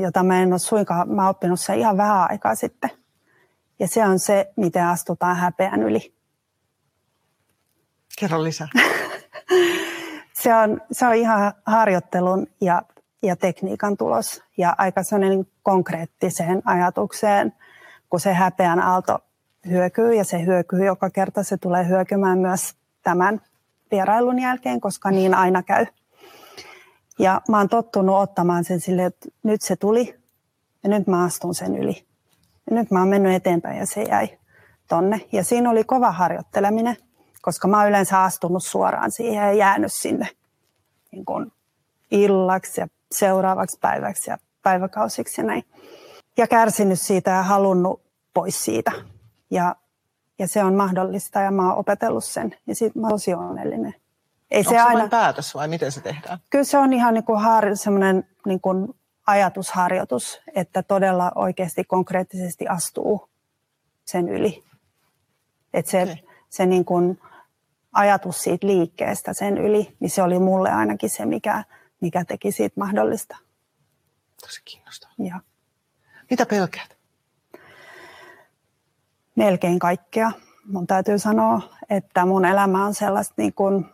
jota 0.01 0.23
mä 0.23 0.41
en 0.41 0.53
ole 0.53 0.59
suinkaan, 0.59 1.09
mä 1.09 1.21
oon 1.21 1.29
oppinut 1.29 1.59
sen 1.59 1.79
ihan 1.79 1.97
vähän 1.97 2.27
aikaa 2.29 2.55
sitten. 2.55 2.89
Ja 3.79 3.87
se 3.87 4.05
on 4.05 4.19
se, 4.19 4.51
miten 4.55 4.85
astutaan 4.85 5.35
häpeän 5.35 5.83
yli. 5.83 6.13
Kerro 8.19 8.43
lisää. 8.43 8.67
se, 10.43 10.55
on, 10.55 10.81
se 10.91 11.07
on 11.07 11.15
ihan 11.15 11.53
harjoittelun 11.65 12.47
ja, 12.61 12.81
ja 13.23 13.35
tekniikan 13.35 13.97
tulos 13.97 14.43
ja 14.57 14.75
aika 14.77 15.03
sellainen 15.03 15.47
konkreettiseen 15.63 16.61
ajatukseen, 16.65 17.53
kun 18.09 18.19
se 18.19 18.33
häpeän 18.33 18.79
aalto 18.79 19.19
hyökyy 19.69 20.13
ja 20.13 20.23
se 20.23 20.45
hyökyy 20.45 20.85
joka 20.85 21.09
kerta. 21.09 21.43
Se 21.43 21.57
tulee 21.57 21.87
hyökymään 21.87 22.39
myös 22.39 22.75
tämän 23.03 23.41
vierailun 23.91 24.39
jälkeen, 24.39 24.81
koska 24.81 25.11
niin 25.11 25.33
aina 25.33 25.63
käy. 25.63 25.85
Ja 27.19 27.41
mä 27.49 27.57
oon 27.57 27.69
tottunut 27.69 28.15
ottamaan 28.15 28.63
sen 28.63 28.79
silleen, 28.79 29.07
että 29.07 29.29
nyt 29.43 29.61
se 29.61 29.75
tuli 29.75 30.19
ja 30.83 30.89
nyt 30.89 31.07
mä 31.07 31.23
astun 31.23 31.55
sen 31.55 31.77
yli. 31.77 32.12
Ja 32.69 32.75
nyt 32.75 32.91
mä 32.91 32.99
oon 32.99 33.07
mennyt 33.07 33.33
eteenpäin 33.33 33.77
ja 33.77 33.85
se 33.85 34.03
jäi 34.03 34.37
tonne. 34.87 35.21
Ja 35.31 35.43
siinä 35.43 35.69
oli 35.69 35.83
kova 35.83 36.11
harjoitteleminen, 36.11 36.97
koska 37.41 37.67
mä 37.67 37.77
oon 37.77 37.89
yleensä 37.89 38.23
astunut 38.23 38.63
suoraan 38.63 39.11
siihen 39.11 39.47
ja 39.47 39.53
jäänyt 39.53 39.93
sinne 39.93 40.29
niin 41.11 41.25
kuin 41.25 41.51
illaksi 42.11 42.81
ja 42.81 42.87
seuraavaksi 43.11 43.77
päiväksi 43.81 44.29
ja 44.29 44.37
päiväkausiksi 44.63 45.41
ja 45.41 45.47
näin. 45.47 45.63
Ja 46.37 46.47
kärsinyt 46.47 46.99
siitä 46.99 47.31
ja 47.31 47.43
halunnut 47.43 48.01
pois 48.33 48.65
siitä. 48.65 48.91
Ja, 49.51 49.75
ja 50.39 50.47
se 50.47 50.63
on 50.63 50.75
mahdollista 50.75 51.39
ja 51.39 51.51
mä 51.51 51.69
oon 51.69 51.79
opetellut 51.79 52.23
sen 52.23 52.55
ja 52.67 52.75
siitä 52.75 52.99
mä 52.99 53.07
oon 53.07 53.13
tosi 53.13 53.33
onnellinen. 53.33 53.95
Ei 54.51 54.59
Onko 54.59 54.69
se, 54.69 54.75
se 54.75 54.81
aina... 54.81 55.07
päätös 55.07 55.55
vai 55.55 55.67
miten 55.67 55.91
se 55.91 56.01
tehdään? 56.01 56.39
Kyllä 56.49 56.63
se 56.63 56.77
on 56.77 56.93
ihan 56.93 57.13
niin 57.13 57.23
kuin 57.23 57.41
har... 57.41 57.77
semmoinen 57.77 58.27
niin 58.45 58.61
kuin 58.61 58.95
ajatusharjoitus, 59.27 60.41
että 60.55 60.83
todella 60.83 61.31
oikeasti 61.35 61.83
konkreettisesti 61.83 62.67
astuu 62.67 63.29
sen 64.05 64.29
yli. 64.29 64.63
Että 65.73 65.91
se, 65.91 66.01
okay. 66.01 66.15
se 66.49 66.65
niin 66.65 66.85
kuin 66.85 67.19
ajatus 67.93 68.43
siitä 68.43 68.67
liikkeestä 68.67 69.33
sen 69.33 69.57
yli, 69.57 69.95
niin 69.99 70.09
se 70.09 70.23
oli 70.23 70.39
mulle 70.39 70.71
ainakin 70.71 71.09
se, 71.09 71.25
mikä, 71.25 71.63
mikä 72.01 72.25
teki 72.25 72.51
siitä 72.51 72.79
mahdollista. 72.79 73.37
Tosi 74.41 74.61
kiinnostavaa. 74.65 75.15
Ja. 75.19 75.39
Mitä 76.29 76.45
pelkäät? 76.45 77.03
melkein 79.35 79.79
kaikkea. 79.79 80.31
Mun 80.65 80.87
täytyy 80.87 81.19
sanoa, 81.19 81.61
että 81.89 82.25
mun 82.25 82.45
elämä 82.45 82.85
on 82.85 82.93
sellaista 82.93 83.33
niin 83.37 83.53
kuin 83.53 83.85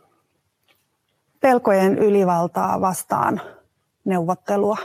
pelkojen 1.40 1.98
ylivaltaa 1.98 2.82
vastaan 2.82 3.42
neuvottelua. 4.06 4.78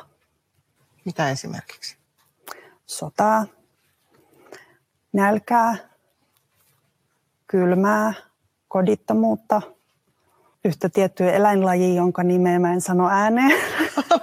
Mitä 1.05 1.31
esimerkiksi? 1.31 1.97
Sotaa, 2.87 3.47
nälkää, 5.13 5.77
kylmää, 7.47 8.15
kodittomuutta, 8.69 9.63
yhtä 10.65 10.89
tiettyä 10.89 11.33
eläinlajia, 11.33 11.95
jonka 11.95 12.23
nimeä 12.23 12.59
mä 12.59 12.73
en 12.73 12.81
sano 12.81 13.09
ääneen. 13.09 13.61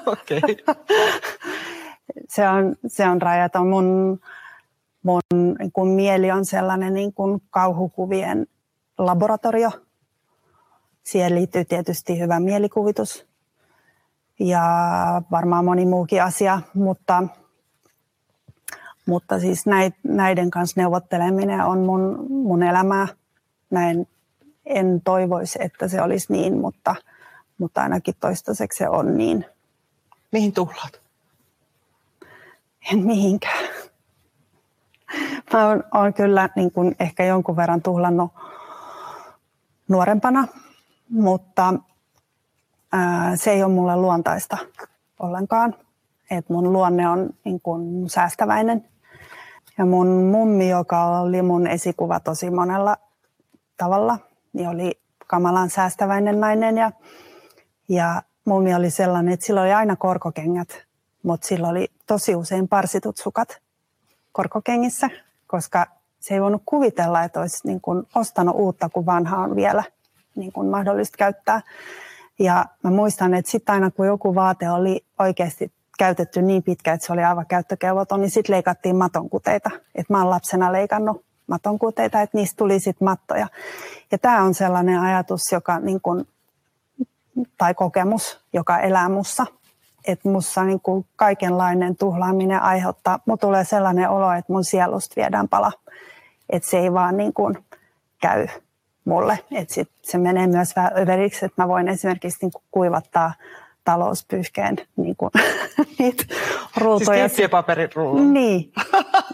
Okay. 0.06 0.42
se, 2.36 2.50
on, 2.50 2.76
se 2.88 3.08
on 3.08 3.22
rajaton. 3.22 3.68
Mun 3.68 4.20
mun 5.04 5.22
niin 5.60 5.72
kun 5.72 5.88
mieli 5.88 6.32
on 6.32 6.46
sellainen 6.46 6.94
niin 6.94 7.14
kun 7.14 7.42
kauhukuvien 7.50 8.48
laboratorio. 8.98 9.72
Siihen 11.04 11.36
liittyy 11.36 11.66
tietysti 11.66 12.20
hyvä 12.20 12.40
mielikuvitus 12.40 13.26
ja 14.48 14.66
varmaan 15.32 15.66
moni 15.66 15.86
muukin 15.86 16.24
asia, 16.24 16.62
mutta, 16.74 17.24
mutta 19.06 19.40
siis 19.40 19.66
näiden 20.04 20.50
kanssa 20.50 20.82
neuvotteleminen 20.82 21.62
on 21.66 21.80
mun, 21.80 22.26
mun 22.30 22.64
elämää. 22.64 23.08
Näin 23.70 24.08
en 24.66 25.02
toivoisi, 25.04 25.60
että 25.62 25.88
se 25.88 26.02
olisi 26.02 26.34
niin, 26.34 26.58
mutta, 26.58 26.96
mutta 27.58 27.82
ainakin 27.82 28.16
toistaiseksi 28.20 28.78
se 28.78 28.90
on 28.90 29.18
niin. 29.18 29.46
Mihin 30.32 30.54
tuhlaat? 30.54 31.02
En 32.92 33.00
mihinkään. 33.00 33.70
Mä 35.54 35.68
oon, 35.68 35.84
oon 35.94 36.14
kyllä 36.14 36.50
niin 36.56 36.72
kuin 36.72 36.96
ehkä 37.00 37.26
jonkun 37.26 37.56
verran 37.56 37.82
tuhlannut 37.82 38.32
nuorempana, 39.88 40.48
mutta 41.10 41.74
ää, 42.92 43.36
se 43.36 43.52
ei 43.52 43.64
ole 43.64 43.74
mulle 43.74 43.96
luontaista 43.96 44.58
ollenkaan. 45.20 45.76
Et 46.32 46.50
mun 46.50 46.74
luonne 46.74 47.10
on 47.10 47.30
niin 47.46 47.62
kuin 47.62 48.10
säästäväinen. 48.10 48.86
Ja 49.78 49.86
mun 49.86 50.08
mummi, 50.08 50.70
joka 50.70 51.20
oli 51.20 51.42
mun 51.42 51.68
esikuva 51.68 52.20
tosi 52.20 52.50
monella 52.50 52.98
tavalla, 53.78 54.18
niin 54.54 54.70
oli 54.70 55.00
kamalan 55.28 55.70
säästäväinen 55.70 56.40
nainen. 56.40 56.78
Ja, 56.78 56.92
ja 57.90 58.22
mummi 58.46 58.76
oli 58.76 58.90
sellainen, 58.90 59.34
että 59.34 59.46
sillä 59.46 59.62
oli 59.62 59.74
aina 59.74 59.96
korkokengät, 59.96 60.84
mutta 61.24 61.48
sillä 61.48 61.68
oli 61.68 61.88
tosi 62.08 62.36
usein 62.36 62.68
parsitut 62.68 63.18
sukat 63.18 63.62
korkokengissä 64.32 65.10
koska 65.52 65.88
se 66.20 66.34
ei 66.34 66.42
voinut 66.42 66.62
kuvitella, 66.66 67.24
että 67.24 67.40
olisi 67.40 67.68
niin 67.68 67.82
kuin 67.82 68.04
ostanut 68.16 68.56
uutta, 68.56 68.90
kun 68.90 69.06
vanha 69.06 69.38
on 69.38 69.56
vielä 69.56 69.84
niin 70.36 70.52
kuin 70.52 70.68
mahdollista 70.68 71.18
käyttää. 71.18 71.62
Ja 72.44 72.66
mä 72.84 72.92
muistan, 72.92 73.34
että 73.34 73.52
sitten 73.52 73.74
aina 73.74 73.92
kun 73.92 74.08
joku 74.08 74.36
vaate 74.36 74.70
oli 74.70 75.06
oikeasti 75.20 75.72
käytetty 75.98 76.42
niin 76.42 76.64
pitkä, 76.64 76.94
että 76.94 77.06
se 77.06 77.14
oli 77.14 77.24
aivan 77.24 77.46
käyttökelvoton, 77.46 78.22
niin 78.22 78.32
sitten 78.32 78.54
leikattiin 78.54 78.96
matonkuteita. 78.96 79.70
Et 79.96 80.10
mä 80.10 80.18
oon 80.18 80.30
lapsena 80.30 80.72
leikannut 80.72 81.26
matonkuteita, 81.48 82.22
että 82.22 82.38
niistä 82.38 82.58
tuli 82.58 82.80
sitten 82.80 83.06
mattoja. 83.06 83.48
Ja 84.12 84.18
tämä 84.18 84.44
on 84.44 84.54
sellainen 84.54 85.00
ajatus, 85.00 85.42
joka 85.52 85.80
niin 85.80 86.02
kun, 86.02 86.26
tai 87.58 87.74
kokemus, 87.74 88.40
joka 88.54 88.80
elää 88.80 89.10
mussa– 89.10 89.46
että 90.06 90.30
musta 90.30 90.64
niin 90.64 90.80
kuin 90.80 91.06
kaikenlainen 91.16 91.96
tuhlaaminen 91.96 92.62
aiheuttaa, 92.62 93.20
mulla 93.26 93.38
tulee 93.38 93.64
sellainen 93.64 94.10
olo, 94.10 94.32
että 94.32 94.54
mun 94.54 94.64
sielusta 94.64 95.14
viedään 95.16 95.50
pala, 95.50 95.72
että 96.50 96.70
se 96.70 96.78
ei 96.78 96.94
vaan 96.94 97.18
niin 97.18 97.34
kuin 97.34 97.58
käy 98.22 98.48
mulle. 99.06 99.40
Että 99.52 99.74
sit 99.74 99.90
se 100.02 100.18
menee 100.18 100.48
myös 100.48 100.76
vähän 100.76 100.92
överiksi, 100.98 101.46
että 101.46 101.62
mä 101.62 101.68
voin 101.68 101.88
esimerkiksi 101.88 102.38
niin 102.42 102.52
kuin 102.52 102.64
kuivattaa 102.72 103.34
talouspyyhkeen 103.84 104.78
niin 104.96 105.16
kuin, 105.16 105.32
niitä 106.00 106.24
ruutuja. 106.78 107.30
Siis 107.30 107.50
paperirullo. 107.50 108.22
Niin. 108.22 108.72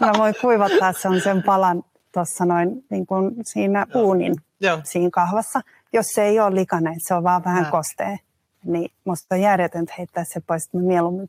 Mä 0.00 0.12
voin 0.18 0.34
kuivattaa 0.40 0.92
sen, 0.92 1.20
sen 1.20 1.42
palan 1.42 1.82
tuossa 2.12 2.44
noin 2.44 2.84
niin 2.90 3.06
kuin 3.06 3.34
siinä 3.42 3.86
Joo. 3.94 4.02
uunin 4.02 4.34
Joo. 4.60 4.80
siinä 4.84 5.10
kahvassa. 5.12 5.60
Jos 5.92 6.06
se 6.06 6.22
ei 6.22 6.40
ole 6.40 6.54
likainen, 6.54 6.94
se 6.98 7.14
on 7.14 7.24
vaan 7.24 7.44
vähän 7.44 7.66
kostea. 7.70 8.16
Niin 8.64 8.90
musta 9.04 9.34
on 9.34 9.40
järjetöntä 9.40 9.94
heittää 9.98 10.24
se 10.24 10.40
pois, 10.40 10.64
että 10.64 10.76
mä 10.76 10.82
mieluummin 10.82 11.28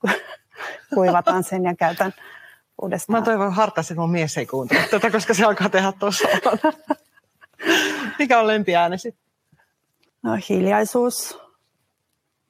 kuivataan 0.95 1.43
sen 1.43 1.63
ja 1.63 1.75
käytän 1.75 2.13
uudestaan. 2.81 3.19
Mä 3.19 3.25
toivon 3.25 3.53
hartaasti, 3.53 3.93
että 3.93 4.01
mun 4.01 4.11
mies 4.11 4.37
ei 4.37 4.45
kuuntele 4.45 4.87
tätä, 4.91 5.11
koska 5.11 5.33
se 5.33 5.45
alkaa 5.45 5.69
tehdä 5.69 5.93
tuossa. 5.99 6.27
Mikä 8.19 8.39
on 8.39 8.47
lempiäänesi? 8.47 9.15
No 10.21 10.37
hiljaisuus, 10.49 11.39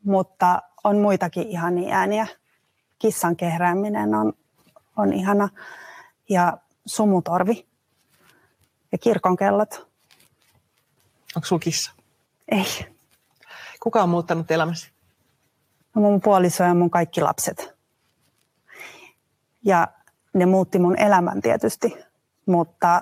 mutta 0.04 0.62
on 0.84 0.98
muitakin 0.98 1.48
ihania 1.48 1.96
ääniä. 1.96 2.28
Kissan 3.00 3.36
kehrääminen 3.36 4.16
on, 4.16 4.34
on 4.98 5.14
ihana 5.14 5.50
ja 6.30 6.58
sumutorvi 6.86 7.68
ja 8.92 8.98
kirkonkellot. 8.98 9.90
Onko 11.36 11.46
sulla 11.46 11.60
kissa? 11.60 11.92
Ei. 12.52 12.86
Kuka 13.80 14.04
on 14.04 14.10
muuttanut 14.10 14.52
elämäsi? 14.52 14.92
No 15.96 16.02
mun 16.02 16.22
puoliso 16.22 16.64
ja 16.64 16.74
mun 16.74 16.90
kaikki 16.90 17.22
lapset. 17.22 17.74
Ja 19.66 19.88
ne 20.34 20.46
muutti 20.46 20.80
mun 20.80 21.00
elämän 21.00 21.42
tietysti, 21.42 21.98
mutta, 22.46 23.02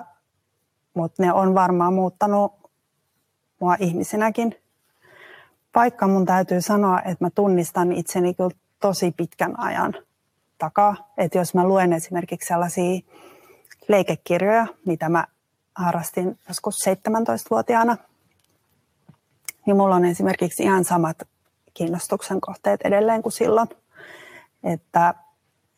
mutta 0.98 1.22
ne 1.22 1.32
on 1.32 1.54
varmaan 1.54 1.94
muuttanut 1.94 2.52
mua 3.60 3.76
ihmisenäkin. 3.80 4.54
Vaikka 5.74 6.06
mun 6.06 6.26
täytyy 6.26 6.60
sanoa, 6.60 7.00
että 7.00 7.24
mä 7.24 7.30
tunnistan 7.30 7.92
itseni 7.92 8.34
kyllä 8.34 8.50
tosi 8.80 9.14
pitkän 9.16 9.60
ajan 9.60 9.94
takaa. 10.58 11.12
Että 11.18 11.38
jos 11.38 11.54
mä 11.54 11.68
luen 11.68 11.92
esimerkiksi 11.92 12.46
sellaisia 12.46 13.00
leikekirjoja, 13.88 14.66
mitä 14.86 15.08
mä 15.08 15.26
harrastin 15.74 16.38
joskus 16.48 16.74
17-vuotiaana, 16.88 17.96
niin 19.66 19.76
mulla 19.76 19.94
on 19.94 20.04
esimerkiksi 20.04 20.62
ihan 20.62 20.84
samat 20.84 21.16
kiinnostuksen 21.74 22.40
kohteet 22.40 22.80
edelleen 22.84 23.22
kuin 23.22 23.32
silloin. 23.32 23.68
Että, 24.64 25.14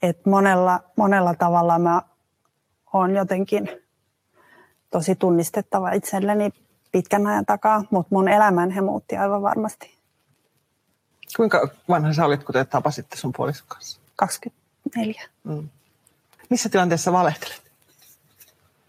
että 0.03 0.31
monella, 0.31 0.81
monella 0.97 1.35
tavalla 1.35 1.79
mä 1.79 2.03
oon 2.93 3.15
jotenkin 3.15 3.69
tosi 4.91 5.15
tunnistettava 5.15 5.93
itselleni 5.93 6.51
pitkän 6.93 7.27
ajan 7.27 7.47
takaa, 7.47 7.85
mutta 7.91 8.15
mun 8.15 8.29
elämän 8.29 8.71
he 8.71 8.81
muutti 8.81 9.17
aivan 9.17 9.43
varmasti. 9.43 9.95
Kuinka 11.37 11.69
vanha 11.89 12.13
sä 12.13 12.25
olit, 12.25 12.45
kun 12.45 12.53
te 12.53 12.65
tapasitte 12.65 13.17
sun 13.17 13.33
puolison 13.37 13.67
kanssa? 13.69 14.01
24. 14.17 15.23
Mm. 15.45 15.69
Missä 16.51 16.69
tilanteessa 16.69 17.13
valehtelet? 17.13 17.63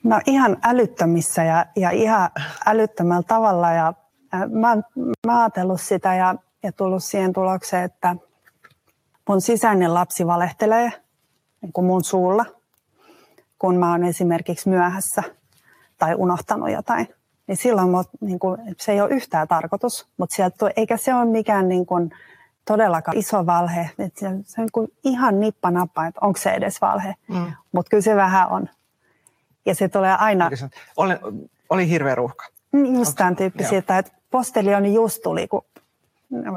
No 0.04 0.22
ihan 0.26 0.58
älyttömissä 0.64 1.44
ja, 1.44 1.66
ja 1.76 1.90
ihan 1.90 2.30
älyttömällä 2.66 3.24
tavalla. 3.24 3.72
Ja, 3.72 3.94
äh, 4.34 4.50
mä, 4.50 4.78
mä 5.28 5.42
ajatellut 5.42 5.82
sitä 5.82 6.16
ja, 6.16 6.36
ja 6.64 6.72
tullut 6.72 7.04
siihen 7.04 7.34
tulokseen, 7.34 7.84
että 7.84 8.16
mun 9.30 9.42
sisäinen 9.42 9.94
lapsi 9.94 10.28
valehtelee 10.28 10.92
niin 11.62 11.74
kuin 11.74 11.86
mun 11.86 12.04
suulla, 12.04 12.46
kun 13.60 13.76
mä 13.76 13.92
oon 13.92 14.04
esimerkiksi 14.04 14.70
myöhässä 14.70 15.24
tai 16.02 16.16
unohtanut 16.16 16.72
jotain 16.72 17.08
niin 17.48 17.58
silloin 17.58 17.90
mut, 17.90 18.08
niin 18.22 18.40
kuin, 18.40 18.58
se 18.78 18.92
ei 18.92 19.02
ole 19.02 19.10
yhtään 19.10 19.48
tarkoitus, 19.48 20.08
mutta 20.18 20.36
sieltä, 20.36 20.72
eikä 20.76 20.98
se 20.98 21.14
ole 21.14 21.26
mikään 21.26 21.68
niin 21.70 21.86
kuin, 21.86 22.12
todellakaan 22.66 23.18
iso 23.18 23.46
valhe. 23.46 23.90
Että 24.00 24.20
se, 24.20 24.28
se 24.44 24.62
on 24.62 24.68
niin 24.76 24.94
ihan 25.04 25.40
nippanappa, 25.40 26.08
että 26.08 26.20
onko 26.24 26.40
se 26.40 26.52
edes 26.52 26.82
valhe. 26.82 27.16
Mm. 27.28 27.52
Mutta 27.72 27.90
kyllä 27.90 28.02
se 28.02 28.16
vähän 28.16 28.50
on. 28.50 28.70
Ja 29.66 29.76
se 29.76 29.90
tulee 29.90 30.16
aina... 30.16 30.50
Oli, 30.98 31.14
oli 31.70 31.90
hirveä 31.90 32.16
ruuhka. 32.16 32.46
Niin, 32.72 32.96
just 32.96 33.16
tämän 33.16 33.36
tyyppisiä, 33.36 33.78
että 33.78 34.04
posteljoni 34.30 34.94
just 34.94 35.22
tuli, 35.24 35.48
kun 35.48 35.66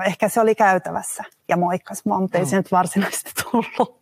ehkä 0.07 0.29
se 0.29 0.41
oli 0.41 0.55
käytävässä 0.55 1.25
ja 1.49 1.57
moikkas 1.57 2.05
mua, 2.05 2.21
mutta 2.21 2.39
ei 2.39 2.45
mm. 2.45 2.51
se 2.51 2.57
nyt 2.57 2.73
varsinaisesti 2.73 3.31
tullut. 3.43 4.01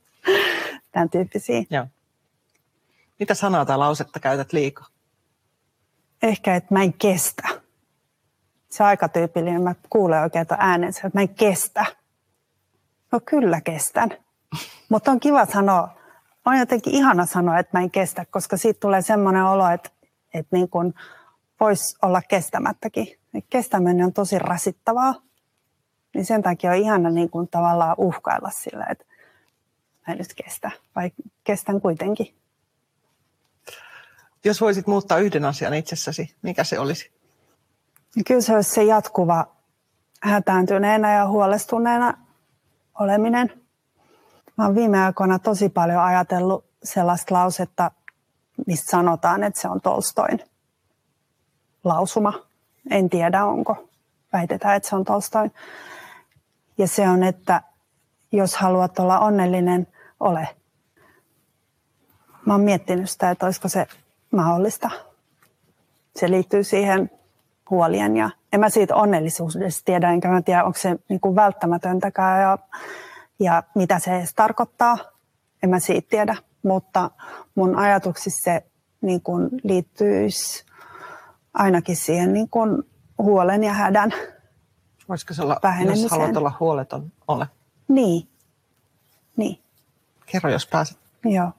Tämän 0.92 1.10
tyyppisiä. 1.10 1.62
Joo. 1.70 1.86
Mitä 3.18 3.34
sanaa 3.34 3.64
tai 3.64 3.78
lausetta 3.78 4.20
käytät 4.20 4.52
liikaa? 4.52 4.86
Ehkä, 6.22 6.56
että 6.56 6.74
mä 6.74 6.82
en 6.82 6.92
kestä. 6.92 7.48
Se 8.68 8.82
on 8.82 8.88
aika 8.88 9.08
tyypillinen. 9.08 9.62
Mä 9.62 9.74
kuulen 9.90 10.22
oikein 10.22 10.46
tuon 10.46 10.60
äänensä, 10.60 11.06
että 11.06 11.18
mä 11.18 11.22
en 11.22 11.28
kestä. 11.28 11.86
No 13.12 13.20
kyllä 13.20 13.60
kestän. 13.60 14.10
Mutta 14.90 15.10
on 15.10 15.20
kiva 15.20 15.46
sanoa, 15.46 15.88
on 16.44 16.58
jotenkin 16.58 16.94
ihana 16.94 17.26
sanoa, 17.26 17.58
että 17.58 17.78
mä 17.78 17.82
en 17.82 17.90
kestä, 17.90 18.24
koska 18.30 18.56
siitä 18.56 18.80
tulee 18.80 19.02
semmoinen 19.02 19.44
olo, 19.44 19.68
että, 19.68 19.90
että 20.34 20.56
niin 20.56 20.68
kuin 20.68 20.94
voisi 21.60 21.96
olla 22.02 22.22
kestämättäkin. 22.22 23.06
Kestäminen 23.50 24.06
on 24.06 24.12
tosi 24.12 24.38
rasittavaa. 24.38 25.14
Niin 26.14 26.24
sen 26.24 26.42
takia 26.42 26.70
on 26.70 26.76
ihana 26.76 27.10
niin 27.10 27.30
kuin 27.30 27.48
tavallaan 27.48 27.94
uhkailla 27.98 28.50
sillä, 28.50 28.86
että 28.90 29.04
mä 30.06 30.12
en 30.12 30.18
nyt 30.18 30.34
kestä, 30.44 30.70
vai 30.96 31.10
kestän 31.44 31.80
kuitenkin. 31.80 32.34
Jos 34.44 34.60
voisit 34.60 34.86
muuttaa 34.86 35.18
yhden 35.18 35.44
asian 35.44 35.74
itsessäsi, 35.74 36.34
mikä 36.42 36.64
se 36.64 36.78
olisi? 36.78 37.12
Kyllä 38.26 38.40
se 38.40 38.54
olisi 38.54 38.70
se 38.70 38.82
jatkuva 38.84 39.46
hätääntyneenä 40.20 41.14
ja 41.14 41.28
huolestuneena 41.28 42.18
oleminen. 43.00 43.62
Mä 44.58 44.64
oon 44.64 44.74
viime 44.74 45.04
aikoina 45.04 45.38
tosi 45.38 45.68
paljon 45.68 46.02
ajatellut 46.02 46.64
sellaista 46.84 47.34
lausetta, 47.34 47.90
mistä 48.66 48.90
sanotaan, 48.90 49.42
että 49.42 49.60
se 49.60 49.68
on 49.68 49.80
Tolstoin 49.80 50.40
lausuma. 51.84 52.32
En 52.90 53.10
tiedä, 53.10 53.44
onko. 53.44 53.88
Väitetään, 54.32 54.76
että 54.76 54.88
se 54.88 54.96
on 54.96 55.04
Tolstoin. 55.04 55.52
Ja 56.78 56.88
se 56.88 57.08
on, 57.08 57.22
että 57.22 57.62
jos 58.32 58.56
haluat 58.56 58.98
olla 58.98 59.18
onnellinen, 59.18 59.86
ole. 60.20 60.48
Mä 62.46 62.54
oon 62.54 62.60
miettinyt 62.60 63.10
sitä, 63.10 63.30
että 63.30 63.46
olisiko 63.46 63.68
se 63.68 63.86
mahdollista. 64.32 64.90
Se 66.16 66.30
liittyy 66.30 66.64
siihen 66.64 67.10
huolien 67.70 68.16
ja 68.16 68.30
en 68.52 68.60
mä 68.60 68.68
siitä 68.68 68.96
onnellisuudesta 68.96 69.82
tiedä, 69.84 70.12
enkä 70.12 70.28
mä 70.28 70.42
tiedä, 70.42 70.64
onko 70.64 70.78
se 70.78 70.96
niin 71.08 71.20
kuin 71.20 71.36
välttämätöntäkään 71.36 72.42
ja, 72.42 72.58
ja 73.38 73.62
mitä 73.74 73.98
se 73.98 74.16
edes 74.16 74.34
tarkoittaa. 74.34 74.98
En 75.62 75.70
mä 75.70 75.78
siitä 75.78 76.08
tiedä, 76.10 76.36
mutta 76.62 77.10
mun 77.54 77.76
ajatuksissa 77.76 78.50
se 78.50 78.64
niin 79.00 79.22
kuin 79.22 79.48
liittyisi 79.64 80.64
ainakin 81.54 81.96
siihen 81.96 82.32
niin 82.32 82.48
kuin 82.48 82.82
huolen 83.18 83.64
ja 83.64 83.72
hädän 83.72 84.12
Voisiko 85.08 85.34
se 85.34 85.42
olla, 85.42 85.60
jos 85.84 86.10
haluat 86.10 86.36
olla 86.36 86.52
huoleton, 86.60 87.12
ole? 87.28 87.48
Niin. 87.88 88.28
niin. 89.36 89.62
Kerro, 90.26 90.50
jos 90.50 90.66
pääset 90.66 90.98
Joo. 91.24 91.50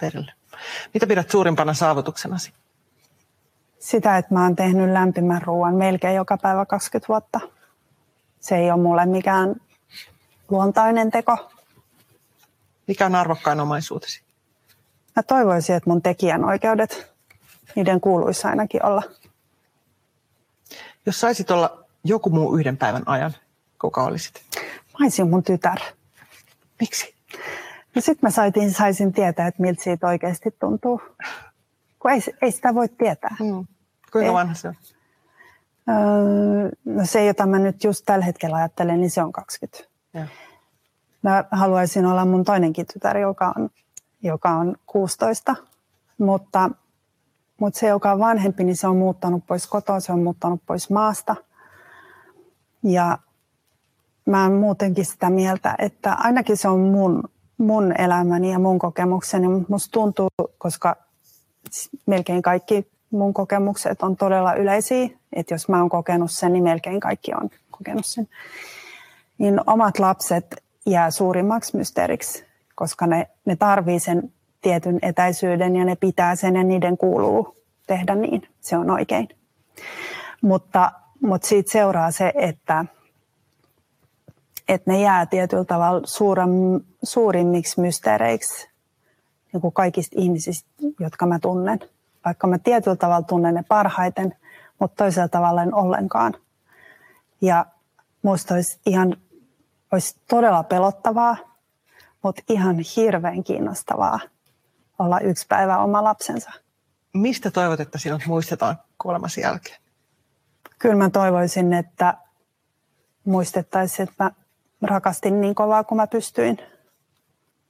perille. 0.00 0.32
Mitä 0.94 1.06
pidät 1.06 1.30
suurimpana 1.30 1.74
saavutuksenasi? 1.74 2.52
Sitä, 3.78 4.18
että 4.18 4.34
mä 4.34 4.42
oon 4.42 4.56
tehnyt 4.56 4.90
lämpimän 4.90 5.42
ruoan 5.42 5.74
melkein 5.74 6.16
joka 6.16 6.38
päivä 6.38 6.66
20 6.66 7.08
vuotta. 7.08 7.40
Se 8.40 8.56
ei 8.56 8.70
ole 8.70 8.82
mulle 8.82 9.06
mikään 9.06 9.54
luontainen 10.50 11.10
teko. 11.10 11.50
Mikä 12.86 13.06
on 13.06 13.14
arvokkain 13.14 13.60
omaisuutesi? 13.60 14.22
Mä 15.16 15.22
toivoisin, 15.22 15.76
että 15.76 15.90
mun 15.90 16.02
tekijänoikeudet, 16.02 17.12
niiden 17.74 18.00
kuuluisi 18.00 18.46
ainakin 18.46 18.86
olla. 18.86 19.02
Jos 21.06 21.20
saisit 21.20 21.50
olla 21.50 21.84
joku 22.04 22.30
muu 22.30 22.56
yhden 22.56 22.76
päivän 22.76 23.02
ajan, 23.06 23.34
kuka 23.80 24.02
olisit? 24.02 24.42
Mä 24.56 25.06
olisin 25.06 25.30
mun 25.30 25.42
tytär. 25.42 25.78
Miksi? 26.80 27.15
No 27.96 28.02
sitten 28.02 28.26
mä 28.26 28.30
saisin, 28.30 28.74
saisin 28.74 29.12
tietää, 29.12 29.46
että 29.46 29.62
miltä 29.62 29.82
siitä 29.82 30.06
oikeasti 30.06 30.50
tuntuu. 30.58 31.00
Kun 31.98 32.10
ei, 32.10 32.20
ei 32.42 32.52
sitä 32.52 32.74
voi 32.74 32.88
tietää. 32.88 33.36
Mm. 33.40 33.66
Kuinka 34.12 34.32
vanha 34.32 34.54
se 34.54 34.68
on? 34.68 34.74
Öö, 35.88 36.70
no 36.84 37.06
se, 37.06 37.24
jota 37.24 37.46
mä 37.46 37.58
nyt 37.58 37.84
just 37.84 38.02
tällä 38.06 38.24
hetkellä 38.24 38.56
ajattelen, 38.56 39.00
niin 39.00 39.10
se 39.10 39.22
on 39.22 39.32
20. 39.32 39.84
Ja. 40.14 40.26
Mä 41.22 41.44
haluaisin 41.50 42.06
olla 42.06 42.24
mun 42.24 42.44
toinenkin 42.44 42.86
tytär, 42.92 43.18
joka 43.18 43.52
on, 43.56 43.70
joka 44.22 44.50
on 44.50 44.76
16. 44.86 45.56
Mutta, 46.18 46.70
mutta 47.60 47.78
se, 47.78 47.88
joka 47.88 48.12
on 48.12 48.18
vanhempi, 48.18 48.64
niin 48.64 48.76
se 48.76 48.88
on 48.88 48.96
muuttanut 48.96 49.46
pois 49.46 49.66
kotoa, 49.66 50.00
se 50.00 50.12
on 50.12 50.22
muuttanut 50.22 50.62
pois 50.66 50.90
maasta. 50.90 51.36
Ja 52.82 53.18
mä 54.26 54.42
oon 54.42 54.52
muutenkin 54.52 55.04
sitä 55.04 55.30
mieltä, 55.30 55.74
että 55.78 56.12
ainakin 56.12 56.56
se 56.56 56.68
on 56.68 56.80
mun 56.80 57.22
mun 57.58 57.94
elämäni 57.98 58.52
ja 58.52 58.58
mun 58.58 58.78
kokemukseni. 58.78 59.46
Musta 59.68 59.92
tuntuu, 59.92 60.28
koska 60.58 60.96
melkein 62.06 62.42
kaikki 62.42 62.86
mun 63.10 63.34
kokemukset 63.34 64.02
on 64.02 64.16
todella 64.16 64.54
yleisiä, 64.54 65.08
että 65.32 65.54
jos 65.54 65.68
mä 65.68 65.80
oon 65.80 65.88
kokenut 65.88 66.30
sen, 66.30 66.52
niin 66.52 66.64
melkein 66.64 67.00
kaikki 67.00 67.32
on 67.34 67.50
kokenut 67.70 68.06
sen. 68.06 68.28
niin 69.38 69.60
omat 69.66 69.98
lapset 69.98 70.56
jää 70.86 71.10
suurimmaksi 71.10 71.76
mysteeriksi, 71.76 72.44
koska 72.74 73.06
ne, 73.06 73.28
ne 73.44 73.56
tarvii 73.56 74.00
sen 74.00 74.32
tietyn 74.60 74.98
etäisyyden 75.02 75.76
ja 75.76 75.84
ne 75.84 75.96
pitää 75.96 76.36
sen 76.36 76.56
ja 76.56 76.64
niiden 76.64 76.98
kuuluu 76.98 77.56
tehdä 77.86 78.14
niin. 78.14 78.48
Se 78.60 78.76
on 78.76 78.90
oikein. 78.90 79.28
Mutta, 80.42 80.92
mutta 81.20 81.48
siitä 81.48 81.72
seuraa 81.72 82.10
se, 82.10 82.32
että, 82.34 82.84
että 84.68 84.90
ne 84.90 85.00
jää 85.00 85.26
tietyllä 85.26 85.64
tavalla 85.64 86.06
suurem, 86.06 86.50
suurimmiksi 87.02 87.80
mysteereiksi 87.80 88.68
niin 89.52 89.60
kuin 89.60 89.72
kaikista 89.72 90.16
ihmisistä, 90.18 90.68
jotka 91.00 91.26
mä 91.26 91.38
tunnen. 91.38 91.78
Vaikka 92.24 92.46
mä 92.46 92.58
tietyllä 92.58 92.96
tavalla 92.96 93.26
tunnen 93.26 93.54
ne 93.54 93.64
parhaiten, 93.68 94.34
mutta 94.78 95.04
toisella 95.04 95.28
tavalla 95.28 95.62
en 95.62 95.74
ollenkaan. 95.74 96.34
Ja 97.40 97.66
musta 98.22 98.54
olisi 98.54 98.78
ihan 98.86 99.16
olisi 99.92 100.16
todella 100.28 100.62
pelottavaa, 100.62 101.36
mutta 102.22 102.42
ihan 102.48 102.76
hirveän 102.96 103.44
kiinnostavaa 103.44 104.20
olla 104.98 105.20
yksi 105.20 105.46
päivä 105.48 105.78
oma 105.78 106.04
lapsensa. 106.04 106.50
Mistä 107.12 107.50
toivot, 107.50 107.80
että 107.80 107.98
sinut 107.98 108.22
muistetaan 108.26 108.78
kuolemasi 109.02 109.40
jälkeen? 109.40 109.80
Kyllä 110.78 110.94
mä 110.94 111.10
toivoisin, 111.10 111.72
että 111.72 112.14
muistettaisiin, 113.24 114.08
että 114.08 114.24
mä 114.24 114.30
rakastin 114.88 115.40
niin 115.40 115.54
kovaa 115.54 115.84
kuin 115.84 115.96
mä 115.96 116.06
pystyin. 116.06 116.58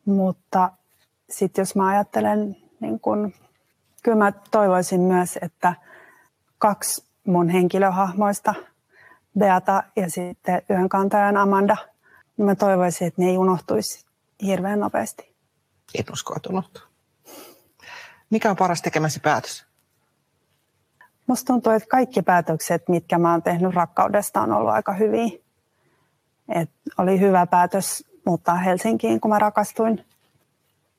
Mutta 0.05 0.71
sitten 1.31 1.63
jos 1.63 1.77
mä 1.77 1.89
ajattelen, 1.89 2.57
niin 2.81 3.01
kun, 3.01 3.33
kyllä 4.03 4.19
mä 4.19 4.33
toivoisin 4.51 5.01
myös, 5.01 5.39
että 5.43 5.75
kaksi 6.59 7.05
mun 7.27 7.49
henkilöhahmoista, 7.49 8.55
Beata 9.39 9.83
ja 9.97 10.11
sitten 10.11 10.63
yhden 10.71 10.89
kantajan 10.89 11.37
Amanda, 11.37 11.77
niin 12.37 12.47
mä 12.47 12.55
toivoisin, 12.55 13.07
että 13.07 13.23
ne 13.23 13.29
ei 13.29 13.39
unohtuisi 13.39 14.07
hirveän 14.43 14.81
nopeasti. 14.81 15.35
En 15.99 16.05
usko, 16.13 16.35
että 16.37 16.49
unohtuu. 16.49 16.83
Mikä 18.31 18.51
on 18.51 18.57
paras 18.57 18.83
tekemäsi 18.83 19.21
päätös? 19.21 19.67
Musta 21.27 21.47
tuntuu, 21.47 21.73
että 21.73 21.89
kaikki 21.89 22.23
päätökset, 22.23 22.89
mitkä 22.89 23.19
mä 23.19 23.31
oon 23.31 23.43
tehnyt 23.43 23.75
rakkaudesta, 23.75 24.41
on 24.41 24.53
ollut 24.53 24.73
aika 24.73 24.93
hyviä. 24.93 25.39
Et 26.49 26.71
oli 26.99 27.21
hyvä 27.21 27.47
päätös 27.47 28.05
muuttaa 28.27 28.57
Helsinkiin, 28.57 29.21
kun 29.21 29.31
mä 29.31 29.39
rakastuin, 29.39 30.05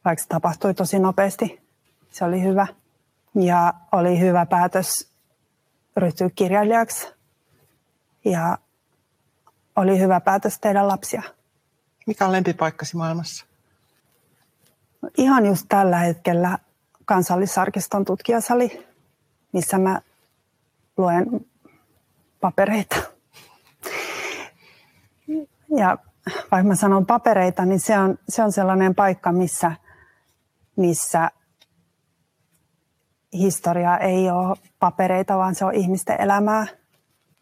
vaikka 0.05 0.23
se 0.23 0.29
tapahtui 0.29 0.73
tosi 0.73 0.99
nopeasti. 0.99 1.61
Se 2.11 2.25
oli 2.25 2.41
hyvä. 2.41 2.67
Ja 3.35 3.73
oli 3.91 4.19
hyvä 4.19 4.45
päätös 4.45 5.11
ryhtyä 5.97 6.29
kirjailijaksi. 6.35 7.07
Ja 8.25 8.57
oli 9.75 9.99
hyvä 9.99 10.19
päätös 10.19 10.59
tehdä 10.59 10.87
lapsia. 10.87 11.21
Mikä 12.07 12.25
on 12.25 12.31
lempipaikkasi 12.31 12.97
maailmassa? 12.97 13.45
Ihan 15.17 15.45
just 15.45 15.65
tällä 15.69 15.97
hetkellä 15.97 16.57
kansallisarkiston 17.05 18.05
tutkijasali, 18.05 18.87
missä 19.53 19.77
mä 19.77 20.01
luen 20.97 21.45
papereita. 22.41 23.16
Ja 25.75 25.97
vaikka 26.51 26.67
mä 26.67 26.75
sanon 26.75 27.05
papereita, 27.05 27.65
niin 27.65 27.79
se 27.79 27.99
on, 27.99 28.17
se 28.29 28.43
on 28.43 28.51
sellainen 28.51 28.95
paikka, 28.95 29.31
missä, 29.31 29.71
missä 30.75 31.31
historia 33.33 33.97
ei 33.97 34.29
ole 34.29 34.57
papereita, 34.79 35.37
vaan 35.37 35.55
se 35.55 35.65
on 35.65 35.73
ihmisten 35.73 36.21
elämää. 36.21 36.67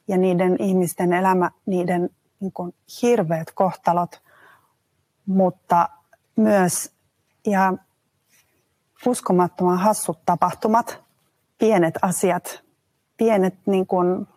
Ja 0.08 0.18
niiden 0.18 0.56
ihmisten 0.60 1.14
elämä, 1.14 1.52
niiden 1.66 2.10
niin 2.40 2.52
kuin 2.52 2.76
hirveät 3.02 3.52
kohtalot, 3.52 4.22
mutta 5.26 5.90
myös 6.36 6.92
ja 7.46 7.74
uskomattoman 9.06 9.78
hassut 9.78 10.20
tapahtumat, 10.26 11.04
pienet 11.58 11.94
asiat, 12.02 12.64
pienet 13.18 13.56
niin 13.66 13.88
kuin 13.88 14.28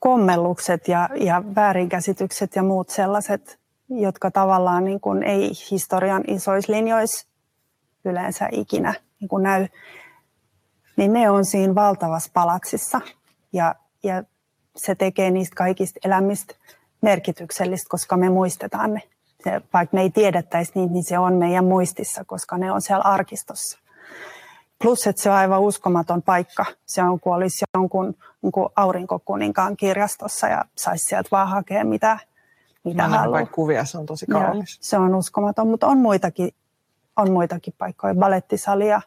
kommellukset 0.00 0.88
ja, 0.88 1.08
ja 1.20 1.42
väärinkäsitykset 1.54 2.56
ja 2.56 2.62
muut 2.62 2.88
sellaiset, 2.88 3.58
jotka 3.88 4.30
tavallaan 4.30 4.84
niin 4.84 5.00
kuin 5.00 5.22
ei 5.22 5.50
historian 5.70 6.24
isoissa 6.26 6.72
linjoissa 6.72 7.26
yleensä 8.04 8.48
ikinä 8.52 8.94
niin 9.20 9.28
kuin 9.28 9.42
näy, 9.42 9.66
niin 10.96 11.12
ne 11.12 11.30
on 11.30 11.44
siinä 11.44 11.74
valtavassa 11.74 12.30
palaksissa. 12.34 13.00
Ja, 13.52 13.74
ja 14.02 14.22
se 14.76 14.94
tekee 14.94 15.30
niistä 15.30 15.54
kaikista 15.56 16.00
elämistä 16.04 16.54
merkityksellistä, 17.02 17.88
koska 17.90 18.16
me 18.16 18.30
muistetaan 18.30 18.94
ne. 18.94 19.02
Se, 19.44 19.60
vaikka 19.72 19.96
me 19.96 20.00
ei 20.02 20.10
tiedettäisi 20.10 20.72
niitä, 20.74 20.92
niin 20.92 21.04
se 21.04 21.18
on 21.18 21.34
meidän 21.34 21.64
muistissa, 21.64 22.24
koska 22.24 22.58
ne 22.58 22.72
on 22.72 22.82
siellä 22.82 23.02
arkistossa. 23.02 23.78
Plus, 24.82 25.06
että 25.06 25.22
se 25.22 25.30
on 25.30 25.36
aivan 25.36 25.60
uskomaton 25.60 26.22
paikka. 26.22 26.64
Se 26.86 27.02
on 27.02 27.20
kuin 27.20 27.34
olisi 27.34 27.64
jonkun 27.74 28.14
niin 28.42 28.52
kuin 28.52 28.68
aurinkokuninkaan 28.76 29.76
kirjastossa 29.76 30.46
ja 30.46 30.64
saisi 30.76 31.04
sieltä 31.04 31.28
vaan 31.32 31.48
hakea 31.48 31.84
mitä, 31.84 32.18
mitä 32.84 33.08
Mä 33.08 33.18
haluaa. 33.18 33.46
kuvia, 33.46 33.84
se 33.84 33.98
on 33.98 34.06
tosi 34.06 34.26
kaunis. 34.26 34.78
se 34.80 34.98
on 34.98 35.14
uskomaton, 35.14 35.68
mutta 35.68 35.86
on 35.86 35.98
muitakin, 35.98 36.50
on 37.16 37.30
muitakin 37.32 37.74
paikkoja. 37.78 38.14
Balettisali 38.14 38.88
ja 38.88 39.00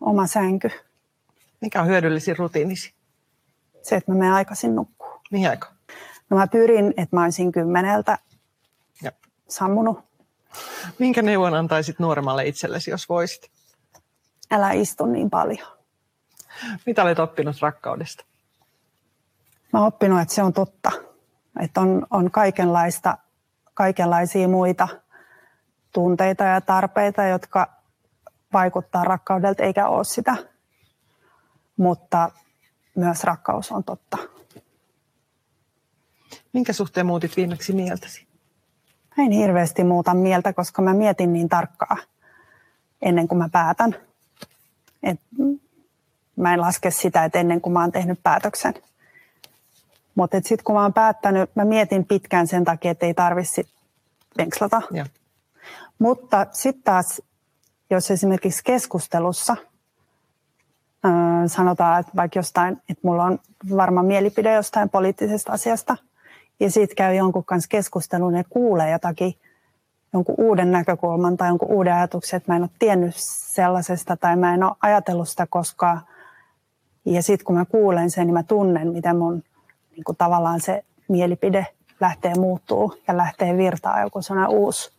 oma 0.00 0.26
sänky. 0.26 0.70
Mikä 1.60 1.80
on 1.80 1.86
hyödyllisin 1.86 2.36
rutiinisi? 2.38 2.94
Se, 3.82 3.96
että 3.96 4.12
mä 4.12 4.18
menen 4.18 4.34
aikaisin 4.34 4.74
nukkuu. 4.74 5.08
Mihin 5.30 5.50
aikaan? 5.50 5.76
No 6.30 6.36
mä 6.36 6.46
pyrin, 6.46 6.94
että 6.96 7.16
mä 7.16 7.24
olisin 7.24 7.52
kymmeneltä 7.52 8.18
ja. 9.02 9.12
sammunut. 9.48 9.98
Minkä 10.98 11.22
neuvon 11.22 11.54
antaisit 11.54 11.98
nuoremmalle 11.98 12.46
itsellesi, 12.46 12.90
jos 12.90 13.08
voisit? 13.08 13.50
Älä 14.50 14.72
istu 14.72 15.06
niin 15.06 15.30
paljon. 15.30 15.75
Mitä 16.86 17.02
olet 17.02 17.18
oppinut 17.18 17.56
rakkaudesta? 17.60 18.24
Mä 19.72 19.78
oon 19.78 19.88
oppinut, 19.88 20.20
että 20.20 20.34
se 20.34 20.42
on 20.42 20.52
totta. 20.52 20.90
Että 21.60 21.80
on, 21.80 22.06
on 22.10 22.30
kaikenlaista, 22.30 23.18
kaikenlaisia 23.74 24.48
muita 24.48 24.88
tunteita 25.92 26.44
ja 26.44 26.60
tarpeita, 26.60 27.24
jotka 27.24 27.72
vaikuttaa 28.52 29.04
rakkaudelta 29.04 29.62
eikä 29.62 29.88
ole 29.88 30.04
sitä. 30.04 30.36
Mutta 31.76 32.30
myös 32.96 33.24
rakkaus 33.24 33.72
on 33.72 33.84
totta. 33.84 34.18
Minkä 36.52 36.72
suhteen 36.72 37.06
muutit 37.06 37.36
viimeksi 37.36 37.72
mieltäsi? 37.72 38.26
Mä 39.16 39.24
en 39.24 39.30
hirveästi 39.30 39.84
muuta 39.84 40.14
mieltä, 40.14 40.52
koska 40.52 40.82
mä 40.82 40.94
mietin 40.94 41.32
niin 41.32 41.48
tarkkaa 41.48 41.96
ennen 43.02 43.28
kuin 43.28 43.38
mä 43.38 43.48
päätän. 43.52 43.96
Et 45.02 45.20
mä 46.36 46.54
en 46.54 46.60
laske 46.60 46.90
sitä, 46.90 47.24
että 47.24 47.38
ennen 47.38 47.60
kuin 47.60 47.72
mä 47.72 47.80
oon 47.80 47.92
tehnyt 47.92 48.20
päätöksen. 48.22 48.74
Mutta 50.14 50.36
sitten 50.36 50.64
kun 50.64 50.74
mä 50.74 50.82
oon 50.82 50.92
päättänyt, 50.92 51.50
mä 51.54 51.64
mietin 51.64 52.04
pitkään 52.04 52.46
sen 52.46 52.64
takia, 52.64 52.90
että 52.90 53.06
ei 53.06 53.14
tarvitse 53.14 53.62
venkslata. 54.38 54.82
Ja. 54.90 55.06
Mutta 55.98 56.46
sitten 56.50 56.82
taas, 56.82 57.22
jos 57.90 58.10
esimerkiksi 58.10 58.64
keskustelussa 58.64 59.56
sanotaan, 61.46 62.00
että 62.00 62.12
vaikka 62.16 62.38
jostain, 62.38 62.82
että 62.88 63.00
mulla 63.02 63.24
on 63.24 63.38
varma 63.76 64.02
mielipide 64.02 64.54
jostain 64.54 64.90
poliittisesta 64.90 65.52
asiasta, 65.52 65.96
ja 66.60 66.70
sitten 66.70 66.96
käy 66.96 67.14
jonkun 67.14 67.44
kanssa 67.44 67.68
keskustelun 67.68 68.34
ja 68.34 68.44
kuulee 68.50 68.90
jotakin, 68.90 69.34
jonkun 70.12 70.34
uuden 70.38 70.72
näkökulman 70.72 71.36
tai 71.36 71.48
jonkun 71.48 71.70
uuden 71.70 71.94
ajatuksen, 71.94 72.36
että 72.36 72.52
mä 72.52 72.56
en 72.56 72.62
ole 72.62 72.70
tiennyt 72.78 73.14
sellaisesta 73.16 74.16
tai 74.16 74.36
mä 74.36 74.54
en 74.54 74.64
ole 74.64 74.76
ajatellut 74.82 75.28
sitä 75.28 75.46
koskaan. 75.50 76.00
Ja 77.06 77.22
sitten 77.22 77.44
kun 77.44 77.56
mä 77.56 77.64
kuulen 77.64 78.10
sen, 78.10 78.26
niin 78.26 78.34
mä 78.34 78.42
tunnen, 78.42 78.92
miten 78.92 79.16
mun 79.16 79.42
niin 79.90 80.04
kuin 80.04 80.16
tavallaan 80.16 80.60
se 80.60 80.84
mielipide 81.08 81.66
lähtee 82.00 82.34
muuttuu 82.34 83.02
ja 83.08 83.16
lähtee 83.16 83.56
virtaa 83.56 84.00
joku 84.00 84.22
sellainen 84.22 84.56
uusi, 84.56 84.90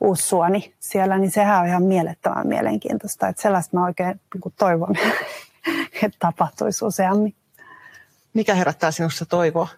uusi 0.00 0.26
suoni 0.26 0.74
siellä, 0.80 1.18
niin 1.18 1.30
sehän 1.30 1.60
on 1.60 1.66
ihan 1.66 1.82
mielettömän 1.82 2.46
mielenkiintoista. 2.46 3.28
Että 3.28 3.42
sellaista 3.42 3.76
mä 3.76 3.84
oikein 3.84 4.20
niin 4.34 4.40
kuin 4.40 4.54
toivon, 4.58 4.94
että 6.02 6.16
tapahtuisi 6.18 6.84
useammin. 6.84 7.34
Mikä 8.34 8.54
herättää 8.54 8.90
sinussa 8.90 9.26
toivoa? 9.26 9.68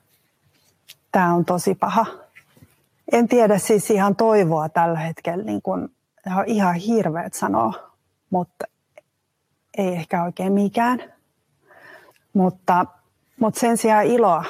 Tämä 1.12 1.34
on 1.34 1.44
tosi 1.44 1.74
paha. 1.74 2.06
En 3.12 3.28
tiedä 3.28 3.58
siis 3.58 3.90
ihan 3.90 4.16
toivoa 4.16 4.68
tällä 4.68 4.98
hetkellä, 4.98 5.44
niin 5.44 5.62
kuin, 5.62 5.88
on 6.36 6.44
ihan 6.46 6.74
hirveät 6.74 7.34
sanoa, 7.34 7.90
mutta 8.30 8.64
ei 9.78 9.88
ehkä 9.88 10.24
oikein 10.24 10.52
mikään. 10.52 11.13
Mutta, 12.34 12.86
mutta 13.40 13.60
sen 13.60 13.76
sijaan 13.76 14.06
iloa 14.06 14.44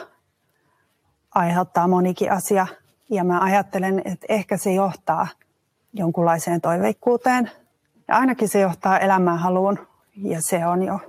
aiheuttaa 1.34 1.88
monikin 1.88 2.32
asia. 2.32 2.66
Ja 3.10 3.24
mä 3.24 3.40
ajattelen, 3.40 4.02
että 4.04 4.26
ehkä 4.28 4.56
se 4.56 4.72
johtaa 4.72 5.28
jonkunlaiseen 5.92 6.60
toiveikkuuteen. 6.60 7.50
Ja 8.08 8.16
ainakin 8.16 8.48
se 8.48 8.60
johtaa 8.60 8.98
elämään 8.98 9.38
haluun. 9.38 9.88
Ja 10.16 10.38
se 10.40 10.66
on 10.66 10.82
jo, 10.82 11.00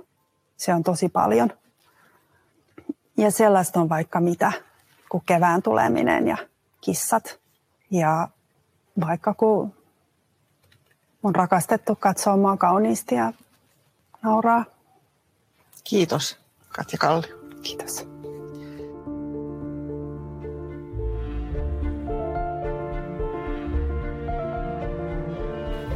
se 0.56 0.74
on 0.74 0.82
tosi 0.82 1.08
paljon. 1.08 1.50
Ja 3.16 3.30
sellaista 3.30 3.80
on 3.80 3.88
vaikka 3.88 4.20
mitä. 4.20 4.52
kuin 5.08 5.22
kevään 5.26 5.62
tuleminen 5.62 6.28
ja 6.28 6.36
kissat. 6.80 7.38
Ja 7.90 8.28
vaikka 9.06 9.34
kun 9.34 9.74
mun 11.22 11.34
rakastettu 11.34 11.96
katsoo 11.96 12.36
mua 12.36 12.56
kauniisti 12.56 13.14
ja 13.14 13.32
nauraa. 14.22 14.64
Kiitos 15.84 16.45
Katja 16.76 16.98
Kalli. 16.98 17.26
Kiitos. 17.62 18.08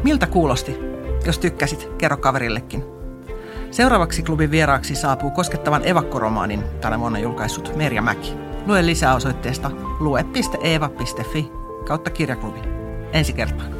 Miltä 0.05 0.27
kuulosti? 0.27 0.77
Jos 1.27 1.39
tykkäsit, 1.39 1.89
kerro 1.99 2.17
kaverillekin. 2.17 2.85
Seuraavaksi 3.71 4.23
klubin 4.23 4.51
vieraaksi 4.51 4.95
saapuu 4.95 5.31
koskettavan 5.31 5.89
evakkoromaanin 5.89 6.65
tänä 6.81 7.01
vuonna 7.01 7.19
julkaissut 7.19 7.77
Merja 7.77 8.03
Mäki. 8.03 8.35
Lue 8.67 8.87
lisää 8.87 9.15
osoitteesta 9.15 9.71
lue.eeva.fi 9.99 11.51
kautta 11.87 12.11
kirjaklubi. 12.11 12.61
Ensi 13.13 13.33
kertaan. 13.33 13.80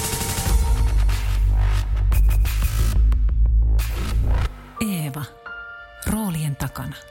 Takana. 6.61 7.10